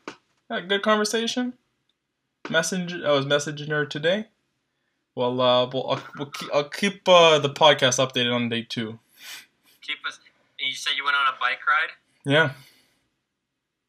Had 0.50 0.64
a 0.64 0.66
good 0.66 0.82
conversation. 0.82 1.54
Messenger, 2.50 3.06
I 3.06 3.12
was 3.12 3.24
messaging 3.26 3.68
her 3.68 3.84
today. 3.86 4.28
Well, 5.14 5.40
uh, 5.40 5.66
well, 5.72 5.90
I'll, 5.90 6.02
we'll 6.18 6.30
keep, 6.30 6.48
I'll 6.54 6.68
keep 6.68 7.08
uh, 7.08 7.38
the 7.38 7.48
podcast 7.50 7.98
updated 8.04 8.34
on 8.34 8.48
day 8.48 8.62
two. 8.62 8.98
Keep 9.82 9.98
us. 10.06 10.18
You 10.58 10.72
said 10.74 10.92
you 10.96 11.04
went 11.04 11.16
on 11.16 11.32
a 11.34 11.38
bike 11.38 11.60
ride. 11.66 11.92
Yeah, 12.26 12.52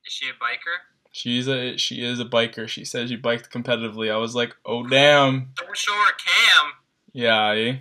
Is 0.05 0.13
she 0.13 0.29
a 0.29 0.33
biker? 0.33 0.77
she's 1.11 1.47
a 1.47 1.77
she 1.77 2.03
is 2.03 2.19
a 2.19 2.25
biker. 2.25 2.67
She 2.67 2.83
says 2.85 3.09
she 3.09 3.15
biked 3.15 3.51
competitively. 3.51 4.11
I 4.11 4.17
was 4.17 4.35
like, 4.35 4.55
oh 4.65 4.85
damn, 4.87 5.49
Don't 5.55 5.77
show 5.77 5.93
her 5.93 6.11
Cam. 6.13 6.71
yeah, 7.13 7.49
eh? 7.51 7.77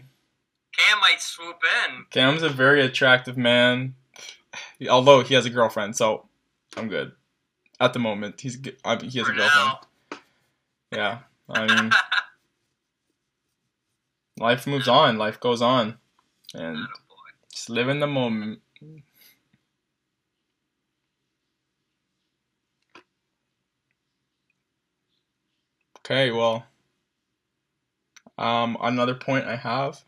Cam 0.76 1.00
might 1.00 1.20
swoop 1.20 1.58
in. 1.88 2.06
Cam's 2.10 2.42
a 2.42 2.48
very 2.48 2.84
attractive 2.84 3.36
man, 3.36 3.94
although 4.88 5.22
he 5.22 5.34
has 5.34 5.46
a 5.46 5.50
girlfriend, 5.50 5.96
so 5.96 6.26
I'm 6.76 6.88
good. 6.88 7.12
At 7.80 7.92
the 7.92 7.98
moment, 7.98 8.40
he's 8.40 8.58
I 8.84 8.96
mean, 8.96 9.10
he 9.10 9.18
has 9.18 9.26
for 9.28 9.34
a 9.34 9.36
girlfriend. 9.36 9.72
now. 10.12 10.18
Yeah, 10.92 11.18
I 11.48 11.66
mean, 11.66 11.90
life 14.38 14.66
moves 14.66 14.88
on, 14.88 15.18
life 15.18 15.40
goes 15.40 15.62
on, 15.62 15.98
and 16.54 16.78
just 17.52 17.70
live 17.70 17.88
in 17.88 18.00
the 18.00 18.06
moment. 18.06 18.60
Okay, 26.04 26.30
well, 26.30 26.66
um, 28.36 28.76
another 28.80 29.14
point 29.14 29.46
I 29.46 29.56
have. 29.56 30.04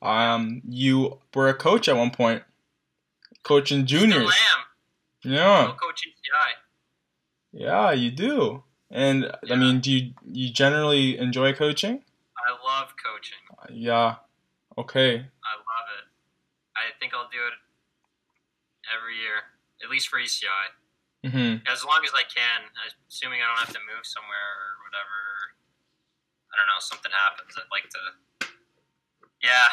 Um, 0.00 0.62
you 0.66 1.18
were 1.34 1.48
a 1.48 1.54
coach 1.54 1.88
at 1.88 1.96
one 1.96 2.10
point, 2.10 2.42
coaching 3.42 3.84
juniors. 3.84 4.34
Still 4.34 5.32
am. 5.32 5.34
Yeah, 5.34 5.62
Still 5.64 5.74
coach 5.76 6.08
ECI. 6.08 6.50
yeah, 7.52 7.90
you 7.92 8.10
do. 8.10 8.62
And 8.90 9.30
I 9.50 9.56
mean, 9.56 9.80
do 9.80 9.90
you 9.90 10.14
you 10.30 10.50
generally 10.50 11.18
enjoy 11.18 11.52
coaching? 11.52 12.02
I 12.38 12.50
love 12.50 12.94
coaching. 13.04 13.38
Yeah. 13.70 14.16
Okay. 14.78 15.16
I 15.16 15.54
love 15.56 15.86
it. 15.98 16.04
I 16.76 16.98
think 17.00 17.12
I'll 17.14 17.28
do 17.30 17.38
it 17.38 17.54
every 18.94 19.16
year, 19.16 19.36
at 19.82 19.90
least 19.90 20.08
for 20.08 20.18
ECI, 20.18 20.44
hmm 21.24 21.64
as 21.64 21.80
long 21.84 22.04
as 22.04 22.12
I 22.12 22.24
can. 22.28 22.68
Assuming 23.08 23.40
I 23.40 23.48
don't 23.48 23.60
have 23.64 23.72
to 23.72 23.84
move 23.84 24.04
somewhere 24.04 24.50
or 24.60 24.84
whatever. 24.84 25.18
I 26.52 26.60
don't 26.60 26.68
know. 26.68 26.78
Something 26.78 27.10
happens. 27.10 27.56
I'd 27.56 27.72
like 27.72 27.88
to. 27.90 28.02
Yeah. 29.42 29.68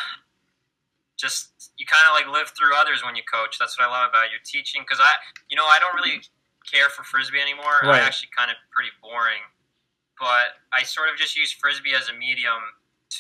Just 1.20 1.74
you 1.78 1.86
kind 1.86 2.08
of 2.10 2.18
like 2.18 2.26
live 2.32 2.56
through 2.58 2.74
others 2.74 3.06
when 3.06 3.16
you 3.16 3.22
coach. 3.28 3.60
That's 3.60 3.78
what 3.78 3.86
I 3.86 3.92
love 3.92 4.10
about 4.10 4.34
you 4.34 4.40
teaching. 4.42 4.82
Because 4.82 4.98
I, 4.98 5.14
you 5.50 5.56
know, 5.56 5.68
I 5.70 5.78
don't 5.78 5.94
really 5.94 6.24
care 6.66 6.90
for 6.90 7.04
frisbee 7.04 7.42
anymore. 7.42 7.84
Right. 7.84 8.02
I 8.02 8.06
actually 8.06 8.34
kind 8.34 8.50
of 8.50 8.58
pretty 8.74 8.90
boring. 9.04 9.46
But 10.18 10.62
I 10.74 10.82
sort 10.84 11.10
of 11.10 11.18
just 11.18 11.38
use 11.38 11.52
frisbee 11.52 11.94
as 11.94 12.10
a 12.10 12.16
medium 12.18 12.62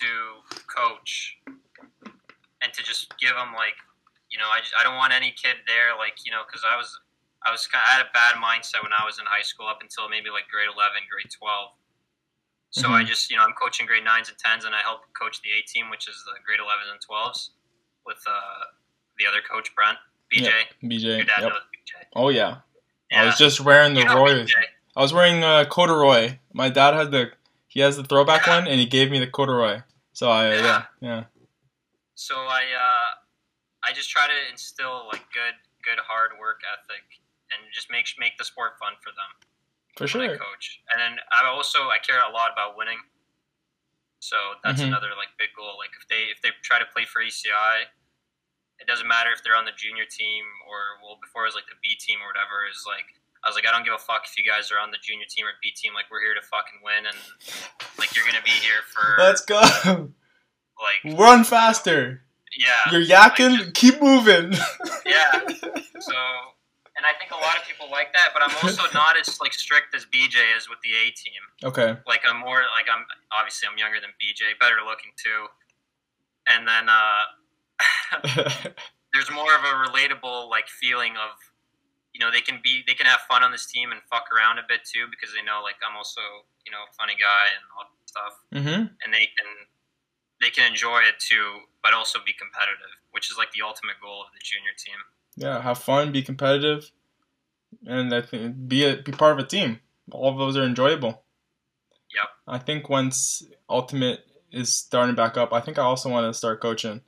to 0.02 0.10
coach 0.66 1.38
and 2.62 2.70
to 2.74 2.82
just 2.84 3.14
give 3.18 3.34
them 3.34 3.54
like, 3.58 3.76
you 4.30 4.38
know, 4.40 4.48
I, 4.48 4.62
just, 4.62 4.74
I 4.80 4.84
don't 4.84 4.96
want 4.96 5.12
any 5.12 5.34
kid 5.34 5.58
there 5.68 5.98
like 5.98 6.24
you 6.26 6.32
know 6.32 6.46
because 6.46 6.64
I 6.64 6.78
was 6.78 6.88
I 7.46 7.52
was 7.52 7.68
I 7.74 7.78
had 7.98 8.02
a 8.06 8.10
bad 8.14 8.36
mindset 8.36 8.84
when 8.84 8.94
I 8.94 9.06
was 9.06 9.18
in 9.20 9.26
high 9.26 9.42
school 9.42 9.68
up 9.68 9.80
until 9.82 10.08
maybe 10.10 10.30
like 10.30 10.48
grade 10.52 10.70
eleven, 10.70 11.02
grade 11.10 11.32
twelve. 11.32 11.72
So 12.70 12.90
I 12.90 13.04
Mhm. 13.04 13.08
just 13.08 13.30
you 13.30 13.38
know 13.38 13.44
I'm 13.44 13.54
coaching 13.54 13.86
grade 13.86 14.04
nines 14.04 14.30
and 14.30 14.38
tens, 14.38 14.64
and 14.66 14.76
I 14.76 14.82
help 14.82 15.02
coach 15.14 15.42
the 15.42 15.52
A 15.52 15.62
team, 15.62 15.90
which 15.90 16.08
is 16.08 16.24
the 16.24 16.40
grade 16.46 16.60
elevens 16.60 16.90
and 16.92 17.02
twelves, 17.02 17.52
with 18.06 18.22
uh, 18.28 18.64
the 19.18 19.26
other 19.28 19.42
coach 19.42 19.74
Brent 19.76 19.98
BJ. 20.32 20.52
BJ. 20.84 21.18
Your 21.18 21.24
dad 21.26 21.42
Yep. 21.42 21.50
knows 21.52 21.62
BJ. 21.74 22.08
Oh 22.16 22.30
yeah. 22.30 22.62
Yeah. 23.10 23.24
I 23.24 23.26
was 23.26 23.38
just 23.38 23.60
wearing 23.60 23.94
the 23.96 24.02
you 24.02 24.06
know 24.08 24.16
Roy. 24.16 24.44
BJ. 24.46 24.54
I 24.96 25.02
was 25.02 25.14
wearing 25.14 25.44
uh, 25.44 25.66
corduroy. 25.66 26.38
My 26.54 26.70
dad 26.70 26.94
had 26.94 27.12
the 27.12 27.34
he 27.68 27.80
has 27.80 27.98
the 27.98 28.04
throwback 28.04 28.46
Yeah. 28.46 28.58
one, 28.60 28.68
and 28.68 28.80
he 28.80 28.86
gave 28.86 29.10
me 29.12 29.20
the 29.20 29.28
corduroy. 29.28 29.82
So 30.14 30.30
I 30.30 30.54
Yeah. 30.56 30.62
yeah 30.62 30.86
yeah. 31.02 31.24
So 32.16 32.36
I 32.36 32.64
uh, 32.72 33.16
I 33.84 33.94
just 33.94 34.10
try 34.12 34.28
to 34.28 34.50
instill 34.52 35.08
like 35.12 35.26
good 35.34 35.56
good 35.84 36.00
hard 36.00 36.38
work 36.40 36.62
ethic 36.72 37.04
and 37.52 37.68
just 37.74 37.92
make 37.92 38.08
make 38.18 38.38
the 38.38 38.46
sport 38.46 38.80
fun 38.80 38.94
for 39.04 39.12
them. 39.12 39.32
For 40.00 40.08
when 40.18 40.30
I 40.30 40.34
sure. 40.34 40.40
coach, 40.40 40.80
and 40.92 41.00
then 41.02 41.20
I 41.36 41.46
also 41.48 41.90
I 41.92 42.00
care 42.00 42.20
a 42.24 42.32
lot 42.32 42.52
about 42.52 42.78
winning. 42.78 43.00
So 44.20 44.38
that's 44.64 44.82
Mhm. 44.82 44.88
another 44.94 45.16
like 45.18 45.36
big 45.38 45.50
goal. 45.58 45.78
Like 45.78 45.92
if 46.00 46.08
they 46.08 46.30
if 46.32 46.42
they 46.42 46.52
try 46.64 46.80
to 46.80 46.86
play 46.86 47.06
for 47.06 47.22
ECI, 47.22 47.90
it 48.80 48.88
doesn't 48.88 49.08
matter 49.08 49.32
if 49.32 49.44
they're 49.44 49.56
on 49.58 49.66
the 49.66 49.74
junior 49.76 50.06
team 50.06 50.46
or 50.70 51.02
well 51.04 51.18
before 51.22 51.44
it 51.44 51.48
was 51.52 51.56
like 51.56 51.68
the 51.68 51.76
B 51.82 51.96
team 52.00 52.20
or 52.22 52.28
whatever. 52.28 52.66
Is 52.70 52.86
like 52.88 53.18
I 53.44 53.50
was 53.50 53.56
like 53.56 53.66
I 53.68 53.72
don't 53.72 53.84
give 53.84 53.94
a 53.94 53.98
fuck 53.98 54.24
if 54.26 54.38
you 54.38 54.44
guys 54.46 54.72
are 54.72 54.78
on 54.80 54.92
the 54.92 54.98
junior 55.02 55.26
team 55.28 55.46
or 55.46 55.54
B 55.62 55.72
team. 55.76 55.94
Like 55.94 56.06
we're 56.12 56.22
here 56.22 56.36
to 56.36 56.42
fucking 56.46 56.80
win, 56.86 57.06
and 57.10 57.18
like 57.98 58.16
you're 58.16 58.26
gonna 58.26 58.46
be 58.46 58.52
here 58.62 58.86
for 58.94 59.18
Let's 59.18 59.42
go. 59.44 59.60
like 60.80 61.02
Run 61.18 61.44
faster. 61.44 62.24
yeah 62.56 62.92
You're 62.92 63.04
yakking. 63.04 63.58
Like, 63.60 63.74
Keep 63.74 64.02
moving. 64.02 64.54
Yeah. 65.06 65.42
So, 66.00 66.14
and 67.02 67.10
I 67.10 67.18
think 67.18 67.34
a 67.34 67.42
lot 67.42 67.58
of 67.58 67.66
people 67.66 67.90
like 67.90 68.14
that, 68.14 68.30
but 68.30 68.46
I'm 68.46 68.54
also 68.62 68.86
not 68.94 69.18
as 69.18 69.42
like 69.42 69.58
strict 69.58 69.98
as 69.98 70.06
BJ 70.06 70.38
is 70.54 70.70
with 70.70 70.78
the 70.86 70.94
A 70.94 71.10
team. 71.18 71.42
okay. 71.66 71.98
Like 72.06 72.22
I'm 72.30 72.38
more 72.38 72.62
like 72.78 72.86
I'm 72.86 73.10
obviously 73.34 73.66
I'm 73.66 73.74
younger 73.82 73.98
than 73.98 74.14
BJ, 74.22 74.54
better 74.62 74.86
looking 74.86 75.10
too, 75.18 75.50
and 76.46 76.70
then 76.70 76.86
uh, 76.86 77.26
there's 79.18 79.34
more 79.34 79.50
of 79.50 79.66
a 79.66 79.74
relatable 79.82 80.46
like 80.46 80.70
feeling 80.70 81.18
of 81.18 81.34
you 82.14 82.22
know 82.22 82.30
they 82.30 82.46
can 82.46 82.62
be 82.62 82.86
they 82.86 82.94
can 82.94 83.10
have 83.10 83.26
fun 83.26 83.42
on 83.42 83.50
this 83.50 83.66
team 83.66 83.90
and 83.90 83.98
fuck 84.06 84.30
around 84.30 84.62
a 84.62 84.66
bit 84.70 84.86
too 84.86 85.10
because 85.10 85.34
they 85.34 85.42
know 85.42 85.66
like 85.66 85.82
I'm 85.82 85.98
also 85.98 86.22
you 86.62 86.72
know 86.72 86.86
a 86.86 86.92
funny 86.94 87.18
guy 87.18 87.50
and 87.50 87.66
all 87.74 87.90
that 87.90 88.06
stuff, 88.06 88.34
mhm. 88.54 88.94
and 89.02 89.10
they 89.10 89.26
can 89.34 89.50
they 90.38 90.54
can 90.54 90.70
enjoy 90.70 91.02
it 91.02 91.18
too, 91.18 91.66
but 91.82 91.98
also 91.98 92.22
be 92.22 92.34
competitive, 92.38 92.94
which 93.10 93.34
is 93.34 93.42
like 93.42 93.50
the 93.58 93.66
ultimate 93.66 93.98
goal 93.98 94.22
of 94.22 94.30
the 94.38 94.42
junior 94.46 94.78
team. 94.78 95.02
Yeah. 95.36 95.62
Have 95.62 95.78
fun. 95.80 96.12
Be 96.12 96.22
competitive. 96.24 96.92
And 97.86 98.14
I 98.14 98.22
think 98.22 98.68
be 98.68 98.84
a, 98.86 98.98
be 98.98 99.12
part 99.12 99.34
of 99.40 99.46
a 99.46 99.48
team. 99.48 99.80
All 100.12 100.30
of 100.32 100.38
those 100.38 100.58
are 100.58 100.64
enjoyable. 100.64 101.24
Yep. 102.14 102.28
I 102.48 102.58
think 102.58 102.90
once 102.90 103.44
Ultimate 103.70 104.20
is 104.52 104.74
starting 104.74 105.16
back 105.16 105.38
up, 105.38 105.54
I 105.54 105.62
think 105.62 105.80
I 105.80 105.84
also 105.84 106.10
want 106.10 106.30
to 106.32 106.38
start 106.38 106.62
coaching. 106.62 107.02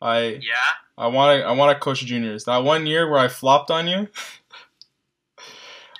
I 0.00 0.40
Yeah. 0.42 0.74
I 0.96 1.08
want 1.08 1.40
to 1.40 1.46
I 1.46 1.52
want 1.52 1.74
to 1.76 1.80
coach 1.82 2.04
juniors. 2.04 2.44
That 2.44 2.58
one 2.64 2.86
year 2.86 3.10
where 3.10 3.18
I 3.18 3.28
flopped 3.28 3.70
on 3.70 3.88
you. 3.88 4.08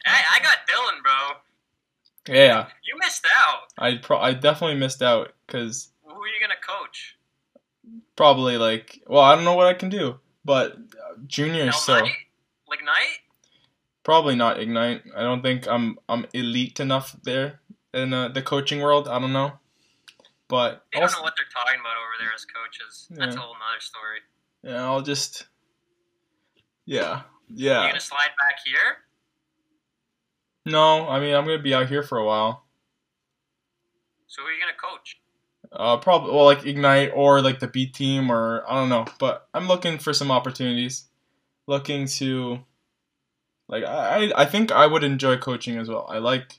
Hey, 0.07 0.23
I 0.33 0.39
got 0.41 0.59
Dylan, 0.69 1.03
bro. 1.03 2.35
Yeah. 2.35 2.69
You 2.85 2.97
missed 2.99 3.27
out. 3.27 3.63
I 3.77 3.97
pro- 3.97 4.21
I 4.21 4.33
definitely 4.35 4.77
missed 4.79 5.03
out 5.03 5.33
because 5.47 5.91
Who 6.05 6.13
are 6.15 6.27
you 6.29 6.41
gonna 6.41 6.55
coach? 6.65 7.15
probably 8.17 8.57
like 8.57 9.01
well 9.07 9.23
I 9.23 9.35
don't 9.35 9.45
know 9.45 9.55
what 9.55 9.67
I 9.67 9.75
can 9.75 9.89
do, 9.89 10.19
but 10.47 10.73
uh, 10.73 11.17
juniors 11.27 11.75
Hell 11.75 11.81
so? 11.81 11.93
Like 11.93 12.13
probably 14.07 14.37
not 14.37 14.61
ignite. 14.61 15.03
I 15.17 15.23
don't 15.23 15.43
think 15.43 15.67
I'm 15.67 15.99
I'm 16.09 16.27
elite 16.33 16.79
enough 16.79 17.17
there 17.25 17.61
in 17.93 18.13
uh, 18.15 18.29
the 18.29 18.41
coaching 18.41 18.81
world. 18.81 19.09
I 19.09 19.19
don't 19.19 19.33
know, 19.33 19.53
but 20.49 20.85
They 20.93 21.01
I'll, 21.01 21.09
don't 21.09 21.19
know 21.19 21.23
what 21.23 21.35
they're 21.37 21.53
talking 21.53 21.81
about 21.81 21.97
over 21.99 22.15
there 22.21 22.31
as 22.33 22.45
coaches. 22.47 23.09
That's 23.11 23.35
a 23.35 23.41
whole 23.41 23.55
nother 23.55 23.81
story. 23.81 24.21
yeah, 24.63 24.85
I'll 24.85 25.03
just 25.03 25.49
yeah 26.85 27.23
yeah. 27.53 27.81
You 27.81 27.85
yeah. 27.85 27.89
gonna 27.89 28.01
slide 28.01 28.31
back 28.39 28.61
here? 28.65 28.99
No, 30.65 31.09
I 31.09 31.19
mean 31.19 31.35
I'm 31.35 31.45
gonna 31.45 31.59
be 31.59 31.75
out 31.75 31.89
here 31.89 32.05
for 32.05 32.19
a 32.19 32.25
while. 32.25 32.65
So 34.29 34.43
who 34.43 34.49
are 34.49 34.53
you 34.53 34.61
gonna 34.61 34.73
coach? 34.79 35.19
Uh, 35.79 35.99
probably 35.99 36.33
well 36.33 36.47
like 36.47 36.65
ignite 36.65 37.13
or 37.15 37.43
like 37.43 37.61
the 37.61 37.69
B 37.69 37.87
team 37.87 38.33
or 38.33 38.65
I 38.67 38.75
don't 38.75 38.89
know, 38.89 39.05
but 39.19 39.47
I'm 39.53 39.69
looking 39.69 39.99
for 39.99 40.15
some 40.15 40.31
opportunities. 40.31 41.05
Looking 41.67 42.07
to 42.07 42.61
like 43.69 43.85
I 43.85 44.33
I 44.35 44.47
think 44.47 44.73
I 44.73 44.87
would 44.87 45.05
enjoy 45.05 45.37
coaching 45.37 45.77
as 45.77 45.89
well. 45.89 46.07
I 46.09 46.19
like 46.19 46.59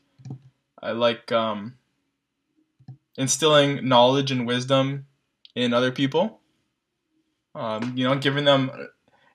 I 0.81 0.91
like 0.91 1.31
um 1.31 1.75
instilling 3.17 3.87
knowledge 3.87 4.31
and 4.31 4.45
wisdom 4.45 5.07
in 5.55 5.73
other 5.73 5.91
people. 5.91 6.39
Um, 7.55 7.93
you 7.95 8.07
know, 8.07 8.15
giving 8.15 8.45
them 8.45 8.69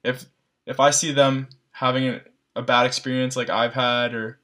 if 0.04 0.26
if 0.66 0.78
I 0.78 0.90
see 0.90 1.12
them 1.12 1.48
having 1.72 2.08
a, 2.08 2.20
a 2.54 2.62
bad 2.62 2.86
experience 2.86 3.36
like 3.36 3.50
I've 3.50 3.74
had 3.74 4.14
or 4.14 4.38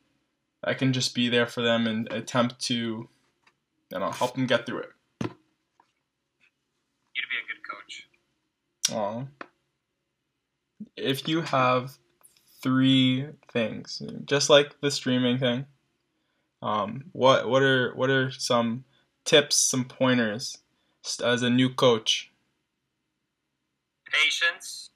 I 0.65 0.75
can 0.75 0.93
just 0.93 1.15
be 1.15 1.29
there 1.29 1.47
for 1.47 1.63
them 1.63 1.87
and 1.87 2.11
attempt 2.13 2.59
to 2.63 2.75
you 2.75 3.99
know 3.99 4.11
help 4.11 4.35
them 4.35 4.47
get 4.47 4.67
through 4.67 4.81
it. 4.81 4.91
You'd 5.21 5.31
be 7.31 7.39
a 7.39 7.47
good 7.47 7.63
coach. 7.69 8.09
Aw. 8.93 9.25
If 10.97 11.29
you 11.29 11.43
have 11.43 11.99
three 12.63 13.27
things, 13.53 14.03
just 14.25 14.51
like 14.51 14.81
the 14.81 14.91
streaming 14.91 15.39
thing, 15.39 15.67
um, 16.63 17.05
what 17.13 17.49
what 17.49 17.63
are 17.63 17.95
what 17.95 18.11
are 18.11 18.31
some 18.31 18.85
tips, 19.25 19.57
some 19.57 19.85
pointers 19.85 20.59
as 21.23 21.43
a 21.43 21.51
new 21.51 21.73
coach? 21.73 22.31
Patience, 24.11 24.91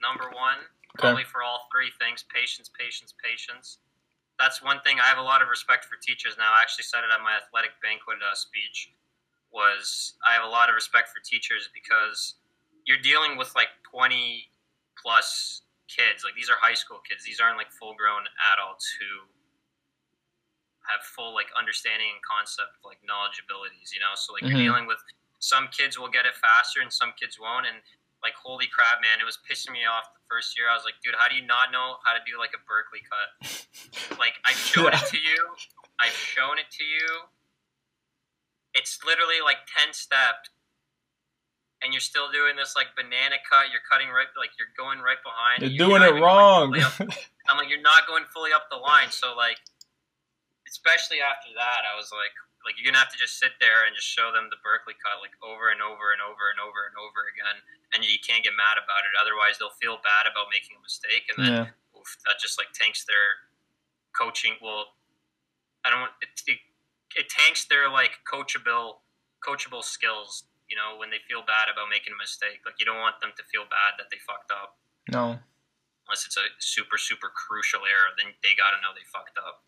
number 0.00 0.24
one. 0.24 0.58
Okay. 0.96 1.08
Probably 1.08 1.24
for 1.24 1.42
all 1.42 1.68
three 1.72 1.90
things: 2.00 2.24
patience, 2.32 2.70
patience, 2.78 3.12
patience. 3.22 3.78
That's 4.38 4.62
one 4.62 4.80
thing. 4.84 4.98
I 5.00 5.08
have 5.08 5.18
a 5.18 5.22
lot 5.22 5.40
of 5.40 5.48
respect 5.48 5.84
for 5.84 5.96
teachers 5.96 6.36
now. 6.38 6.52
I 6.52 6.60
actually 6.60 6.84
said 6.84 7.00
it 7.00 7.12
at 7.12 7.22
my 7.22 7.36
athletic 7.36 7.72
banquet 7.82 8.18
uh, 8.20 8.34
speech. 8.34 8.92
Was 9.52 10.14
I 10.26 10.34
have 10.34 10.44
a 10.44 10.48
lot 10.48 10.68
of 10.68 10.74
respect 10.74 11.08
for 11.08 11.20
teachers 11.24 11.68
because 11.72 12.34
you're 12.86 13.02
dealing 13.02 13.36
with 13.36 13.52
like 13.54 13.68
20 13.90 14.48
plus 15.00 15.62
kids. 15.88 16.24
Like 16.24 16.34
these 16.34 16.48
are 16.50 16.56
high 16.60 16.74
school 16.74 17.00
kids. 17.06 17.24
These 17.24 17.40
aren't 17.40 17.58
like 17.58 17.70
full 17.70 17.94
grown 17.94 18.24
adults 18.54 18.86
who 18.98 19.26
have 20.86 21.02
full 21.02 21.34
like 21.34 21.50
understanding 21.58 22.06
and 22.14 22.22
concept 22.22 22.78
like 22.86 22.98
knowledge 23.02 23.42
abilities. 23.42 23.90
You 23.94 24.00
know, 24.00 24.14
so 24.14 24.32
like 24.32 24.42
Mhm. 24.42 24.50
you're 24.50 24.62
dealing 24.70 24.86
with 24.86 24.98
some 25.38 25.68
kids 25.68 25.98
will 25.98 26.08
get 26.08 26.26
it 26.26 26.34
faster 26.38 26.80
and 26.80 26.92
some 26.92 27.12
kids 27.18 27.38
won't. 27.38 27.66
And 27.66 27.82
like 28.22 28.34
holy 28.34 28.66
crap, 28.66 29.02
man, 29.02 29.20
it 29.20 29.26
was 29.26 29.38
pissing 29.42 29.72
me 29.72 29.84
off 29.84 30.14
the 30.14 30.22
first 30.30 30.56
year. 30.58 30.70
I 30.70 30.74
was 30.74 30.84
like, 30.84 30.94
dude, 31.02 31.14
how 31.18 31.28
do 31.28 31.34
you 31.34 31.42
not 31.42 31.70
know 31.70 31.98
how 32.06 32.14
to 32.14 32.22
do 32.26 32.38
like 32.38 32.54
a 32.54 32.62
Berkeley 32.66 33.02
cut? 33.02 33.28
Like 34.18 34.34
I 34.46 34.52
showed 34.52 34.92
Yeah. 34.94 35.02
it 35.02 35.08
to 35.10 35.18
you. 35.18 35.56
I've 36.00 36.12
shown 36.12 36.58
it 36.58 36.70
to 36.70 36.84
you. 36.84 37.28
It's 38.74 39.02
literally 39.04 39.40
like 39.42 39.58
ten 39.66 39.92
steps, 39.92 40.50
and 41.86 41.94
you're 41.94 42.02
still 42.02 42.26
doing 42.34 42.58
this 42.58 42.74
like 42.74 42.90
banana 42.98 43.38
cut. 43.46 43.70
You're 43.70 43.86
cutting 43.86 44.10
right, 44.10 44.26
like 44.34 44.58
you're 44.58 44.74
going 44.74 44.98
right 44.98 45.22
behind. 45.22 45.62
You're 45.62 45.70
You're 45.70 45.86
doing 45.94 46.02
it 46.02 46.18
wrong. 46.18 46.74
I'm 47.46 47.54
like, 47.54 47.70
you're 47.70 47.86
not 47.86 48.10
going 48.10 48.26
fully 48.34 48.50
up 48.50 48.66
the 48.74 48.82
line. 48.82 49.14
So 49.14 49.38
like, 49.38 49.62
especially 50.66 51.22
after 51.22 51.54
that, 51.54 51.86
I 51.86 51.94
was 51.94 52.10
like, 52.10 52.34
like 52.66 52.74
you're 52.74 52.90
gonna 52.90 52.98
have 52.98 53.14
to 53.14 53.20
just 53.22 53.38
sit 53.38 53.54
there 53.62 53.86
and 53.86 53.94
just 53.94 54.10
show 54.10 54.34
them 54.34 54.50
the 54.50 54.58
Berkeley 54.66 54.98
cut 54.98 55.22
like 55.22 55.38
over 55.38 55.70
and 55.70 55.78
over 55.78 56.10
and 56.10 56.18
over 56.18 56.50
and 56.50 56.58
over 56.58 56.90
and 56.90 56.98
over 56.98 57.30
again, 57.30 57.62
and 57.94 58.02
you 58.02 58.18
can't 58.18 58.42
get 58.42 58.58
mad 58.58 58.74
about 58.74 59.06
it. 59.06 59.14
Otherwise, 59.14 59.62
they'll 59.62 59.78
feel 59.78 60.02
bad 60.02 60.26
about 60.26 60.50
making 60.50 60.74
a 60.74 60.82
mistake, 60.82 61.30
and 61.30 61.38
then 61.38 61.70
yeah, 61.70 61.94
oof, 61.94 62.10
that 62.26 62.42
just 62.42 62.58
like 62.58 62.74
tanks 62.74 63.06
their 63.06 63.46
coaching. 64.10 64.58
Well, 64.58 64.98
I 65.86 65.94
don't 65.94 66.02
want 66.10 66.18
it. 66.18 66.34
It, 66.50 66.58
it 67.14 67.30
tanks 67.30 67.70
their 67.70 67.86
like 67.86 68.18
coachable 68.26 69.06
coachable 69.38 69.86
skills. 69.86 70.50
You 70.68 70.76
know, 70.76 70.98
when 70.98 71.10
they 71.10 71.18
feel 71.28 71.42
bad 71.46 71.70
about 71.72 71.88
making 71.88 72.12
a 72.12 72.18
mistake, 72.18 72.60
like 72.66 72.74
you 72.80 72.86
don't 72.86 72.98
want 72.98 73.20
them 73.20 73.30
to 73.36 73.42
feel 73.52 73.62
bad 73.64 73.94
that 73.98 74.10
they 74.10 74.18
fucked 74.18 74.50
up. 74.50 74.76
no, 75.10 75.38
Unless 76.08 76.26
it's 76.26 76.36
a 76.36 76.46
super 76.58 76.98
super 76.98 77.28
crucial 77.34 77.80
error, 77.86 78.10
then 78.18 78.34
they 78.42 78.54
got 78.54 78.70
to 78.74 78.78
know 78.82 78.90
they 78.94 79.06
fucked 79.06 79.38
up. 79.38 79.62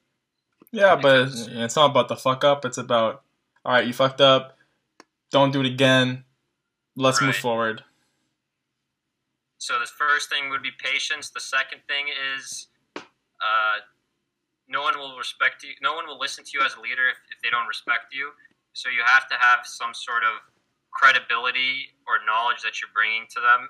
yeah, 0.72 0.94
but 0.96 1.26
Because- 1.26 1.46
it's 1.48 1.76
not 1.76 1.90
about 1.90 2.08
the 2.08 2.16
fuck 2.16 2.42
up. 2.44 2.64
It's 2.64 2.78
about 2.78 3.22
all 3.64 3.72
right, 3.72 3.86
you 3.86 3.92
fucked 3.92 4.20
up. 4.20 4.56
Don't 5.30 5.50
do 5.52 5.60
it 5.60 5.66
again. 5.66 6.24
Let's 6.96 7.20
move 7.20 7.36
forward. 7.36 7.84
So 9.58 9.78
the 9.78 9.86
first 9.86 10.30
thing 10.30 10.50
would 10.50 10.62
be 10.62 10.70
patience. 10.70 11.30
The 11.30 11.40
second 11.40 11.82
thing 11.88 12.06
is, 12.08 12.68
uh, 12.96 13.82
no 14.68 14.82
one 14.82 14.98
will 14.98 15.16
respect 15.18 15.62
you. 15.62 15.70
No 15.82 15.94
one 15.94 16.06
will 16.06 16.18
listen 16.18 16.44
to 16.44 16.50
you 16.54 16.64
as 16.64 16.74
a 16.74 16.80
leader 16.80 17.08
if, 17.08 17.18
if 17.30 17.42
they 17.42 17.50
don't 17.50 17.66
respect 17.66 18.12
you. 18.14 18.32
So 18.72 18.88
you 18.88 19.02
have 19.04 19.28
to 19.28 19.34
have 19.34 19.60
some 19.66 19.92
sort 19.94 20.22
of 20.22 20.40
credibility 20.90 21.94
or 22.08 22.24
knowledge 22.24 22.64
that 22.64 22.80
you're 22.80 22.92
bringing 22.92 23.28
to 23.32 23.40
them, 23.40 23.68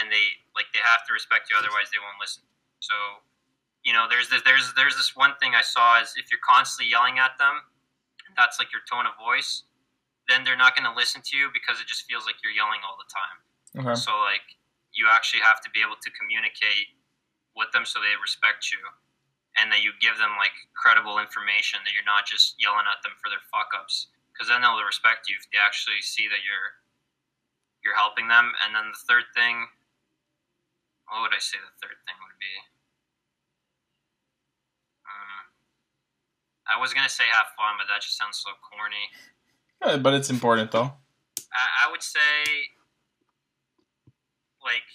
and 0.00 0.10
they 0.10 0.40
like 0.56 0.68
they 0.72 0.82
have 0.82 1.06
to 1.06 1.12
respect 1.12 1.48
you. 1.50 1.56
Otherwise, 1.56 1.92
they 1.92 2.00
won't 2.00 2.18
listen. 2.18 2.42
So, 2.80 2.96
you 3.84 3.92
know, 3.92 4.06
there's 4.08 4.28
this, 4.28 4.42
there's 4.44 4.72
there's 4.74 4.96
this 4.96 5.14
one 5.14 5.36
thing 5.38 5.54
I 5.54 5.62
saw 5.62 6.00
is 6.00 6.12
if 6.16 6.28
you're 6.32 6.42
constantly 6.42 6.90
yelling 6.90 7.20
at 7.20 7.36
them, 7.38 7.64
that's 8.36 8.58
like 8.58 8.72
your 8.74 8.84
tone 8.90 9.06
of 9.06 9.14
voice. 9.16 9.64
Then 10.28 10.40
they're 10.40 10.58
not 10.58 10.72
going 10.72 10.88
to 10.88 10.96
listen 10.96 11.20
to 11.20 11.36
you 11.36 11.52
because 11.52 11.84
it 11.84 11.86
just 11.86 12.08
feels 12.08 12.24
like 12.24 12.40
you're 12.40 12.56
yelling 12.56 12.80
all 12.80 12.96
the 12.96 13.10
time. 13.12 13.36
Okay. 13.76 13.96
So 13.98 14.16
like 14.24 14.56
you 14.96 15.10
actually 15.12 15.44
have 15.44 15.60
to 15.60 15.68
be 15.74 15.84
able 15.84 16.00
to 16.00 16.10
communicate 16.16 16.96
with 17.52 17.68
them 17.76 17.84
so 17.84 18.00
they 18.00 18.16
respect 18.16 18.72
you 18.72 18.80
and 19.60 19.70
that 19.70 19.82
you 19.82 19.94
give 20.02 20.18
them 20.18 20.34
like 20.38 20.54
credible 20.74 21.22
information 21.22 21.78
that 21.86 21.94
you're 21.94 22.06
not 22.06 22.26
just 22.26 22.58
yelling 22.58 22.86
at 22.90 23.02
them 23.06 23.14
for 23.22 23.30
their 23.30 23.42
fuck 23.50 23.70
ups 23.74 24.10
because 24.34 24.50
then 24.50 24.66
they'll 24.66 24.82
respect 24.82 25.30
you 25.30 25.38
if 25.38 25.46
they 25.54 25.62
actually 25.62 26.02
see 26.02 26.26
that 26.26 26.42
you're 26.42 26.82
you're 27.86 27.94
helping 27.94 28.26
them. 28.26 28.50
And 28.66 28.74
then 28.74 28.90
the 28.90 28.98
third 29.06 29.30
thing, 29.38 29.70
what 31.06 31.22
would 31.22 31.36
I 31.36 31.38
say 31.38 31.62
the 31.62 31.78
third 31.78 31.94
thing 32.02 32.18
would 32.18 32.40
be? 32.42 32.54
Um, 35.06 35.40
I 36.66 36.74
was 36.82 36.90
gonna 36.90 37.12
say 37.12 37.30
have 37.30 37.54
fun, 37.54 37.78
but 37.78 37.86
that 37.86 38.02
just 38.02 38.18
sounds 38.18 38.42
so 38.42 38.50
corny. 38.58 39.06
Yeah, 39.78 40.02
but 40.02 40.18
it's 40.18 40.34
important 40.34 40.74
though. 40.74 40.90
I, 41.54 41.86
I 41.86 41.90
would 41.94 42.02
say 42.02 42.74
like 44.58 44.88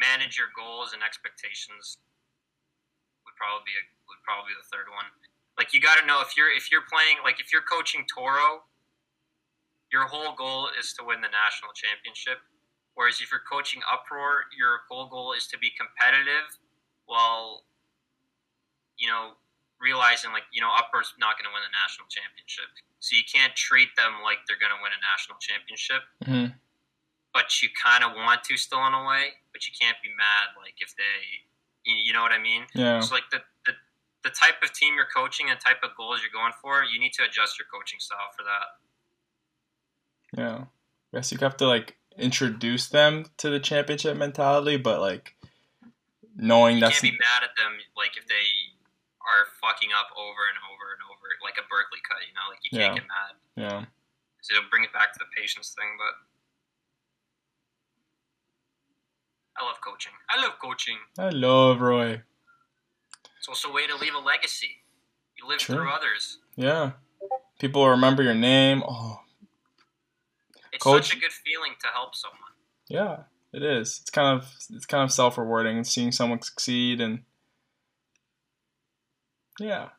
manage 0.00 0.40
your 0.40 0.48
goals 0.56 0.96
and 0.96 1.04
expectations 1.04 2.00
would 3.26 3.36
probably 3.36 3.68
be 3.68 3.76
a, 3.76 3.84
would 4.08 4.22
probably 4.24 4.54
be 4.54 4.56
the 4.56 4.70
third 4.72 4.88
one. 4.88 5.04
Like 5.60 5.76
you 5.76 5.80
got 5.84 6.00
to 6.00 6.08
know 6.08 6.24
if 6.24 6.40
you're 6.40 6.48
if 6.48 6.72
you're 6.72 6.88
playing 6.88 7.20
like 7.20 7.36
if 7.36 7.52
you're 7.52 7.60
coaching 7.60 8.08
Toro, 8.08 8.64
your 9.92 10.08
whole 10.08 10.32
goal 10.32 10.72
is 10.72 10.96
to 10.96 11.04
win 11.04 11.20
the 11.20 11.28
national 11.28 11.76
championship. 11.76 12.40
Whereas 12.96 13.20
if 13.20 13.28
you're 13.28 13.44
coaching 13.44 13.84
Uproar, 13.84 14.48
your 14.56 14.88
whole 14.88 15.04
goal 15.04 15.36
is 15.36 15.44
to 15.52 15.60
be 15.60 15.68
competitive, 15.76 16.48
while 17.04 17.68
you 18.96 19.12
know 19.12 19.36
realizing 19.76 20.32
like 20.32 20.48
you 20.48 20.64
know 20.64 20.72
Uproar's 20.72 21.12
not 21.20 21.36
going 21.36 21.44
to 21.44 21.52
win 21.52 21.60
the 21.60 21.76
national 21.76 22.08
championship, 22.08 22.72
so 23.04 23.12
you 23.12 23.28
can't 23.28 23.52
treat 23.52 23.92
them 24.00 24.24
like 24.24 24.40
they're 24.48 24.56
going 24.56 24.72
to 24.72 24.80
win 24.80 24.96
a 24.96 25.00
national 25.12 25.36
championship. 25.44 26.08
Mm-hmm. 26.24 26.56
But 27.36 27.52
you 27.60 27.68
kind 27.76 28.00
of 28.00 28.16
want 28.16 28.48
to 28.48 28.56
still 28.56 28.80
in 28.88 28.96
a 28.96 29.04
way, 29.04 29.36
but 29.52 29.68
you 29.68 29.76
can't 29.76 30.00
be 30.00 30.08
mad 30.16 30.56
like 30.56 30.80
if 30.80 30.96
they, 30.96 31.44
you, 31.84 31.94
you 32.08 32.12
know 32.16 32.24
what 32.24 32.32
I 32.32 32.40
mean? 32.40 32.64
Yeah. 32.74 32.98
So 33.04 33.14
like 33.14 33.28
the, 33.30 33.38
the 34.22 34.30
type 34.30 34.62
of 34.62 34.72
team 34.72 34.94
you're 34.94 35.08
coaching 35.14 35.48
and 35.50 35.58
type 35.60 35.82
of 35.82 35.90
goals 35.96 36.20
you're 36.20 36.32
going 36.34 36.52
for, 36.60 36.84
you 36.84 37.00
need 37.00 37.12
to 37.14 37.22
adjust 37.24 37.58
your 37.58 37.66
coaching 37.72 37.98
style 38.00 38.30
for 38.36 38.44
that. 38.44 38.68
Yeah. 40.36 40.64
I 41.12 41.16
guess 41.18 41.32
you 41.32 41.38
have 41.38 41.56
to 41.58 41.66
like 41.66 41.96
introduce 42.18 42.88
them 42.88 43.26
to 43.38 43.50
the 43.50 43.58
championship 43.60 44.16
mentality, 44.16 44.76
but 44.76 45.00
like 45.00 45.34
knowing 46.36 46.76
You 46.76 46.80
that's 46.82 47.00
can't 47.00 47.12
be 47.14 47.18
mad 47.18 47.42
at 47.42 47.56
them 47.56 47.78
like 47.96 48.16
if 48.16 48.26
they 48.28 48.46
are 49.20 49.48
fucking 49.60 49.90
up 49.96 50.08
over 50.16 50.42
and 50.48 50.58
over 50.68 50.86
and 50.94 51.02
over, 51.08 51.26
like 51.42 51.56
a 51.58 51.66
Berkeley 51.68 52.00
cut. 52.06 52.20
You 52.26 52.32
know, 52.36 52.46
like 52.48 52.60
you 52.62 52.70
can't 52.76 52.94
Yeah. 52.94 53.00
get 53.00 53.08
mad. 53.08 53.32
yeah. 53.56 53.80
So 54.42 54.56
it'll 54.56 54.70
bring 54.70 54.84
it 54.84 54.92
back 54.92 55.12
to 55.12 55.18
the 55.18 55.28
patience 55.36 55.72
thing, 55.76 55.88
but. 55.98 56.14
I 59.60 59.64
love 59.66 59.80
coaching. 59.84 60.12
I 60.30 60.40
love 60.42 60.52
coaching. 60.62 60.96
I 61.18 61.28
love 61.30 61.80
Roy. 61.82 62.22
It's 63.40 63.48
also 63.48 63.68
a 63.70 63.72
way 63.72 63.86
to 63.88 63.96
leave 63.96 64.14
a 64.14 64.18
legacy. 64.18 64.84
You 65.36 65.48
live 65.48 65.58
True. 65.58 65.76
through 65.76 65.90
others. 65.90 66.38
Yeah. 66.56 66.92
People 67.58 67.88
remember 67.88 68.22
your 68.22 68.34
name. 68.34 68.82
Oh, 68.86 69.20
It's 70.72 70.84
Coach- 70.84 71.08
such 71.08 71.16
a 71.16 71.20
good 71.20 71.32
feeling 71.32 71.72
to 71.80 71.86
help 71.88 72.14
someone. 72.14 72.52
yeah. 72.88 73.24
It 73.52 73.64
is. 73.64 73.98
It's 74.02 74.10
kind 74.10 74.38
of 74.38 74.46
it's 74.70 74.86
kind 74.86 75.02
of 75.02 75.10
self 75.10 75.36
rewarding 75.36 75.82
seeing 75.82 76.12
someone 76.12 76.40
succeed 76.40 77.00
and 77.00 77.24
yeah. 79.58 79.90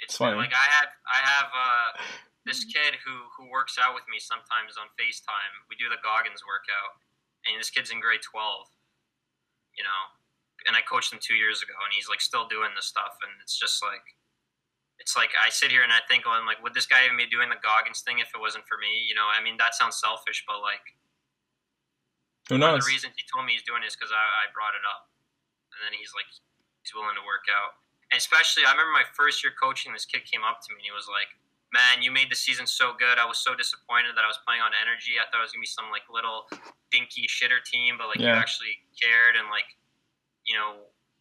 It's 0.00 0.14
It's 0.14 0.16
funny. 0.16 0.36
like 0.36 0.50
I 0.52 0.66
have 0.74 0.88
I 1.06 1.18
have 1.22 1.46
uh, 1.54 2.02
this 2.44 2.64
kid 2.64 2.98
who 3.06 3.12
who 3.38 3.48
works 3.50 3.78
out 3.78 3.94
with 3.94 4.02
me 4.10 4.18
sometimes 4.18 4.74
on 4.76 4.88
FaceTime. 4.98 5.52
We 5.70 5.76
do 5.76 5.88
the 5.88 6.02
Goggins 6.02 6.42
workout, 6.42 6.98
and 7.46 7.54
this 7.60 7.70
kid's 7.70 7.92
in 7.92 8.00
grade 8.00 8.20
twelve. 8.22 8.66
You 9.78 9.84
know, 9.84 10.02
and 10.66 10.76
I 10.76 10.82
coached 10.82 11.12
him 11.12 11.20
two 11.20 11.34
years 11.36 11.62
ago, 11.62 11.74
and 11.84 11.92
he's 11.92 12.08
like 12.08 12.20
still 12.20 12.46
doing 12.48 12.70
this 12.76 12.86
stuff, 12.86 13.18
and 13.22 13.30
it's 13.42 13.56
just 13.58 13.82
like. 13.82 14.02
It's 15.02 15.18
like 15.18 15.34
I 15.34 15.50
sit 15.50 15.74
here 15.74 15.82
and 15.82 15.90
I 15.90 15.98
think, 16.06 16.22
well, 16.22 16.38
I'm 16.38 16.46
like, 16.46 16.62
would 16.62 16.72
this 16.72 16.86
guy 16.86 17.02
even 17.04 17.18
be 17.18 17.26
doing 17.26 17.50
the 17.50 17.58
Goggins 17.58 18.00
thing 18.06 18.22
if 18.22 18.30
it 18.30 18.38
wasn't 18.38 18.62
for 18.70 18.78
me? 18.78 19.02
You 19.04 19.18
know, 19.18 19.26
I 19.26 19.42
mean, 19.42 19.58
that 19.58 19.74
sounds 19.74 19.98
selfish, 19.98 20.46
but 20.46 20.62
like, 20.62 20.86
Who 22.48 22.54
one 22.56 22.62
of 22.62 22.78
knows? 22.78 22.86
the 22.86 22.94
reasons 22.94 23.12
he 23.18 23.26
told 23.26 23.42
me 23.42 23.58
he's 23.58 23.66
doing 23.66 23.82
it 23.82 23.90
is 23.90 23.98
because 23.98 24.14
I, 24.14 24.22
I 24.22 24.54
brought 24.54 24.78
it 24.78 24.86
up, 24.86 25.10
and 25.74 25.82
then 25.82 25.98
he's 25.98 26.14
like, 26.14 26.30
he's 26.86 26.94
willing 26.94 27.18
to 27.18 27.26
work 27.26 27.50
out. 27.50 27.74
And 28.14 28.22
especially, 28.22 28.62
I 28.62 28.70
remember 28.70 28.94
my 28.94 29.04
first 29.18 29.42
year 29.42 29.50
coaching. 29.56 29.90
This 29.90 30.06
kid 30.06 30.22
came 30.30 30.46
up 30.46 30.62
to 30.62 30.68
me 30.72 30.78
and 30.78 30.86
he 30.86 30.94
was 30.94 31.10
like, 31.10 31.34
"Man, 31.74 31.98
you 31.98 32.14
made 32.14 32.30
the 32.30 32.38
season 32.38 32.62
so 32.68 32.94
good. 32.94 33.18
I 33.18 33.26
was 33.26 33.42
so 33.42 33.58
disappointed 33.58 34.14
that 34.14 34.22
I 34.22 34.30
was 34.30 34.38
playing 34.46 34.62
on 34.62 34.70
energy. 34.78 35.18
I 35.18 35.26
thought 35.26 35.42
it 35.42 35.46
was 35.48 35.52
gonna 35.52 35.66
be 35.66 35.74
some 35.74 35.90
like 35.90 36.06
little 36.06 36.46
dinky 36.94 37.26
shitter 37.26 37.58
team, 37.66 37.98
but 37.98 38.06
like 38.12 38.22
you 38.22 38.30
actually 38.30 38.78
cared 38.94 39.34
and 39.34 39.50
like, 39.50 39.66
you 40.46 40.56
know, 40.56 40.76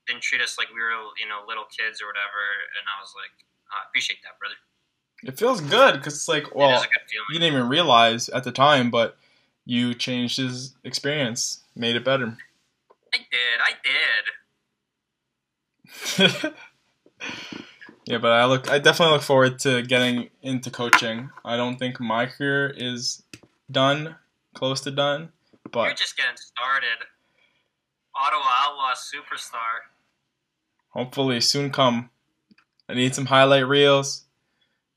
didn't 0.08 0.22
treat 0.22 0.42
us 0.42 0.58
like 0.58 0.70
we 0.70 0.80
were 0.82 0.92
you 1.20 1.28
know 1.28 1.42
little 1.48 1.66
kids 1.66 2.02
or 2.02 2.08
whatever." 2.08 2.40
And 2.80 2.88
I 2.88 3.02
was 3.02 3.14
like, 3.16 3.46
"I 3.72 3.84
appreciate 3.88 4.22
that, 4.24 4.40
brother. 4.40 4.56
It 5.24 5.38
feels 5.40 5.62
good 5.62 5.96
because 5.96 6.16
it's 6.16 6.28
like, 6.28 6.54
well, 6.54 6.76
is 6.76 6.84
a 6.84 6.88
good 6.88 7.00
feeling." 7.10 7.26
you 7.32 7.40
didn't 7.40 7.56
even 7.56 7.70
realize 7.70 8.28
at 8.30 8.44
the 8.44 8.52
time, 8.52 8.92
but 8.92 9.18
you 9.66 9.94
changed 9.94 10.38
his 10.38 10.74
experience, 10.84 11.64
made 11.76 11.96
it 11.96 12.04
better. 12.04 12.38
I 13.14 13.18
did. 13.18 13.62
I 13.64 13.74
did. 13.84 14.30
yeah, 18.06 18.18
but 18.18 18.32
I 18.32 18.46
look, 18.46 18.70
I 18.70 18.80
definitely 18.80 19.14
look 19.14 19.24
forward 19.24 19.60
to 19.60 19.82
getting 19.84 20.30
into 20.42 20.72
coaching. 20.72 21.30
I 21.46 21.58
don't 21.58 21.78
think 21.78 22.00
my 22.00 22.26
career 22.26 22.74
is 22.76 23.22
done, 23.72 24.16
close 24.54 24.82
to 24.82 24.92
done, 24.92 25.32
But 25.72 25.86
You're 25.86 25.96
just 25.96 26.18
getting 26.18 26.38
started. 26.38 27.06
Ottawa 28.16 28.44
Outlaw 28.66 28.94
superstar. 28.94 29.90
hopefully 30.90 31.42
soon 31.42 31.72
come. 31.72 32.10
I 32.88 32.94
need 32.94 33.16
some 33.16 33.26
highlight 33.28 33.68
reels. 33.68 34.26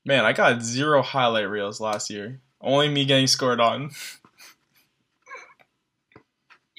Man, 0.05 0.25
I 0.25 0.33
got 0.33 0.61
zero 0.61 1.01
highlight 1.01 1.49
reels 1.49 1.79
last 1.81 2.09
year. 2.09 2.39
Only 2.61 2.89
me 2.89 3.05
getting 3.05 3.27
scored 3.27 3.59
on. 3.59 3.91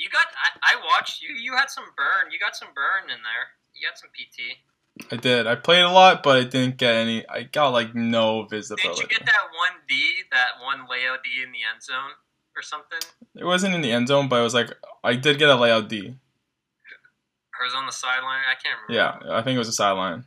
You 0.01 0.09
got. 0.11 0.27
I, 0.63 0.75
I 0.75 0.77
watched 0.95 1.23
you. 1.23 1.35
You 1.35 1.57
had 1.57 1.71
some 1.71 1.85
burn. 1.97 2.31
You 2.31 2.39
got 2.39 2.55
some 2.55 2.69
burn 2.73 3.11
in 3.11 3.19
there. 3.23 3.49
You 3.75 3.89
got 3.89 3.99
some 3.99 4.11
PT. 4.11 5.13
I 5.13 5.17
did. 5.17 5.47
I 5.49 5.57
played 5.57 5.83
a 5.83 5.91
lot, 5.91 6.23
but 6.23 6.37
I 6.37 6.45
didn't 6.45 6.77
get 6.77 6.95
any. 6.95 7.29
I 7.29 7.43
got 7.43 7.71
like 7.71 7.97
no 7.97 8.45
visibility. 8.45 9.03
Did 9.03 9.11
you 9.11 9.19
get 9.19 9.27
that 9.27 9.49
one 9.57 9.83
D, 9.89 10.01
that 10.31 10.63
one 10.63 10.87
layout 10.89 11.25
D 11.25 11.43
in 11.43 11.51
the 11.51 11.59
end 11.73 11.83
zone 11.83 12.13
or 12.57 12.63
something? 12.63 13.01
It 13.35 13.45
wasn't 13.45 13.75
in 13.75 13.81
the 13.81 13.91
end 13.91 14.07
zone, 14.07 14.29
but 14.29 14.39
it 14.39 14.45
was 14.45 14.55
like 14.55 14.71
I 15.03 15.15
did 15.17 15.37
get 15.39 15.49
a 15.49 15.57
layout 15.57 15.89
D. 15.89 16.15
Or 17.61 17.65
was 17.65 17.75
on 17.75 17.87
the 17.87 17.93
sideline? 17.93 18.43
I 18.49 18.55
can't 18.63 18.79
remember. 18.89 19.25
Yeah, 19.27 19.37
I 19.37 19.43
think 19.43 19.57
it 19.57 19.59
was 19.59 19.69
a 19.69 19.73
sideline. 19.73 20.25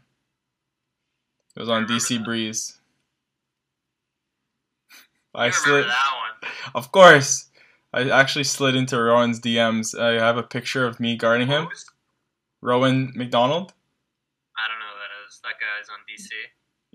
It 1.55 1.59
was 1.59 1.69
on 1.69 1.86
DC 1.86 2.17
that. 2.17 2.25
Breeze. 2.25 2.77
I 5.34 5.49
slid, 5.49 5.86
that 5.86 6.11
one. 6.41 6.51
of 6.75 6.91
course. 6.91 7.49
I 7.93 8.09
actually 8.09 8.45
slid 8.45 8.75
into 8.75 9.01
Rowan's 9.01 9.39
DMs. 9.39 9.97
I 9.99 10.13
have 10.13 10.38
a 10.38 10.43
picture 10.43 10.86
of 10.86 10.99
me 10.99 11.17
guarding 11.17 11.47
him. 11.47 11.67
Rowan 12.61 13.13
McDonnell. 13.17 13.69
I 14.55 14.67
don't 14.67 14.79
know 14.79 14.91
who 14.91 14.99
that 14.99 15.27
is. 15.27 15.41
That 15.43 15.55
guy's 15.59 15.89
on 15.89 15.99
DC. 16.07 16.29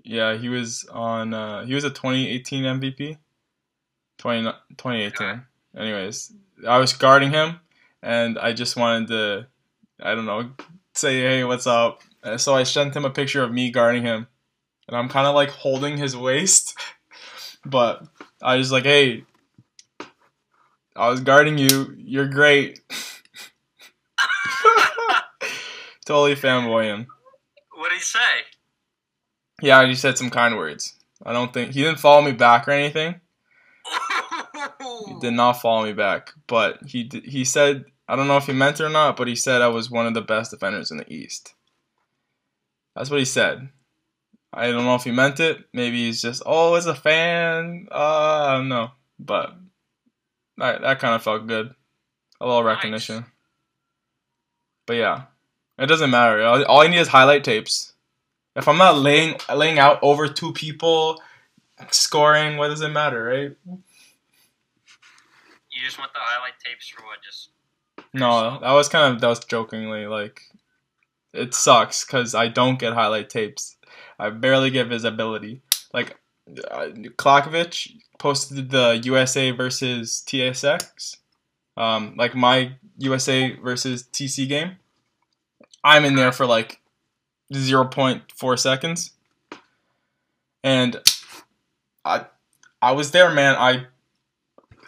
Yeah, 0.03 0.37
he 0.37 0.49
was 0.49 0.87
on. 0.91 1.33
Uh, 1.33 1.65
he 1.65 1.75
was 1.75 1.83
a 1.83 1.89
2018 1.89 2.63
MVP. 2.63 3.17
20, 4.17 4.43
2018. 4.77 5.27
Okay. 5.27 5.39
Anyways, 5.77 6.33
I 6.67 6.79
was 6.79 6.93
guarding 6.93 7.31
him, 7.31 7.59
and 8.01 8.39
I 8.39 8.53
just 8.53 8.75
wanted 8.75 9.09
to, 9.09 9.47
I 10.01 10.15
don't 10.15 10.25
know, 10.25 10.51
say 10.93 11.21
hey, 11.21 11.43
what's 11.43 11.67
up. 11.67 12.01
And 12.23 12.39
so 12.39 12.55
I 12.55 12.63
sent 12.63 12.95
him 12.95 13.05
a 13.05 13.09
picture 13.09 13.43
of 13.43 13.51
me 13.51 13.71
guarding 13.71 14.03
him, 14.03 14.27
and 14.87 14.97
I'm 14.97 15.09
kind 15.09 15.27
of 15.27 15.35
like 15.35 15.49
holding 15.49 15.97
his 15.97 16.15
waist, 16.15 16.77
but 17.65 18.03
I 18.41 18.57
was 18.57 18.71
like, 18.71 18.83
hey, 18.83 19.23
I 20.95 21.09
was 21.09 21.21
guarding 21.21 21.57
you. 21.57 21.95
You're 21.97 22.27
great. 22.27 22.79
totally 26.05 26.35
fanboying. 26.35 27.05
what 27.75 27.89
did 27.89 27.97
he 27.97 28.01
say? 28.01 28.19
Yeah, 29.61 29.85
he 29.85 29.95
said 29.95 30.17
some 30.17 30.29
kind 30.29 30.55
words. 30.55 30.95
I 31.23 31.33
don't 31.33 31.53
think 31.53 31.71
he 31.71 31.83
didn't 31.83 31.99
follow 31.99 32.21
me 32.21 32.31
back 32.31 32.67
or 32.67 32.71
anything. 32.71 33.19
He 35.07 35.19
did 35.19 35.33
not 35.33 35.61
follow 35.61 35.85
me 35.85 35.93
back, 35.93 36.31
but 36.47 36.79
he 36.85 37.09
he 37.23 37.45
said 37.45 37.85
I 38.07 38.15
don't 38.15 38.27
know 38.27 38.37
if 38.37 38.45
he 38.45 38.53
meant 38.53 38.79
it 38.79 38.85
or 38.85 38.89
not, 38.89 39.17
but 39.17 39.27
he 39.27 39.35
said 39.35 39.61
I 39.61 39.67
was 39.67 39.91
one 39.91 40.07
of 40.07 40.13
the 40.13 40.21
best 40.21 40.51
defenders 40.51 40.91
in 40.91 40.97
the 40.97 41.11
East. 41.13 41.53
That's 42.95 43.09
what 43.09 43.19
he 43.19 43.25
said. 43.25 43.69
I 44.53 44.71
don't 44.71 44.85
know 44.85 44.95
if 44.95 45.03
he 45.03 45.11
meant 45.11 45.39
it. 45.39 45.57
Maybe 45.73 46.05
he's 46.05 46.21
just 46.21 46.41
oh, 46.45 46.75
as 46.75 46.85
a 46.85 46.95
fan. 46.95 47.87
Uh, 47.91 48.45
I 48.47 48.53
don't 48.53 48.69
know, 48.69 48.91
but 49.19 49.55
that 50.57 50.81
that 50.81 50.99
kind 50.99 51.13
of 51.15 51.21
felt 51.23 51.47
good. 51.47 51.75
A 52.39 52.45
little 52.47 52.63
Nice. 52.63 52.75
recognition. 52.77 53.25
But 54.85 54.93
yeah, 54.93 55.23
it 55.77 55.87
doesn't 55.87 56.09
matter. 56.09 56.41
All, 56.43 56.63
all 56.63 56.81
I 56.81 56.87
need 56.87 56.97
is 56.97 57.09
highlight 57.09 57.43
tapes. 57.43 57.93
If 58.55 58.67
I'm 58.67 58.77
not 58.77 58.97
laying 58.97 59.35
laying 59.53 59.79
out 59.79 59.99
over 60.01 60.27
two 60.27 60.53
people, 60.53 61.21
scoring, 61.91 62.57
what 62.57 62.69
does 62.69 62.81
it 62.81 62.89
matter, 62.89 63.23
right? 63.23 63.51
You 65.69 65.83
just 65.85 65.99
want 65.99 66.13
the 66.13 66.19
highlight 66.19 66.53
tapes 66.63 66.87
for 66.87 67.03
what? 67.03 67.19
Just 67.23 67.49
No, 68.17 68.59
that 68.59 68.71
was 68.71 68.89
kind 68.89 69.13
of 69.13 69.21
that 69.21 69.27
was 69.27 69.45
jokingly 69.45 70.07
like 70.07 70.41
it 71.33 71.53
sucks 71.53 72.03
because 72.03 72.33
I 72.33 72.47
don't 72.47 72.79
get 72.79 72.93
highlight 72.93 73.29
tapes. 73.29 73.77
I 74.17 74.31
barely 74.31 74.71
get 74.71 74.87
visibility. 74.87 75.61
Like 75.93 76.17
uh, 76.71 76.89
posted 78.17 78.71
the 78.71 78.99
USA 79.03 79.51
versus 79.51 80.23
TSX, 80.25 81.17
um, 81.75 82.15
like 82.17 82.33
my 82.33 82.73
USA 82.97 83.55
versus 83.55 84.03
TC 84.11 84.47
game. 84.47 84.77
I'm 85.83 86.03
in 86.03 86.15
there 86.15 86.31
for 86.31 86.47
like 86.47 86.81
0.4 87.53 88.59
seconds, 88.59 89.11
and 90.63 90.97
I 92.03 92.25
I 92.81 92.93
was 92.93 93.11
there, 93.11 93.29
man. 93.29 93.55
I 93.55 93.85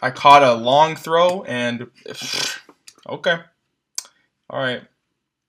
I 0.02 0.10
caught 0.10 0.42
a 0.42 0.54
long 0.54 0.96
throw 0.96 1.44
and 1.44 1.90
okay, 3.10 3.38
all 4.48 4.60
right. 4.60 4.82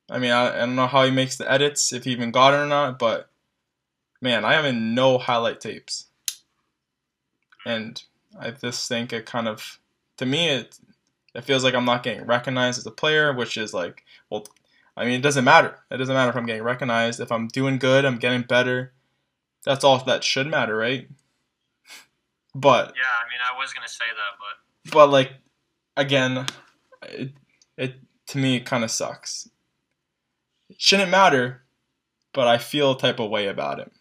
I 0.10 0.20
mean, 0.20 0.32
I, 0.32 0.56
I 0.56 0.60
don't 0.60 0.76
know 0.76 0.88
how 0.88 1.06
he 1.06 1.12
makes 1.12 1.38
the 1.38 1.50
edits, 1.50 1.94
if 1.94 2.04
he 2.04 2.12
even 2.12 2.32
got 2.32 2.54
it 2.54 2.58
or 2.58 2.68
not, 2.68 3.00
but 3.00 3.30
man, 4.22 4.44
I 4.44 4.54
have 4.54 4.74
no 4.76 5.18
highlight 5.18 5.62
tapes, 5.62 6.08
and 7.66 8.02
I 8.40 8.52
just 8.52 8.88
think 8.88 9.14
it 9.14 9.26
kind 9.26 9.48
of, 9.48 9.80
to 10.18 10.26
me, 10.26 10.50
it 10.50 10.78
it 11.34 11.44
feels 11.46 11.64
like 11.64 11.74
I'm 11.74 11.86
not 11.86 12.04
getting 12.04 12.26
recognized 12.26 12.78
as 12.80 12.86
a 12.86 12.92
player, 12.92 13.34
which 13.34 13.58
is 13.58 13.74
like, 13.74 14.04
well, 14.30 14.46
I 14.98 15.06
mean, 15.06 15.14
it 15.14 15.24
doesn't 15.24 15.46
matter. 15.46 15.78
It 15.90 15.98
doesn't 15.98 16.14
matter 16.14 16.30
if 16.30 16.36
I'm 16.36 16.46
getting 16.46 16.64
recognized. 16.64 17.20
If 17.20 17.32
I'm 17.32 17.48
doing 17.48 17.78
good, 17.78 18.04
I'm 18.04 18.18
getting 18.18 18.42
better. 18.42 18.92
That's 19.64 19.84
all 19.84 19.98
that 20.04 20.24
should 20.24 20.48
matter, 20.48 20.76
right? 20.76 21.08
But 22.54 22.94
Yeah, 22.98 23.04
I 23.04 23.30
mean, 23.30 23.40
I 23.42 23.58
was 23.58 23.72
gonna 23.72 23.88
say 23.88 24.04
that, 24.10 24.38
but 24.38 24.92
but 24.92 25.10
like 25.10 25.32
again, 25.96 26.46
it 27.04 27.32
it 27.82 27.96
to 28.28 28.38
me 28.38 28.58
it 28.58 28.66
kind 28.66 28.84
of 28.84 28.92
sucks. 28.92 29.50
It 30.70 30.80
shouldn't 30.80 31.12
matter, 31.12 31.64
but 32.34 32.48
I 32.48 32.58
feel 32.58 32.92
a 32.92 32.98
type 32.98 33.20
of 33.20 33.30
way 33.30 33.48
about 33.48 33.80
it. 33.80 33.92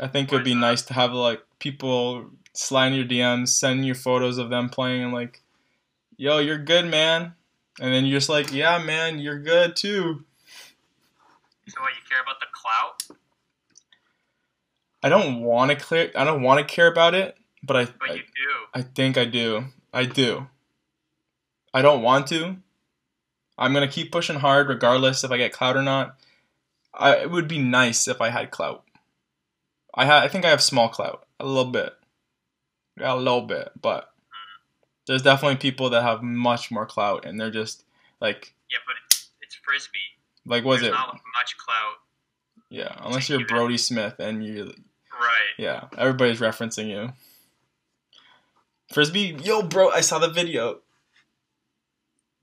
I 0.00 0.06
think 0.06 0.30
it 0.30 0.34
would 0.34 0.44
be 0.44 0.54
nice 0.54 0.82
to 0.82 0.94
have 0.94 1.12
like 1.12 1.42
people 1.58 2.30
slide 2.52 2.88
in 2.88 2.94
your 2.94 3.04
DMs, 3.04 3.48
send 3.48 3.84
you 3.84 3.94
photos 3.94 4.38
of 4.38 4.50
them 4.50 4.68
playing, 4.68 5.02
and 5.02 5.12
like, 5.12 5.42
yo, 6.16 6.38
you're 6.38 6.58
good, 6.58 6.86
man. 6.86 7.34
And 7.80 7.92
then 7.92 8.04
you're 8.04 8.18
just 8.18 8.28
like, 8.28 8.52
yeah, 8.52 8.78
man, 8.78 9.18
you're 9.18 9.40
good 9.40 9.74
too. 9.74 10.24
so 11.66 11.80
what? 11.80 11.90
You 11.90 12.02
care 12.08 12.22
about 12.22 12.40
the 12.40 12.46
clout, 12.52 13.18
I 15.02 15.08
don't 15.08 15.42
want 15.42 15.70
to 15.70 15.76
clear. 15.76 16.10
I 16.16 16.24
don't 16.24 16.42
want 16.42 16.66
to 16.66 16.74
care 16.74 16.88
about 16.88 17.14
it, 17.14 17.36
but 17.62 17.76
I, 17.76 17.84
but 17.84 18.10
I 18.10 18.14
you 18.14 18.20
do. 18.20 18.54
I 18.74 18.82
think 18.82 19.16
I 19.16 19.24
do. 19.24 19.64
I 19.92 20.04
do. 20.04 20.46
I 21.74 21.82
don't 21.82 22.02
want 22.02 22.26
to. 22.28 22.56
I'm 23.56 23.72
gonna 23.72 23.88
keep 23.88 24.12
pushing 24.12 24.38
hard 24.38 24.68
regardless 24.68 25.24
if 25.24 25.30
I 25.30 25.36
get 25.36 25.52
clout 25.52 25.76
or 25.76 25.82
not. 25.82 26.16
I, 26.94 27.16
it 27.16 27.30
would 27.30 27.48
be 27.48 27.58
nice 27.58 28.08
if 28.08 28.20
I 28.20 28.30
had 28.30 28.50
clout. 28.50 28.84
I 29.94 30.06
ha- 30.06 30.20
I 30.20 30.28
think 30.28 30.44
I 30.44 30.50
have 30.50 30.62
small 30.62 30.88
clout, 30.88 31.26
a 31.40 31.46
little 31.46 31.70
bit, 31.70 31.94
yeah, 32.98 33.14
a 33.14 33.16
little 33.16 33.42
bit, 33.42 33.70
but 33.80 34.12
there's 35.06 35.22
definitely 35.22 35.56
people 35.56 35.90
that 35.90 36.02
have 36.02 36.22
much 36.22 36.70
more 36.70 36.86
clout, 36.86 37.24
and 37.24 37.40
they're 37.40 37.50
just 37.50 37.84
like, 38.20 38.54
Yeah, 38.70 38.78
but 38.86 38.94
it's, 39.06 39.28
it's 39.42 39.54
frisbee. 39.56 39.98
like, 40.46 40.64
was 40.64 40.80
There's 40.80 40.92
it? 40.92 40.96
not 40.96 41.14
much 41.14 41.56
clout. 41.58 41.94
Yeah, 42.70 42.94
unless 43.02 43.28
you're 43.28 43.46
Brody 43.46 43.78
Smith 43.78 44.16
and 44.18 44.44
you, 44.44 44.72
Right. 45.18 45.48
yeah, 45.56 45.84
everybody's 45.96 46.38
referencing 46.40 46.88
you. 46.88 47.12
Frisbee, 48.92 49.36
yo, 49.42 49.62
bro, 49.62 49.90
I 49.90 50.00
saw 50.00 50.18
the 50.18 50.28
video. 50.30 50.80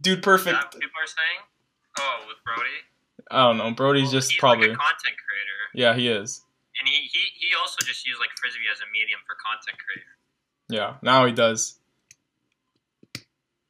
Dude, 0.01 0.19
Is 0.19 0.23
perfect. 0.25 0.55
that 0.55 0.73
what 0.73 0.81
people 0.81 0.99
are 1.01 1.07
saying? 1.07 1.41
Oh, 1.99 2.25
with 2.27 2.37
Brody. 2.43 2.69
I 3.31 3.47
don't 3.47 3.57
know. 3.57 3.71
Brody's 3.71 4.03
Well, 4.05 4.11
just 4.11 4.31
he's 4.31 4.39
probably. 4.39 4.67
like 4.67 4.75
a 4.77 4.79
content 4.79 5.15
creator, 5.17 5.59
yeah, 5.73 5.95
he 5.95 6.07
is. 6.09 6.41
and 6.79 6.87
he, 6.87 6.95
he 6.95 7.19
he 7.47 7.55
also 7.59 7.77
just 7.85 8.05
used 8.05 8.19
like 8.19 8.29
frisbee 8.39 8.59
as 8.71 8.79
a 8.81 8.89
medium 8.93 9.19
for 9.25 9.35
content 9.43 9.77
creator. 9.79 10.11
Yeah, 10.69 10.97
now 11.01 11.25
he 11.25 11.31
does. 11.31 11.79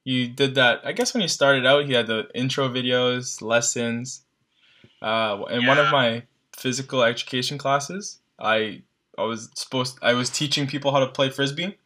He 0.03 0.27
did 0.27 0.55
that. 0.55 0.81
I 0.85 0.91
guess 0.91 1.13
when 1.13 1.21
he 1.21 1.27
started 1.27 1.65
out, 1.65 1.85
he 1.85 1.93
had 1.93 2.07
the 2.07 2.27
intro 2.35 2.69
videos, 2.69 3.41
lessons. 3.41 4.21
Uh, 5.01 5.43
in 5.49 5.65
one 5.65 5.77
of 5.77 5.91
my 5.91 6.23
physical 6.55 7.03
education 7.03 7.57
classes, 7.57 8.19
I 8.39 8.81
I 9.17 9.23
was 9.23 9.49
supposed 9.55 9.97
I 10.01 10.13
was 10.13 10.29
teaching 10.29 10.67
people 10.67 10.91
how 10.91 10.99
to 10.99 11.07
play 11.07 11.29
frisbee, 11.29 11.77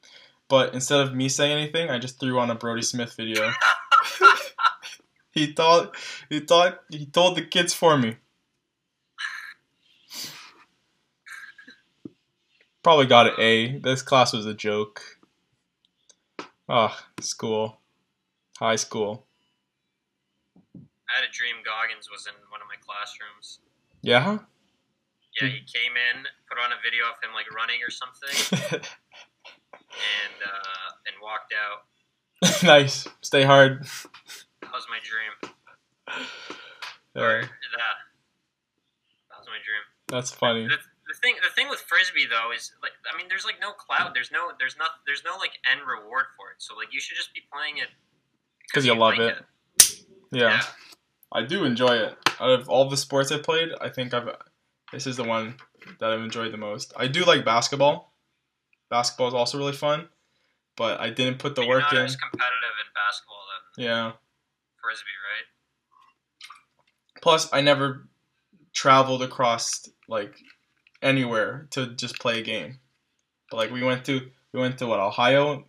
but 0.47 0.73
instead 0.73 0.99
of 1.01 1.13
me 1.13 1.29
saying 1.29 1.51
anything, 1.51 1.89
I 1.89 1.99
just 1.99 2.19
threw 2.19 2.39
on 2.39 2.49
a 2.49 2.55
Brody 2.55 2.81
Smith 2.81 3.13
video. 3.15 3.51
he 5.31 5.53
thought 5.53 5.95
he 6.29 6.39
thought 6.39 6.81
he 6.89 7.05
told 7.05 7.37
the 7.37 7.43
kids 7.43 7.73
for 7.73 7.97
me. 7.97 8.17
Probably 12.81 13.05
got 13.05 13.27
an 13.27 13.33
A. 13.39 13.77
This 13.79 14.01
class 14.01 14.33
was 14.33 14.45
a 14.45 14.53
joke. 14.53 15.01
Oh, 16.69 16.95
school. 17.19 17.79
High 18.57 18.77
school. 18.77 19.25
I 20.75 21.11
had 21.15 21.27
a 21.27 21.31
dream 21.31 21.55
Goggins 21.65 22.07
was 22.09 22.27
in 22.27 22.33
one 22.51 22.61
of 22.61 22.67
my 22.67 22.77
classrooms. 22.79 23.59
Yeah? 24.01 24.39
Yeah, 25.39 25.47
he 25.47 25.61
came 25.65 25.93
in, 25.95 26.25
put 26.49 26.57
on 26.57 26.71
a 26.71 26.79
video 26.83 27.05
of 27.05 27.17
him 27.21 27.33
like 27.33 27.49
running 27.53 27.79
or 27.85 27.91
something, 27.91 28.33
and 28.81 30.37
uh, 30.41 30.89
and 31.07 31.15
walked 31.21 31.53
out. 31.53 31.85
nice. 32.63 33.07
Stay 33.21 33.43
hard. 33.43 33.83
That 34.61 34.71
was 34.73 34.85
my 34.89 34.99
dream. 35.03 35.53
Yeah, 37.15 37.21
Or 37.21 37.41
that. 37.41 37.47
That 39.29 39.39
was 39.39 39.47
my 39.47 39.59
dream. 39.63 39.83
that's 40.07 40.31
funny. 40.31 40.63
The, 40.67 40.77
the 41.07 41.17
thing, 41.21 41.35
the 41.43 41.53
thing 41.53 41.69
with 41.69 41.79
frisbee 41.79 42.27
though 42.29 42.51
is 42.55 42.71
like, 42.81 42.91
I 43.11 43.17
mean, 43.17 43.27
there's 43.29 43.45
like 43.45 43.59
no 43.59 43.71
cloud. 43.71 44.11
There's 44.13 44.31
no, 44.31 44.51
there's 44.59 44.77
not, 44.77 44.91
there's 45.05 45.23
no 45.25 45.37
like 45.37 45.51
end 45.69 45.81
reward 45.81 46.25
for 46.37 46.51
it. 46.51 46.57
So 46.59 46.75
like, 46.75 46.93
you 46.93 46.99
should 46.99 47.17
just 47.17 47.33
be 47.33 47.41
playing 47.51 47.77
it 47.77 47.89
because 48.67 48.85
you 48.85 48.93
love 48.95 49.17
like 49.17 49.35
it. 49.79 50.05
Yeah. 50.31 50.61
I 51.31 51.43
do 51.43 51.63
enjoy 51.65 51.95
it. 51.95 52.15
Out 52.39 52.51
of 52.51 52.69
all 52.69 52.89
the 52.89 52.97
sports 52.97 53.31
I've 53.31 53.43
played, 53.43 53.69
I 53.81 53.89
think 53.89 54.13
I've 54.13 54.29
this 54.91 55.05
is 55.05 55.17
the 55.17 55.23
one 55.23 55.55
that 55.99 56.11
I've 56.11 56.21
enjoyed 56.21 56.51
the 56.51 56.57
most. 56.57 56.93
I 56.95 57.07
do 57.07 57.23
like 57.23 57.45
basketball. 57.45 58.13
Basketball 58.89 59.27
is 59.27 59.33
also 59.35 59.57
really 59.59 59.73
fun, 59.73 60.07
but 60.79 60.99
I 61.01 61.09
didn't 61.09 61.37
put 61.39 61.55
the 61.55 61.61
you're 61.61 61.69
work 61.69 61.81
not 61.81 61.93
in. 61.93 62.05
as 62.05 62.15
competitive 62.15 62.75
in 62.79 62.87
basketball 62.95 63.43
than 63.75 63.83
Yeah. 63.85 64.11
frisbee, 64.81 65.19
right? 65.29 67.21
Plus, 67.21 67.51
I 67.51 67.59
never 67.59 68.07
traveled 68.73 69.21
across 69.21 69.89
like 70.07 70.39
anywhere 71.01 71.67
to 71.71 71.87
just 71.95 72.17
play 72.19 72.39
a 72.39 72.43
game. 72.43 72.79
But 73.51 73.57
like 73.57 73.71
we 73.71 73.83
went 73.83 74.05
to 74.05 74.31
we 74.53 74.59
went 74.61 74.77
to 74.79 74.87
what 74.87 74.99
Ohio, 75.01 75.67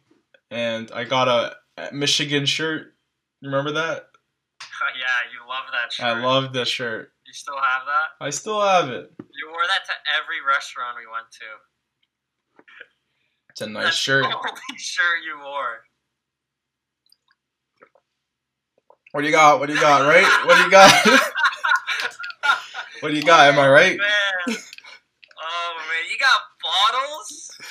and 0.51 0.91
I 0.93 1.03
got 1.05 1.27
a 1.29 1.57
a 1.77 1.93
Michigan 1.93 2.47
shirt. 2.47 2.95
You 3.41 3.51
remember 3.51 3.73
that? 3.73 4.07
yeah, 4.97 5.19
you 5.33 5.41
love 5.49 5.65
that 5.73 5.93
shirt. 5.93 6.07
I 6.07 6.21
love 6.25 6.53
the 6.53 6.65
shirt. 6.65 7.13
You 7.27 7.33
still 7.33 7.57
have 7.59 7.83
that? 7.87 8.25
I 8.25 8.31
still 8.31 8.61
have 8.63 8.91
it. 8.91 9.11
You 9.19 9.49
wore 9.49 9.67
that 9.67 9.85
to 9.87 9.93
every 10.23 10.39
restaurant 10.47 10.97
we 10.99 11.07
went 11.11 11.31
to. 11.33 11.47
It's 13.61 13.67
a 13.67 13.71
nice 13.71 13.85
That's 13.85 13.97
shirt. 13.99 14.25
Only 14.25 14.39
shirt 14.79 15.05
you 15.27 15.39
wore. 15.45 15.83
What 19.13 19.21
do 19.21 19.27
you 19.27 19.33
got? 19.35 19.61
What 19.61 19.67
do 19.67 19.75
you 19.75 19.81
got? 19.81 20.09
Right? 20.09 20.25
What 20.47 20.57
do 20.57 20.63
you 20.63 20.71
got? 20.71 20.91
what 23.01 23.11
do 23.11 23.17
you 23.17 23.23
got? 23.23 23.53
Am 23.53 23.59
I 23.59 23.67
oh, 23.67 23.71
right? 23.71 23.99
Man. 23.99 24.09
Oh 24.49 25.75
man, 25.77 26.11
you 26.11 26.17
got 26.19 26.41
bottles? 26.63 27.51
You 27.61 27.67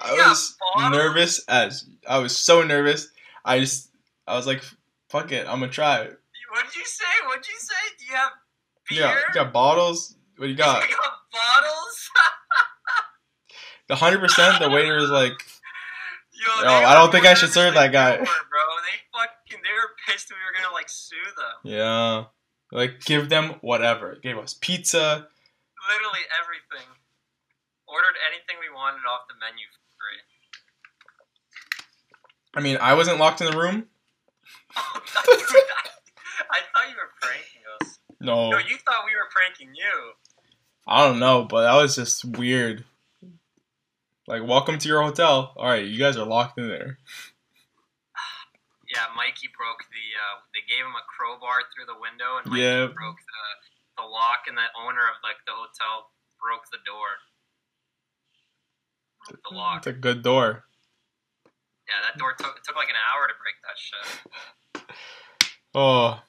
I 0.00 0.16
Yeah, 0.16 0.30
was 0.30 0.56
bottle. 0.74 0.90
nervous 0.90 1.44
as 1.46 1.84
I 2.08 2.18
was 2.18 2.36
so 2.36 2.64
nervous. 2.64 3.06
I 3.44 3.60
just 3.60 3.92
I 4.26 4.34
was 4.34 4.48
like, 4.48 4.64
fuck 5.10 5.30
it, 5.30 5.46
I'm 5.46 5.60
gonna 5.60 5.70
try 5.70 6.00
it. 6.00 6.18
What 6.50 6.66
did 6.66 6.74
you 6.74 6.84
say? 6.84 7.04
What 7.26 7.40
did 7.40 7.52
you 7.52 7.58
say? 7.60 7.74
Do 8.00 8.04
you 8.04 8.16
have 8.16 8.32
beer? 8.90 9.02
Yeah, 9.02 9.14
you 9.28 9.34
got 9.44 9.52
bottles. 9.52 10.16
What 10.38 10.46
do 10.46 10.50
you 10.50 10.56
got? 10.56 10.82
You 10.90 10.96
got 10.96 11.12
bottles? 11.30 12.10
Hundred 13.90 14.20
percent. 14.20 14.60
The 14.60 14.68
waiter 14.70 14.96
was 14.96 15.10
like, 15.10 15.32
Yo, 16.32 16.46
oh, 16.58 16.62
Yo, 16.62 16.86
I 16.86 16.94
don't 16.94 17.10
think 17.10 17.26
I 17.26 17.34
should 17.34 17.50
serve 17.50 17.74
that 17.74 17.90
guy. 17.92 18.16
bro. 18.16 18.24
They 18.24 18.98
fucking 19.12 19.62
they 19.62 19.72
were 19.74 19.90
pissed 20.06 20.28
we 20.30 20.36
were 20.36 20.52
gonna 20.62 20.74
like 20.74 20.88
sue 20.88 21.16
them. 21.36 21.72
yeah, 21.72 22.24
like 22.70 23.00
give 23.04 23.28
them 23.28 23.54
whatever. 23.60 24.18
Gave 24.22 24.38
us 24.38 24.54
pizza. 24.54 25.26
Literally 25.88 26.20
everything. 26.38 26.86
Ordered 27.88 28.16
anything 28.28 28.56
we 28.60 28.68
wanted 28.74 29.00
off 29.08 29.22
the 29.28 29.34
menu 29.40 29.64
for 29.72 29.80
free. 29.96 30.20
I 32.54 32.60
mean, 32.60 32.76
I 32.80 32.92
wasn't 32.94 33.18
locked 33.18 33.40
in 33.40 33.50
the 33.50 33.56
room. 33.56 33.86
Oh, 34.76 35.00
dude, 35.24 35.38
I 36.50 36.60
thought 36.74 36.88
you 36.90 36.96
were 36.96 37.12
pranking 37.20 37.62
us. 37.80 37.98
No, 38.20 38.50
No, 38.50 38.58
you 38.58 38.76
thought 38.84 39.04
we 39.06 39.12
were 39.16 39.28
pranking 39.30 39.74
you. 39.74 40.12
I 40.86 41.06
don't 41.06 41.18
know, 41.18 41.44
but 41.44 41.62
that 41.62 41.74
was 41.80 41.96
just 41.96 42.24
weird. 42.24 42.84
Like, 44.28 44.44
welcome 44.44 44.76
to 44.76 44.86
your 44.88 45.00
hotel. 45.02 45.54
All 45.56 45.64
right, 45.64 45.86
you 45.86 45.98
guys 45.98 46.18
are 46.18 46.26
locked 46.26 46.58
in 46.58 46.68
there. 46.68 46.98
Yeah, 48.92 49.08
Mikey 49.16 49.48
broke 49.56 49.80
the. 49.88 50.04
Uh, 50.20 50.44
they 50.52 50.60
gave 50.68 50.84
him 50.84 50.92
a 50.92 51.04
crowbar 51.08 51.64
through 51.72 51.88
the 51.88 51.96
window, 51.98 52.36
and 52.36 52.44
Mikey 52.52 52.60
Yeah. 52.60 52.86
broke 52.92 53.16
the 53.16 53.42
the 53.96 54.04
lock, 54.04 54.44
and 54.46 54.56
the 54.56 54.68
owner 54.84 55.00
of 55.08 55.16
like 55.24 55.40
the 55.46 55.52
hotel 55.52 56.12
broke 56.40 56.68
the 56.70 56.78
door. 56.84 57.08
Broke 59.28 59.40
the 59.48 59.56
lock. 59.56 59.78
It's 59.78 59.86
a 59.88 59.92
good 59.96 60.22
door. 60.22 60.64
Yeah, 61.88 62.00
that 62.04 62.18
door 62.18 62.34
took 62.36 62.56
it 62.56 62.64
took 62.64 62.76
like 62.76 62.88
an 62.90 63.00
hour 63.00 63.28
to 63.28 63.34
break 63.40 63.56
that 63.64 63.78
shit. 63.80 64.04
Oh, 65.74 66.20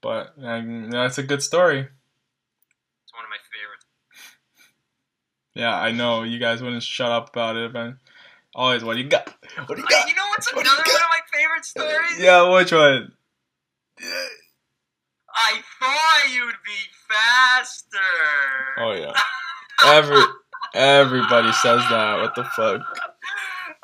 but 0.00 0.34
that's 0.38 1.18
a 1.18 1.22
good 1.24 1.42
story. 1.42 1.80
It's 3.02 3.12
one 3.14 3.24
of 3.24 3.30
my 3.30 3.38
favorites. 3.50 3.86
Yeah, 5.60 5.78
I 5.78 5.92
know 5.92 6.22
you 6.22 6.38
guys 6.38 6.62
wouldn't 6.62 6.82
shut 6.82 7.12
up 7.12 7.28
about 7.28 7.54
it, 7.54 7.70
man. 7.74 7.98
Always, 8.54 8.82
what 8.82 8.96
do 8.96 9.02
you 9.02 9.10
got? 9.10 9.28
What 9.66 9.76
do 9.76 9.82
you 9.82 9.86
got? 9.86 10.08
you 10.08 10.14
know 10.14 10.22
what's 10.30 10.50
What 10.54 10.64
another 10.64 10.82
one 10.86 10.94
of 10.94 11.08
my 11.10 11.38
favorite 11.38 11.66
stories? 11.66 12.18
Yeah, 12.18 12.50
which 12.50 12.72
one? 12.72 13.12
I 15.34 15.60
thought 15.78 16.32
you'd 16.32 16.54
be 16.64 16.80
faster. 17.10 17.98
Oh 18.78 18.92
yeah. 18.92 19.12
Every 19.84 20.22
everybody 20.74 21.52
says 21.52 21.82
that. 21.90 22.20
What 22.22 22.34
the 22.34 22.44
fuck? 22.44 22.80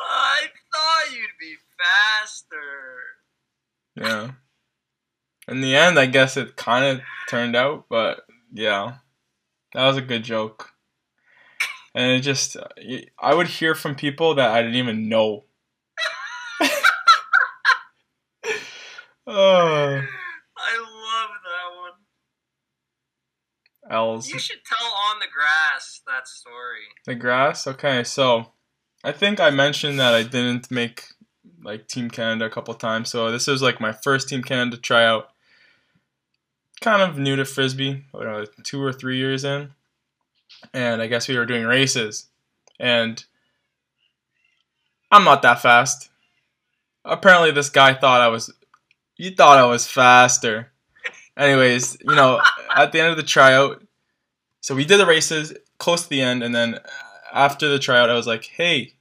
I 0.01 0.41
thought 0.73 1.13
you'd 1.13 1.39
be 1.39 1.57
faster. 1.77 2.57
Yeah. 3.97 4.31
In 5.47 5.61
the 5.61 5.77
end, 5.77 5.99
I 5.99 6.07
guess 6.07 6.39
it 6.39 6.57
kind 6.57 6.87
of 6.87 7.05
turned 7.29 7.55
out, 7.55 7.85
but 7.91 8.25
yeah, 8.51 8.95
that 9.75 9.87
was 9.87 9.99
a 9.99 10.03
good 10.03 10.25
joke. 10.25 10.73
And 11.97 12.13
it 12.13 12.21
just, 12.21 12.59
I 13.19 13.35
would 13.35 13.47
hear 13.47 13.75
from 13.75 13.95
people 13.95 14.35
that 14.35 14.51
I 14.51 14.61
didn't 14.61 14.77
even 14.77 15.09
know. 15.09 15.45
oh, 16.61 16.67
I 19.27 20.79
love 20.79 21.31
that 21.43 21.69
one. 21.81 21.93
L's. 23.91 24.29
You 24.29 24.39
should 24.39 24.59
tell 24.67 24.87
on 24.87 25.21
the 25.21 25.27
grass 25.35 26.03
that 26.07 26.29
story. 26.29 26.83
The 27.07 27.15
grass? 27.15 27.67
Okay, 27.67 28.05
so 28.05 28.49
I 29.03 29.13
think 29.13 29.41
I 29.41 29.49
mentioned 29.49 29.99
that 29.99 30.13
I 30.13 30.23
didn't 30.23 30.71
make 30.71 31.05
like 31.63 31.89
Team 31.89 32.11
Canada 32.11 32.45
a 32.45 32.51
couple 32.51 32.75
times. 32.75 33.09
So 33.09 33.31
this 33.33 33.49
is 33.49 33.63
like 33.63 33.81
my 33.81 33.93
first 33.93 34.29
Team 34.29 34.43
Canada 34.43 34.77
tryout. 34.77 35.31
Kind 36.83 37.01
of 37.01 37.17
new 37.17 37.37
to 37.37 37.47
Frisbee, 37.47 38.05
two 38.65 38.83
or 38.83 38.93
three 38.93 39.17
years 39.17 39.45
in. 39.45 39.71
And 40.73 41.01
I 41.01 41.07
guess 41.07 41.29
we 41.29 41.37
were 41.37 41.47
doing 41.47 41.65
races. 41.65 42.29
And 42.79 43.25
I'm 45.11 45.25
not 45.25 45.43
that 45.43 45.61
fast. 45.61 46.11
Apparently, 47.05 47.51
this 47.51 47.71
guy 47.71 47.95
thought 47.95 48.21
I 48.21 48.29
was. 48.29 48.53
He 49.15 49.31
thought 49.31 49.59
I 49.59 49.65
was 49.65 49.87
faster. 49.87 50.73
Anyways, 51.37 51.97
you 52.03 52.15
know, 52.15 52.41
at 52.77 52.93
the 52.93 53.01
end 53.01 53.11
of 53.11 53.17
the 53.17 53.23
tryout, 53.23 53.83
so 54.61 54.75
we 54.75 54.85
did 54.85 54.99
the 54.99 55.07
races 55.07 55.55
close 55.79 56.03
to 56.03 56.09
the 56.09 56.21
end, 56.23 56.43
and 56.43 56.55
then 56.55 56.81
after 57.33 57.69
the 57.69 57.79
tryout, 57.79 58.11
I 58.11 58.15
was 58.15 58.27
like, 58.27 58.45
"Hey, 58.45 58.95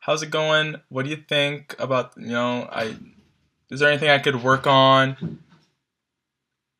how's 0.00 0.22
it 0.22 0.30
going? 0.30 0.76
What 0.88 1.04
do 1.04 1.10
you 1.10 1.16
think 1.16 1.76
about 1.78 2.12
you 2.16 2.28
know? 2.28 2.68
I 2.70 2.96
is 3.70 3.80
there 3.80 3.88
anything 3.88 4.10
I 4.10 4.18
could 4.18 4.42
work 4.42 4.66
on?" 4.66 5.38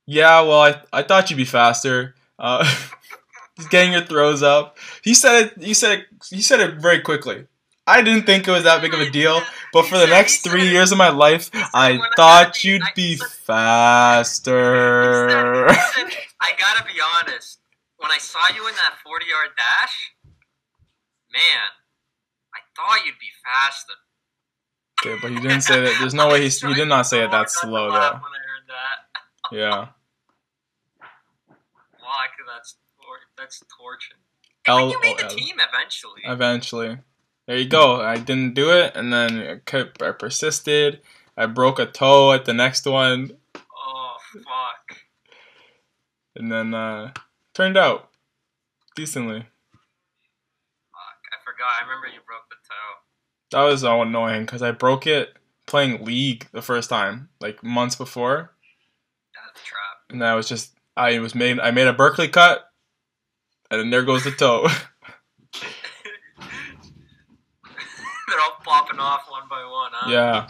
Yeah, 0.07 0.41
well, 0.41 0.61
I 0.61 0.83
I 0.93 1.03
thought 1.03 1.31
you'd 1.31 1.37
be 1.37 1.45
faster. 1.45 2.15
Uh, 2.39 2.69
he's 3.57 3.69
getting 3.69 3.93
your 3.93 4.05
throws 4.05 4.43
up. 4.43 4.77
He 5.03 5.15
said 5.15 5.47
it. 5.47 5.63
He 5.63 5.75
said 5.75 5.99
it. 6.01 6.07
He 6.31 6.43
said 6.43 6.61
it 6.61 6.77
very 6.77 7.01
quickly. 7.01 7.47
I 7.87 8.01
didn't 8.01 8.25
think 8.25 8.49
it 8.49 8.51
was 8.51 8.65
that 8.65 8.81
big 8.81 8.95
of 8.95 9.01
a 9.01 9.11
deal, 9.11 9.43
but 9.73 9.85
for 9.85 9.99
the 9.99 10.07
next 10.07 10.39
three 10.43 10.69
years 10.71 10.91
of 10.91 10.97
my 10.97 11.11
life, 11.11 11.51
I 11.75 12.01
thought 12.17 12.65
you'd 12.65 12.83
be 12.97 13.17
faster. 13.17 14.57
I 15.69 16.53
gotta 16.59 16.85
be 16.85 16.99
honest. 17.21 17.59
When 17.99 18.11
I 18.11 18.17
saw 18.19 18.41
you 18.55 18.67
in 18.69 18.75
that 18.75 18.97
40 19.05 19.27
yard 19.27 19.51
dash, 19.57 20.13
man, 21.33 21.69
I 22.55 22.61
thought 22.75 23.05
you'd 23.05 23.19
be 23.21 23.31
faster. 23.45 23.93
Okay, 25.05 25.19
but 25.21 25.31
he 25.33 25.41
didn't 25.41 25.61
say 25.63 25.81
that. 25.83 25.97
There's 26.01 26.15
no 26.15 26.29
way 26.29 26.41
he 26.43 26.49
he 26.49 26.75
did 26.75 26.89
not 26.89 27.07
say 27.07 27.23
it 27.23 27.31
that 27.31 27.51
slow 27.51 27.91
hard 27.91 27.93
not 27.93 27.99
to 28.01 28.15
laugh 28.15 28.23
though. 28.23 28.25
When 28.25 28.33
I 28.33 28.43
heard 28.49 28.67
that, 28.69 29.87
Yeah. 29.87 29.89
that's 32.55 32.77
that's 33.45 33.63
torture. 33.79 34.15
L- 34.67 34.91
you 34.91 35.01
made 35.03 35.19
the 35.19 35.25
O 35.25 35.29
L. 35.29 35.37
team 35.37 35.57
eventually. 35.73 36.23
Eventually, 36.25 36.99
there 37.47 37.59
you 37.59 37.69
go. 37.69 38.01
I 38.01 38.17
didn't 38.17 38.55
do 38.55 38.71
it, 38.71 38.97
and 38.97 39.13
then 39.13 39.39
I 39.39 39.57
kept. 39.65 40.03
I 40.03 40.13
persisted. 40.13 41.01
I 41.37 41.47
broke 41.47 41.79
a 41.79 41.87
toe 41.87 42.33
at 42.33 42.45
the 42.45 42.55
next 42.55 42.87
one, 42.87 43.37
oh 43.57 44.17
fuck. 44.33 44.99
and 46.37 46.51
then 46.51 46.73
uh, 46.73 47.13
turned 47.55 47.77
out 47.77 48.09
decently. 48.97 49.41
Fuck, 49.41 51.21
I 51.33 51.37
forgot. 51.45 51.73
I 51.81 51.83
remember 51.83 52.07
you 52.07 52.21
broke 52.27 52.49
the 52.49 52.57
toe. 52.69 52.95
That 53.51 53.65
was 53.71 53.81
so 53.83 54.01
annoying 54.03 54.43
because 54.47 54.63
I 54.63 54.71
broke 54.71 55.07
it 55.07 55.35
playing 55.67 56.05
League 56.05 56.47
the 56.53 56.63
first 56.63 56.89
time, 56.89 57.29
like 57.41 57.63
months 57.65 57.97
before, 57.97 58.53
That's 59.35 59.61
a 59.61 59.65
trap. 59.65 59.81
and 60.11 60.23
I 60.25 60.35
was 60.37 60.49
just 60.49 60.73
I 60.97 61.19
was 61.19 61.35
made 61.35 61.59
I 61.59 61.71
made 61.73 61.87
a 61.89 61.93
Berkeley 61.93 62.29
cut, 62.29 62.65
and 63.75 63.83
then 63.83 63.91
there 63.91 64.03
goes 64.03 64.25
the 64.25 64.31
toe. 64.31 64.67
They're 68.29 68.41
all 68.41 68.57
popping 68.65 68.99
off 68.99 69.27
one 69.29 69.43
by 69.49 69.63
one, 69.65 69.91
huh? 69.93 70.11
yeah. 70.11 70.47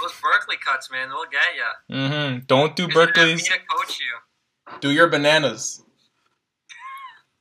Those 0.00 0.12
Berkeley 0.20 0.56
cuts, 0.64 0.90
man, 0.90 1.08
they'll 1.08 1.24
get 1.30 1.42
you. 1.56 1.96
Mm-hmm. 1.96 2.44
Don't 2.46 2.76
do 2.76 2.88
Berkeley's. 2.88 3.48
Coach 3.48 3.98
you. 4.00 4.76
Do 4.80 4.90
your 4.90 5.08
bananas. 5.08 5.82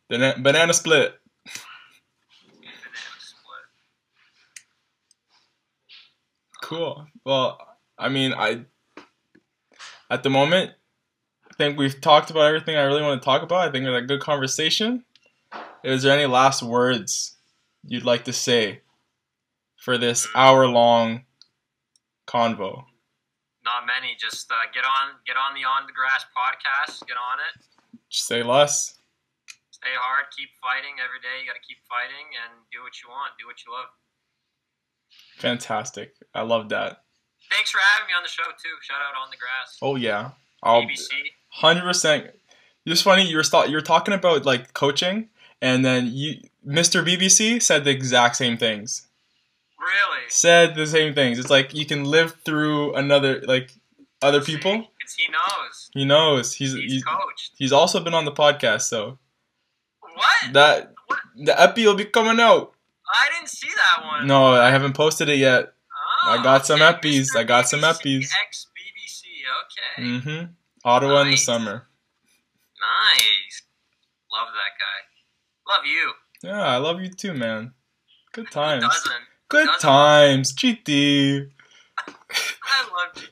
Bana- 0.09 0.35
banana 0.39 0.73
split. 0.73 1.19
Banana 2.49 2.69
split. 3.19 3.65
Cool. 6.61 7.07
Well, 7.25 7.59
I 7.97 8.09
mean, 8.09 8.33
I 8.33 8.65
at 10.09 10.23
the 10.23 10.29
moment, 10.29 10.71
I 11.49 11.53
think 11.55 11.77
we've 11.77 11.99
talked 11.99 12.29
about 12.29 12.45
everything 12.45 12.77
I 12.77 12.83
really 12.83 13.01
want 13.01 13.21
to 13.21 13.25
talk 13.25 13.41
about. 13.41 13.67
I 13.67 13.71
think 13.71 13.85
it 13.85 13.89
was 13.89 14.03
a 14.03 14.05
good 14.05 14.21
conversation. 14.21 15.03
Is 15.87 16.03
there 16.03 16.11
any 16.11 16.25
last 16.25 16.61
words 16.61 17.37
you'd 17.87 18.03
like 18.03 18.25
to 18.25 18.33
say 18.33 18.81
for 19.77 19.97
this 19.97 20.27
hour-long 20.35 21.23
convo? 22.27 22.83
Not 23.63 23.87
many. 23.87 24.17
Just 24.19 24.51
uh, 24.51 24.55
get 24.73 24.83
on, 24.83 25.15
get 25.25 25.37
on 25.37 25.55
the 25.55 25.63
On 25.63 25.87
the 25.87 25.93
Grass 25.93 26.25
podcast. 26.35 27.07
Get 27.07 27.15
on 27.15 27.39
it. 27.39 27.63
Just 28.09 28.27
say 28.27 28.43
less. 28.43 28.99
Stay 29.71 29.95
hard. 29.95 30.25
Keep 30.35 30.49
fighting 30.61 30.99
every 30.99 31.21
day. 31.23 31.39
You 31.39 31.47
got 31.47 31.55
to 31.55 31.65
keep 31.65 31.77
fighting 31.87 32.35
and 32.35 32.67
do 32.69 32.83
what 32.83 32.91
you 33.01 33.07
want. 33.07 33.31
Do 33.39 33.47
what 33.47 33.55
you 33.65 33.71
love. 33.71 33.87
Fantastic. 35.37 36.15
I 36.33 36.41
love 36.41 36.67
that. 36.67 37.03
Thanks 37.49 37.71
for 37.71 37.79
having 37.79 38.07
me 38.07 38.13
on 38.13 38.23
the 38.23 38.29
show 38.29 38.43
too. 38.43 38.75
Shout 38.81 38.99
out 38.99 39.15
On 39.23 39.31
the 39.31 39.37
Grass. 39.37 39.77
Oh 39.81 39.95
yeah. 39.95 40.31
I'll 40.61 40.85
hundred 41.47 41.83
percent. 41.83 42.31
It's 42.85 43.01
funny 43.01 43.25
you 43.29 43.37
were 43.37 43.43
st- 43.43 43.69
you 43.69 43.75
were 43.75 43.81
talking 43.81 44.13
about 44.13 44.45
like 44.45 44.73
coaching, 44.73 45.29
and 45.61 45.83
then 45.85 46.09
you 46.13 46.35
Mr. 46.65 47.03
BBC 47.05 47.61
said 47.61 47.83
the 47.83 47.91
exact 47.91 48.35
same 48.35 48.57
things. 48.57 49.07
Really? 49.79 50.25
Said 50.27 50.75
the 50.75 50.85
same 50.85 51.13
things. 51.13 51.39
It's 51.39 51.49
like 51.49 51.73
you 51.73 51.85
can 51.85 52.03
live 52.03 52.35
through 52.43 52.93
another 52.95 53.41
like 53.41 53.71
other 54.21 54.41
people. 54.41 54.71
He 55.17 55.27
knows. 55.31 55.89
He 55.93 56.03
knows. 56.05 56.53
He's 56.53 56.73
He's 56.73 56.91
he's, 56.91 57.03
coached. 57.03 57.51
he's 57.57 57.71
also 57.71 58.03
been 58.03 58.13
on 58.13 58.25
the 58.25 58.31
podcast, 58.31 58.81
so 58.81 59.17
What? 60.01 60.53
that 60.53 60.93
the 61.37 61.59
epi 61.59 61.85
will 61.85 61.95
be 61.95 62.05
coming 62.05 62.39
out. 62.41 62.73
I 63.09 63.29
didn't 63.33 63.47
see 63.49 63.69
that 63.69 64.03
one. 64.05 64.27
No, 64.27 64.47
I 64.47 64.69
haven't 64.69 64.93
posted 64.93 65.29
it 65.29 65.37
yet. 65.37 65.71
Oh, 66.25 66.31
I 66.31 66.43
got 66.43 66.65
some 66.65 66.81
okay. 66.81 66.91
eppies. 67.09 67.27
Mr. 67.33 67.39
I 67.39 67.43
got 67.43 67.69
some 67.69 67.79
BBC, 67.79 67.93
eppies. 68.01 68.29
Ex 68.45 68.67
BBC. 68.75 69.23
Okay. 69.63 70.09
Mm-hmm. 70.09 70.45
Ottawa 70.83 71.21
in 71.21 71.29
the 71.31 71.37
summer. 71.37 71.87
Nice. 72.81 73.61
Love 74.33 74.47
that 74.53 74.73
guy. 74.76 74.76
Love 75.67 75.85
you. 75.85 76.13
Yeah, 76.43 76.61
I 76.61 76.77
love 76.77 77.01
you 77.01 77.09
too, 77.09 77.33
man. 77.33 77.73
Good 78.31 78.49
times. 78.51 78.85
Good 79.49 79.69
times. 79.79 80.53
GT. 80.53 81.49
I 82.07 82.83
love 82.83 83.13
GT. 83.15 83.29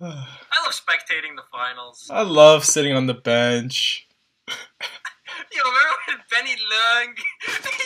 I 0.00 0.64
love 0.64 0.72
spectating 0.72 1.34
the 1.36 1.42
finals. 1.50 2.08
I 2.12 2.22
love 2.22 2.64
sitting 2.64 2.94
on 2.94 3.06
the 3.06 3.14
bench. 3.14 4.06
Yo, 4.48 5.62
remember 5.62 5.96
when 6.08 6.18
Benny 6.30 6.56
Lung 6.70 7.14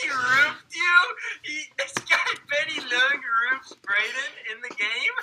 he 0.01 0.09
roofed 0.09 0.75
you? 0.75 1.15
He, 1.43 1.63
this 1.77 1.93
guy 2.09 2.17
Benny 2.49 2.79
Lung 2.79 3.21
roofs 3.51 3.73
Braden 3.81 4.31
in 4.51 4.61
the 4.61 4.75
game. 4.75 5.15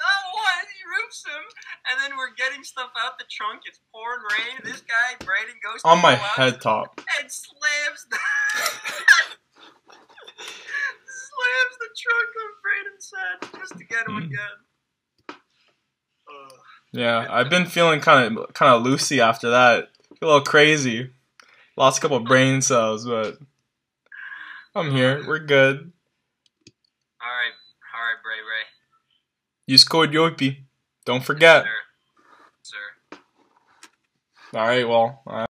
Not 0.00 0.20
once, 0.32 0.68
he 0.72 0.80
roofs 0.88 1.20
him, 1.28 1.44
and 1.92 2.00
then 2.00 2.16
we're 2.16 2.32
getting 2.34 2.64
stuff 2.64 2.88
out 2.98 3.18
the 3.18 3.26
trunk. 3.30 3.62
It's 3.68 3.80
pouring 3.92 4.24
rain. 4.32 4.56
This 4.64 4.80
guy 4.80 5.14
Braden 5.24 5.60
goes 5.62 5.80
On 5.84 6.00
my 6.00 6.14
head 6.16 6.60
top. 6.60 6.98
and 7.20 7.30
slams 7.30 8.06
the 8.10 8.16
slams 10.40 11.76
the 11.78 11.90
trunk 12.00 12.30
on 12.40 12.50
Braden's 12.64 13.12
head 13.12 13.60
just 13.60 13.76
to 13.78 13.84
get 13.84 14.08
him 14.08 14.16
Mm. 14.16 14.26
again. 14.26 14.56
Yeah, 16.92 17.26
I've 17.30 17.50
been 17.50 17.66
feeling 17.66 18.00
kind 18.00 18.36
of 18.38 18.52
kind 18.54 18.72
of 18.74 18.82
loosey 18.84 19.18
after 19.20 19.50
that. 19.50 19.90
a 20.20 20.26
little 20.26 20.40
crazy. 20.42 21.10
Lost 21.76 21.98
a 21.98 22.00
couple 22.00 22.18
brain 22.20 22.60
cells, 22.62 23.06
but 23.06 23.38
I'm 24.74 24.90
here. 24.90 25.22
We're 25.26 25.38
good. 25.38 25.92
All 27.22 27.28
right, 27.28 27.54
all 27.94 28.00
right, 28.00 28.22
Bray 28.24 28.40
Ray. 28.40 28.64
Use 29.70 29.84
code 29.84 30.10
YOIPI. 30.10 30.64
Don't 31.04 31.24
forget. 31.24 31.62
Sir. 31.62 32.74
Sir. 33.12 33.18
All 34.58 34.66
right, 34.66 34.88
well. 34.88 35.22
Uh, 35.24 35.46